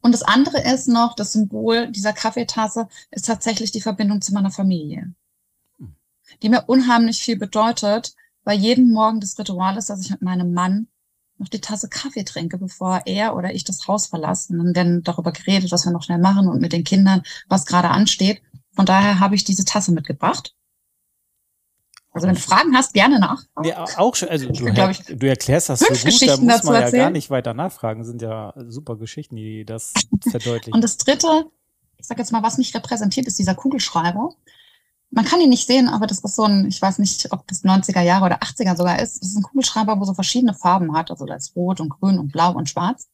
Und 0.00 0.12
das 0.12 0.22
andere 0.22 0.62
ist 0.62 0.88
noch, 0.88 1.14
das 1.14 1.32
Symbol 1.32 1.90
dieser 1.90 2.12
Kaffeetasse 2.12 2.88
ist 3.10 3.26
tatsächlich 3.26 3.70
die 3.70 3.82
Verbindung 3.82 4.22
zu 4.22 4.32
meiner 4.32 4.50
Familie, 4.50 5.12
hm. 5.78 5.94
die 6.42 6.48
mir 6.48 6.64
unheimlich 6.68 7.20
viel 7.20 7.36
bedeutet, 7.36 8.14
weil 8.44 8.58
jeden 8.58 8.90
Morgen 8.90 9.20
das 9.20 9.38
Ritual 9.38 9.76
ist, 9.76 9.90
dass 9.90 10.00
ich 10.00 10.10
mit 10.10 10.22
meinem 10.22 10.54
Mann 10.54 10.88
noch 11.36 11.48
die 11.48 11.60
Tasse 11.60 11.88
Kaffee 11.88 12.24
trinke, 12.24 12.58
bevor 12.58 13.02
er 13.06 13.34
oder 13.34 13.54
ich 13.54 13.64
das 13.64 13.88
Haus 13.88 14.06
verlassen. 14.06 14.60
Und 14.60 14.66
dann 14.66 14.74
werden 14.74 15.02
darüber 15.02 15.32
geredet, 15.32 15.72
was 15.72 15.84
wir 15.84 15.92
noch 15.92 16.02
schnell 16.02 16.18
machen 16.18 16.48
und 16.48 16.60
mit 16.60 16.72
den 16.72 16.84
Kindern, 16.84 17.22
was 17.48 17.66
gerade 17.66 17.88
ansteht. 17.88 18.42
Von 18.74 18.86
daher 18.86 19.20
habe 19.20 19.34
ich 19.34 19.44
diese 19.44 19.64
Tasse 19.64 19.92
mitgebracht. 19.92 20.54
Also 22.12 22.26
wenn 22.26 22.34
du 22.34 22.40
Fragen 22.40 22.76
hast, 22.76 22.92
gerne 22.92 23.20
nach. 23.20 23.44
Ja, 23.62 23.84
auch 23.96 24.16
schon. 24.16 24.28
Also 24.28 24.48
du, 24.48 24.66
her, 24.66 24.92
du 25.08 25.28
erklärst 25.28 25.68
das 25.68 25.78
so 25.78 25.86
gut, 25.86 26.28
da 26.28 26.36
muss 26.38 26.64
man 26.64 26.82
ja 26.82 26.90
gar 26.90 27.10
nicht 27.10 27.30
weiter 27.30 27.54
nachfragen. 27.54 28.00
Das 28.00 28.08
sind 28.08 28.20
ja 28.20 28.52
super 28.66 28.96
Geschichten, 28.96 29.36
die 29.36 29.64
das 29.64 29.92
verdeutlichen. 30.28 30.74
Und 30.74 30.82
das 30.82 30.96
Dritte, 30.96 31.46
ich 31.98 32.06
sag 32.06 32.18
jetzt 32.18 32.32
mal, 32.32 32.42
was 32.42 32.58
mich 32.58 32.74
repräsentiert, 32.74 33.28
ist 33.28 33.38
dieser 33.38 33.54
Kugelschreiber. 33.54 34.34
Man 35.12 35.24
kann 35.24 35.40
ihn 35.40 35.50
nicht 35.50 35.66
sehen, 35.66 35.88
aber 35.88 36.06
das 36.08 36.18
ist 36.18 36.34
so 36.34 36.44
ein, 36.44 36.66
ich 36.66 36.82
weiß 36.82 36.98
nicht, 36.98 37.32
ob 37.32 37.46
das 37.46 37.64
90er 37.64 38.00
Jahre 38.00 38.26
oder 38.26 38.40
80er 38.42 38.76
sogar 38.76 39.00
ist. 39.00 39.20
Das 39.20 39.28
ist 39.28 39.36
ein 39.36 39.42
Kugelschreiber, 39.42 40.00
wo 40.00 40.04
so 40.04 40.14
verschiedene 40.14 40.54
Farben 40.54 40.96
hat. 40.96 41.10
Also 41.10 41.26
da 41.26 41.34
ist 41.34 41.54
rot 41.54 41.80
und 41.80 41.90
grün 41.90 42.18
und 42.18 42.32
blau 42.32 42.52
und 42.52 42.68
schwarz. 42.68 43.08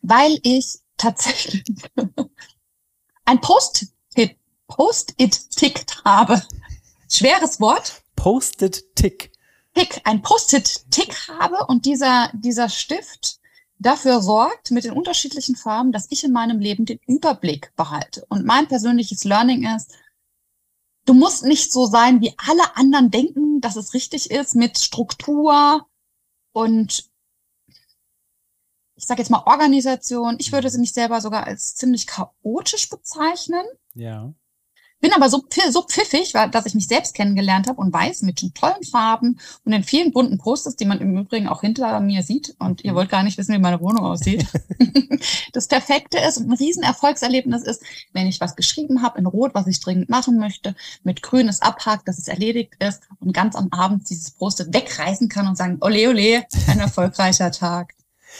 Weil 0.00 0.38
ich 0.42 0.78
tatsächlich 0.96 1.64
ein 3.26 3.40
Post-it, 3.40 3.90
Post-it-Tickt 4.76 6.02
habe. 6.04 6.42
Schweres 7.10 7.60
Wort. 7.60 8.02
Post-it-Tick. 8.16 9.32
Tick, 9.74 10.00
ein 10.04 10.22
Post-it-Tick 10.22 11.28
habe 11.28 11.66
und 11.66 11.84
dieser, 11.84 12.30
dieser 12.34 12.68
Stift 12.68 13.38
dafür 13.78 14.22
sorgt 14.22 14.70
mit 14.70 14.84
den 14.84 14.92
unterschiedlichen 14.92 15.56
Farben, 15.56 15.92
dass 15.92 16.10
ich 16.10 16.24
in 16.24 16.32
meinem 16.32 16.58
Leben 16.58 16.86
den 16.86 17.00
Überblick 17.06 17.74
behalte. 17.76 18.24
Und 18.28 18.46
mein 18.46 18.66
persönliches 18.66 19.24
Learning 19.24 19.66
ist, 19.76 19.92
du 21.04 21.12
musst 21.12 21.44
nicht 21.44 21.70
so 21.70 21.86
sein, 21.86 22.22
wie 22.22 22.34
alle 22.38 22.76
anderen 22.76 23.10
denken, 23.10 23.60
dass 23.60 23.76
es 23.76 23.92
richtig 23.92 24.30
ist 24.30 24.54
mit 24.54 24.78
Struktur 24.78 25.86
und 26.52 27.10
ich 28.94 29.06
sage 29.06 29.20
jetzt 29.20 29.30
mal 29.30 29.42
Organisation. 29.46 30.36
Ich 30.38 30.52
würde 30.52 30.70
sie 30.70 30.78
mich 30.78 30.92
selber 30.92 31.20
sogar 31.20 31.44
als 31.44 31.74
ziemlich 31.74 32.06
chaotisch 32.06 32.88
bezeichnen. 32.88 33.64
Ja. 33.94 34.32
Bin 35.02 35.12
aber 35.12 35.28
so, 35.28 35.44
so 35.70 35.82
pfiffig, 35.82 36.32
dass 36.32 36.64
ich 36.64 36.74
mich 36.76 36.86
selbst 36.86 37.14
kennengelernt 37.14 37.66
habe 37.66 37.80
und 37.80 37.92
weiß, 37.92 38.22
mit 38.22 38.40
den 38.40 38.54
tollen 38.54 38.84
Farben 38.84 39.40
und 39.64 39.72
den 39.72 39.82
vielen 39.82 40.12
bunten 40.12 40.38
Posters, 40.38 40.76
die 40.76 40.84
man 40.84 41.00
im 41.00 41.18
Übrigen 41.18 41.48
auch 41.48 41.62
hinter 41.62 41.98
mir 41.98 42.22
sieht. 42.22 42.54
Und 42.60 42.84
ihr 42.84 42.92
mhm. 42.92 42.96
wollt 42.96 43.10
gar 43.10 43.24
nicht 43.24 43.36
wissen, 43.36 43.52
wie 43.52 43.58
meine 43.58 43.80
Wohnung 43.80 44.04
aussieht. 44.04 44.46
das 45.52 45.66
Perfekte 45.66 46.18
ist 46.18 46.38
und 46.38 46.50
ein 46.50 46.56
Riesenerfolgserlebnis 46.56 47.64
ist, 47.64 47.82
wenn 48.12 48.28
ich 48.28 48.40
was 48.40 48.54
geschrieben 48.54 49.02
habe 49.02 49.18
in 49.18 49.26
Rot, 49.26 49.54
was 49.54 49.66
ich 49.66 49.80
dringend 49.80 50.08
machen 50.08 50.38
möchte, 50.38 50.76
mit 51.02 51.20
Grün 51.20 51.48
es 51.48 51.62
abhakt, 51.62 52.06
dass 52.06 52.18
es 52.18 52.28
erledigt 52.28 52.74
ist 52.78 53.02
und 53.18 53.32
ganz 53.32 53.56
am 53.56 53.72
Abend 53.72 54.08
dieses 54.08 54.30
Poster 54.30 54.72
wegreißen 54.72 55.28
kann 55.28 55.48
und 55.48 55.56
sagen, 55.56 55.78
ole, 55.80 56.10
ole, 56.10 56.44
ein 56.68 56.78
erfolgreicher 56.78 57.50
Tag. 57.50 57.94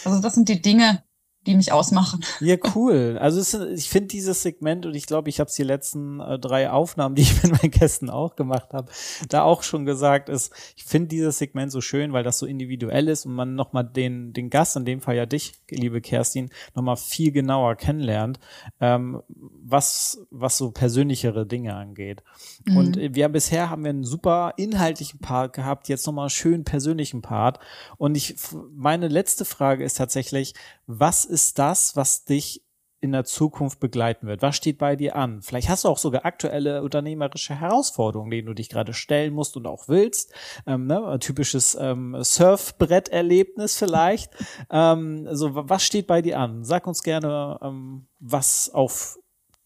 Also 0.05 0.21
das 0.21 0.33
sind 0.33 0.47
die 0.47 0.61
Dinge, 0.61 1.03
die 1.45 1.55
mich 1.55 1.71
ausmachen. 1.71 2.23
Ja, 2.39 2.55
cool. 2.75 3.17
Also 3.19 3.39
es, 3.39 3.53
ich 3.53 3.89
finde 3.89 4.07
dieses 4.07 4.41
Segment 4.41 4.85
und 4.85 4.95
ich 4.95 5.05
glaube, 5.05 5.29
ich 5.29 5.39
habe 5.39 5.49
es 5.49 5.55
die 5.55 5.63
letzten 5.63 6.19
äh, 6.19 6.39
drei 6.39 6.69
Aufnahmen, 6.69 7.15
die 7.15 7.23
ich 7.23 7.43
mit 7.43 7.51
meinen 7.51 7.71
Gästen 7.71 8.09
auch 8.09 8.35
gemacht 8.35 8.73
habe, 8.73 8.91
da 9.29 9.43
auch 9.43 9.63
schon 9.63 9.85
gesagt, 9.85 10.29
ist, 10.29 10.53
ich 10.75 10.83
finde 10.83 11.09
dieses 11.09 11.37
Segment 11.37 11.71
so 11.71 11.81
schön, 11.81 12.13
weil 12.13 12.23
das 12.23 12.39
so 12.39 12.45
individuell 12.45 13.07
ist 13.07 13.25
und 13.25 13.33
man 13.33 13.55
nochmal 13.55 13.83
den, 13.83 14.33
den 14.33 14.49
Gast, 14.49 14.75
in 14.77 14.85
dem 14.85 15.01
Fall 15.01 15.15
ja 15.15 15.25
dich, 15.25 15.53
liebe 15.69 16.01
Kerstin, 16.01 16.49
nochmal 16.75 16.97
viel 16.97 17.31
genauer 17.31 17.75
kennenlernt, 17.75 18.39
ähm, 18.79 19.21
was, 19.27 20.25
was 20.29 20.57
so 20.57 20.71
persönlichere 20.71 21.45
Dinge 21.45 21.75
angeht. 21.75 22.23
Mhm. 22.65 22.77
Und 22.77 22.97
wir 22.97 23.29
bisher 23.29 23.69
haben 23.69 23.83
wir 23.83 23.89
einen 23.89 24.03
super 24.03 24.53
inhaltlichen 24.57 25.19
Part 25.19 25.53
gehabt, 25.53 25.89
jetzt 25.89 26.05
nochmal 26.05 26.29
schön 26.29 26.63
persönlichen 26.63 27.21
Part. 27.21 27.59
Und 27.97 28.15
ich, 28.15 28.35
meine 28.73 29.07
letzte 29.07 29.45
Frage 29.45 29.83
ist 29.83 29.97
tatsächlich, 29.97 30.53
was 30.85 31.25
ist 31.33 31.59
das, 31.59 31.95
was 31.95 32.23
dich 32.23 32.63
in 33.03 33.11
der 33.11 33.25
Zukunft 33.25 33.81
begleiten 33.81 34.27
wird? 34.27 34.41
Was 34.41 34.55
steht 34.55 34.77
bei 34.77 34.95
dir 34.95 35.17
an? 35.17 35.41
Vielleicht 35.41 35.67
hast 35.67 35.83
du 35.83 35.89
auch 35.89 35.97
sogar 35.97 36.25
aktuelle 36.25 36.81
unternehmerische 36.81 37.53
Herausforderungen, 37.53 38.31
denen 38.31 38.47
du 38.47 38.53
dich 38.53 38.69
gerade 38.69 38.93
stellen 38.93 39.33
musst 39.33 39.57
und 39.57 39.67
auch 39.67 39.89
willst. 39.89 40.33
Ähm, 40.65 40.87
ne? 40.87 41.05
Ein 41.05 41.19
typisches 41.19 41.75
ähm, 41.75 42.15
Surfbrett-Erlebnis 42.17 43.75
vielleicht. 43.75 44.31
ähm, 44.69 45.27
so, 45.31 45.49
was 45.53 45.83
steht 45.83 46.07
bei 46.07 46.21
dir 46.21 46.39
an? 46.39 46.63
Sag 46.63 46.87
uns 46.87 47.03
gerne, 47.03 47.59
ähm, 47.61 48.07
was 48.19 48.69
auf 48.69 49.19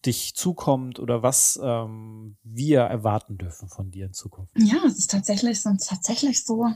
dich 0.04 0.34
zukommt 0.34 0.98
oder 0.98 1.22
was 1.22 1.60
ähm, 1.62 2.36
wir 2.42 2.80
erwarten 2.80 3.38
dürfen 3.38 3.68
von 3.68 3.92
dir 3.92 4.06
in 4.06 4.14
Zukunft. 4.14 4.52
Ja, 4.56 4.78
es 4.84 4.98
ist 4.98 5.12
tatsächlich, 5.12 5.60
sind 5.60 5.84
tatsächlich 5.86 6.44
so 6.44 6.66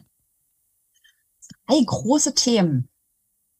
drei 1.66 1.83
große 1.85 2.35
Themen. 2.35 2.88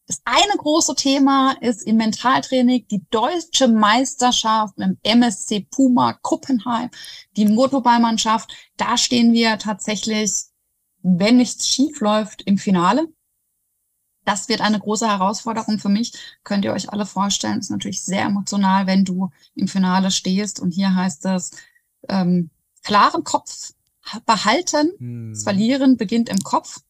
Das 0.05 0.21
eine 0.25 0.57
große 0.57 0.95
Thema 0.95 1.53
ist 1.61 1.83
im 1.83 1.95
Mentaltraining 1.95 2.85
die 2.89 3.05
deutsche 3.09 3.69
Meisterschaft 3.69 4.77
im 4.77 4.97
MSC 5.01 5.61
Puma 5.71 6.13
Kuppenheim, 6.21 6.89
die 7.37 7.45
Motoballmannschaft. 7.45 8.53
Da 8.75 8.97
stehen 8.97 9.31
wir 9.31 9.57
tatsächlich, 9.59 10.31
wenn 11.01 11.37
nichts 11.37 11.69
schief 11.69 12.01
läuft, 12.01 12.41
im 12.41 12.57
Finale. 12.57 13.07
Das 14.25 14.49
wird 14.49 14.61
eine 14.61 14.79
große 14.79 15.07
Herausforderung 15.07 15.79
für 15.79 15.89
mich. 15.89 16.13
Könnt 16.43 16.65
ihr 16.65 16.73
euch 16.73 16.89
alle 16.91 17.05
vorstellen. 17.05 17.59
Ist 17.59 17.71
natürlich 17.71 18.03
sehr 18.03 18.23
emotional, 18.23 18.87
wenn 18.87 19.05
du 19.05 19.31
im 19.55 19.67
Finale 19.67 20.11
stehst. 20.11 20.59
Und 20.59 20.71
hier 20.71 20.95
heißt 20.95 21.25
es, 21.25 21.51
ähm, 22.09 22.49
klaren 22.83 23.23
Kopf 23.23 23.73
behalten. 24.25 24.91
Hm. 24.97 25.33
Das 25.33 25.43
Verlieren 25.43 25.95
beginnt 25.95 26.29
im 26.29 26.39
Kopf. 26.39 26.81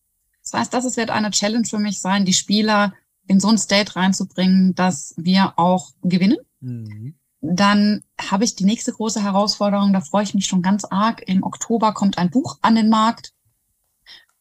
Das 0.41 0.53
heißt, 0.53 0.73
das 0.73 0.97
wird 0.97 1.09
eine 1.09 1.31
Challenge 1.31 1.65
für 1.65 1.79
mich 1.79 2.01
sein, 2.01 2.25
die 2.25 2.33
Spieler 2.33 2.93
in 3.27 3.39
so 3.39 3.49
ein 3.49 3.57
State 3.57 3.95
reinzubringen, 3.95 4.75
dass 4.75 5.13
wir 5.17 5.53
auch 5.57 5.91
gewinnen. 6.01 6.37
Mhm. 6.59 7.15
Dann 7.41 8.03
habe 8.19 8.45
ich 8.45 8.55
die 8.55 8.65
nächste 8.65 8.93
große 8.93 9.21
Herausforderung, 9.21 9.91
da 9.91 10.01
freue 10.01 10.23
ich 10.23 10.33
mich 10.33 10.45
schon 10.45 10.61
ganz 10.61 10.85
arg. 10.85 11.27
Im 11.27 11.43
Oktober 11.43 11.93
kommt 11.93 12.17
ein 12.17 12.29
Buch 12.29 12.57
an 12.61 12.75
den 12.75 12.89
Markt. 12.89 13.33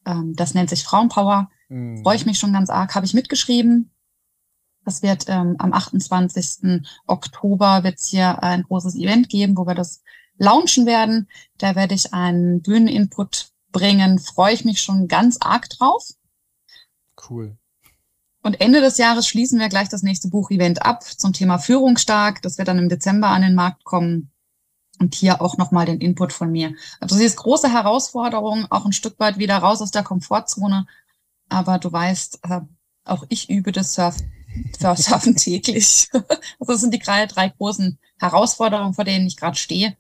Ähm, 0.07 0.35
das 0.37 0.55
nennt 0.55 0.71
sich 0.71 0.85
Frauenpower. 0.85 1.51
Mhm. 1.69 2.03
Freue 2.03 2.17
ich 2.17 2.27
mich 2.27 2.39
schon 2.39 2.53
ganz 2.53 2.71
arg. 2.71 2.95
Habe 2.95 3.07
ich 3.07 3.15
mitgeschrieben. 3.15 3.91
Das 4.85 5.03
wird 5.03 5.25
ähm, 5.29 5.57
am 5.59 5.73
28. 5.73 6.83
Oktober 7.07 7.85
wird 7.85 7.99
es 7.99 8.07
hier 8.07 8.43
ein 8.43 8.63
großes 8.63 8.97
Event 8.97 9.29
geben, 9.29 9.57
wo 9.57 9.67
wir 9.67 9.75
das 9.75 10.03
launchen 10.37 10.87
werden. 10.87 11.29
Da 11.59 11.75
werde 11.75 11.95
ich 11.95 12.13
einen 12.13 12.63
Bühneninput 12.63 13.53
bringen. 13.71 14.19
Freue 14.19 14.55
ich 14.55 14.65
mich 14.65 14.81
schon 14.81 15.09
ganz 15.09 15.39
arg 15.41 15.69
drauf. 15.71 16.11
Cool. 17.29 17.57
Und 18.43 18.61
Ende 18.61 18.81
des 18.81 18.99
Jahres 18.99 19.29
schließen 19.29 19.61
wir 19.61 19.69
gleich 19.69 19.89
das 19.89 20.03
nächste 20.03 20.29
Buchevent 20.29 20.83
ab 20.85 21.05
zum 21.05 21.33
Thema 21.33 21.59
Führungsstark. 21.59 22.43
Das 22.43 22.59
wird 22.59 22.69
dann 22.69 22.79
im 22.79 22.89
Dezember 22.89 23.29
an 23.29 23.43
den 23.43 23.55
Markt 23.55 23.85
kommen. 23.85 24.31
Und 24.99 25.15
hier 25.15 25.41
auch 25.41 25.57
nochmal 25.57 25.87
den 25.87 26.01
Input 26.01 26.33
von 26.33 26.53
mir. 26.53 26.75
Also 27.01 27.17
sie 27.17 27.25
ist 27.25 27.37
große 27.37 27.73
Herausforderung, 27.73 28.67
auch 28.71 28.85
ein 28.85 28.93
Stück 28.93 29.19
weit 29.19 29.39
wieder 29.39 29.57
raus 29.57 29.81
aus 29.81 29.91
der 29.91 30.03
Komfortzone. 30.03 30.87
Aber 31.49 31.79
du 31.79 31.91
weißt, 31.91 32.41
äh, 32.43 32.61
auch 33.05 33.25
ich 33.29 33.49
übe 33.49 33.73
das 33.73 33.95
Surf 33.95 34.17
Surfen 34.79 35.37
täglich. 35.37 36.09
Also 36.13 36.73
das 36.75 36.81
sind 36.81 36.95
die 36.95 36.99
drei 36.99 37.49
großen 37.49 37.99
Herausforderungen, 38.19 38.95
vor 38.95 39.05
denen 39.05 39.27
ich 39.27 39.37
gerade 39.37 39.57
stehe. 39.57 39.97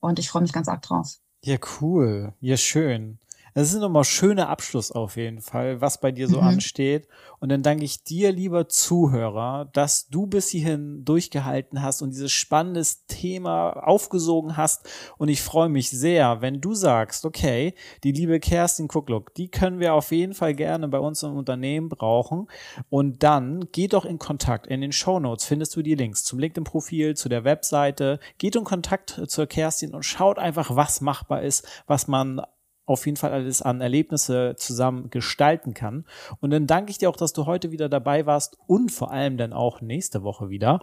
Und 0.00 0.18
ich 0.18 0.28
freue 0.28 0.42
mich 0.42 0.52
ganz 0.52 0.68
arg 0.68 0.82
drauf. 0.82 1.16
Ja, 1.44 1.56
cool. 1.80 2.32
Ja, 2.40 2.56
schön. 2.56 3.18
Das 3.58 3.72
ist 3.72 3.80
nochmal 3.80 4.04
schöner 4.04 4.50
Abschluss 4.50 4.92
auf 4.92 5.16
jeden 5.16 5.40
Fall, 5.40 5.80
was 5.80 6.00
bei 6.00 6.12
dir 6.12 6.28
so 6.28 6.40
mhm. 6.40 6.46
ansteht. 6.46 7.08
Und 7.40 7.48
dann 7.48 7.64
danke 7.64 7.84
ich 7.84 8.04
dir, 8.04 8.30
lieber 8.30 8.68
Zuhörer, 8.68 9.68
dass 9.72 10.06
du 10.06 10.28
bis 10.28 10.48
hierhin 10.48 11.04
durchgehalten 11.04 11.82
hast 11.82 12.00
und 12.00 12.10
dieses 12.10 12.30
spannende 12.30 12.84
Thema 13.08 13.70
aufgesogen 13.70 14.56
hast. 14.56 14.88
Und 15.16 15.28
ich 15.28 15.42
freue 15.42 15.68
mich 15.68 15.90
sehr, 15.90 16.40
wenn 16.40 16.60
du 16.60 16.72
sagst, 16.74 17.24
okay, 17.24 17.74
die 18.04 18.12
liebe 18.12 18.38
Kerstin 18.38 18.86
Kuckluck, 18.86 19.34
die 19.34 19.48
können 19.48 19.80
wir 19.80 19.94
auf 19.94 20.12
jeden 20.12 20.34
Fall 20.34 20.54
gerne 20.54 20.86
bei 20.86 21.00
uns 21.00 21.24
im 21.24 21.34
Unternehmen 21.34 21.88
brauchen. 21.88 22.46
Und 22.90 23.24
dann 23.24 23.66
geh 23.72 23.88
doch 23.88 24.04
in 24.04 24.20
Kontakt. 24.20 24.68
In 24.68 24.82
den 24.82 24.92
Show 24.92 25.18
Notes 25.18 25.46
findest 25.46 25.74
du 25.74 25.82
die 25.82 25.96
Links 25.96 26.22
zum 26.22 26.38
LinkedIn-Profil, 26.38 27.16
zu 27.16 27.28
der 27.28 27.42
Webseite. 27.42 28.20
Geht 28.38 28.54
in 28.54 28.62
Kontakt 28.62 29.20
zur 29.26 29.48
Kerstin 29.48 29.96
und 29.96 30.04
schaut 30.04 30.38
einfach, 30.38 30.76
was 30.76 31.00
machbar 31.00 31.42
ist, 31.42 31.66
was 31.88 32.06
man 32.06 32.40
auf 32.88 33.06
jeden 33.06 33.16
Fall 33.16 33.32
alles 33.32 33.62
an 33.62 33.80
Erlebnisse 33.80 34.54
zusammen 34.56 35.10
gestalten 35.10 35.74
kann. 35.74 36.04
Und 36.40 36.50
dann 36.50 36.66
danke 36.66 36.90
ich 36.90 36.98
dir 36.98 37.10
auch, 37.10 37.16
dass 37.16 37.32
du 37.32 37.46
heute 37.46 37.70
wieder 37.70 37.88
dabei 37.88 38.26
warst 38.26 38.56
und 38.66 38.90
vor 38.90 39.12
allem 39.12 39.36
dann 39.36 39.52
auch 39.52 39.80
nächste 39.80 40.22
Woche 40.22 40.48
wieder. 40.48 40.80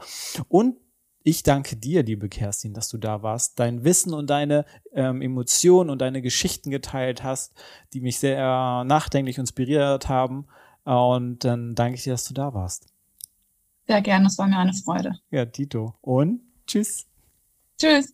Und 0.47 0.77
Ich 1.27 1.41
danke 1.41 1.75
dir, 1.75 2.03
liebe 2.03 2.29
Kerstin, 2.29 2.75
dass 2.75 2.87
du 2.87 2.99
da 2.99 3.23
warst, 3.23 3.59
dein 3.59 3.83
Wissen 3.83 4.13
und 4.13 4.29
deine 4.29 4.63
ähm, 4.93 5.23
Emotionen 5.23 5.89
und 5.89 5.99
deine 5.99 6.21
Geschichten 6.21 6.69
geteilt 6.69 7.23
hast, 7.23 7.55
die 7.93 8.01
mich 8.01 8.19
sehr 8.19 8.83
nachdenklich 8.83 9.39
inspiriert 9.39 10.07
haben. 10.07 10.45
Und 10.83 11.43
dann 11.43 11.73
danke 11.73 11.95
ich 11.95 12.03
dir, 12.03 12.13
dass 12.13 12.27
du 12.27 12.35
da 12.35 12.53
warst. 12.53 12.85
Sehr 13.87 14.01
gerne, 14.01 14.27
es 14.27 14.37
war 14.37 14.47
mir 14.47 14.59
eine 14.59 14.73
Freude. 14.73 15.13
Ja, 15.31 15.45
Tito. 15.47 15.95
Und 16.01 16.41
tschüss. 16.67 17.07
Tschüss. 17.79 18.13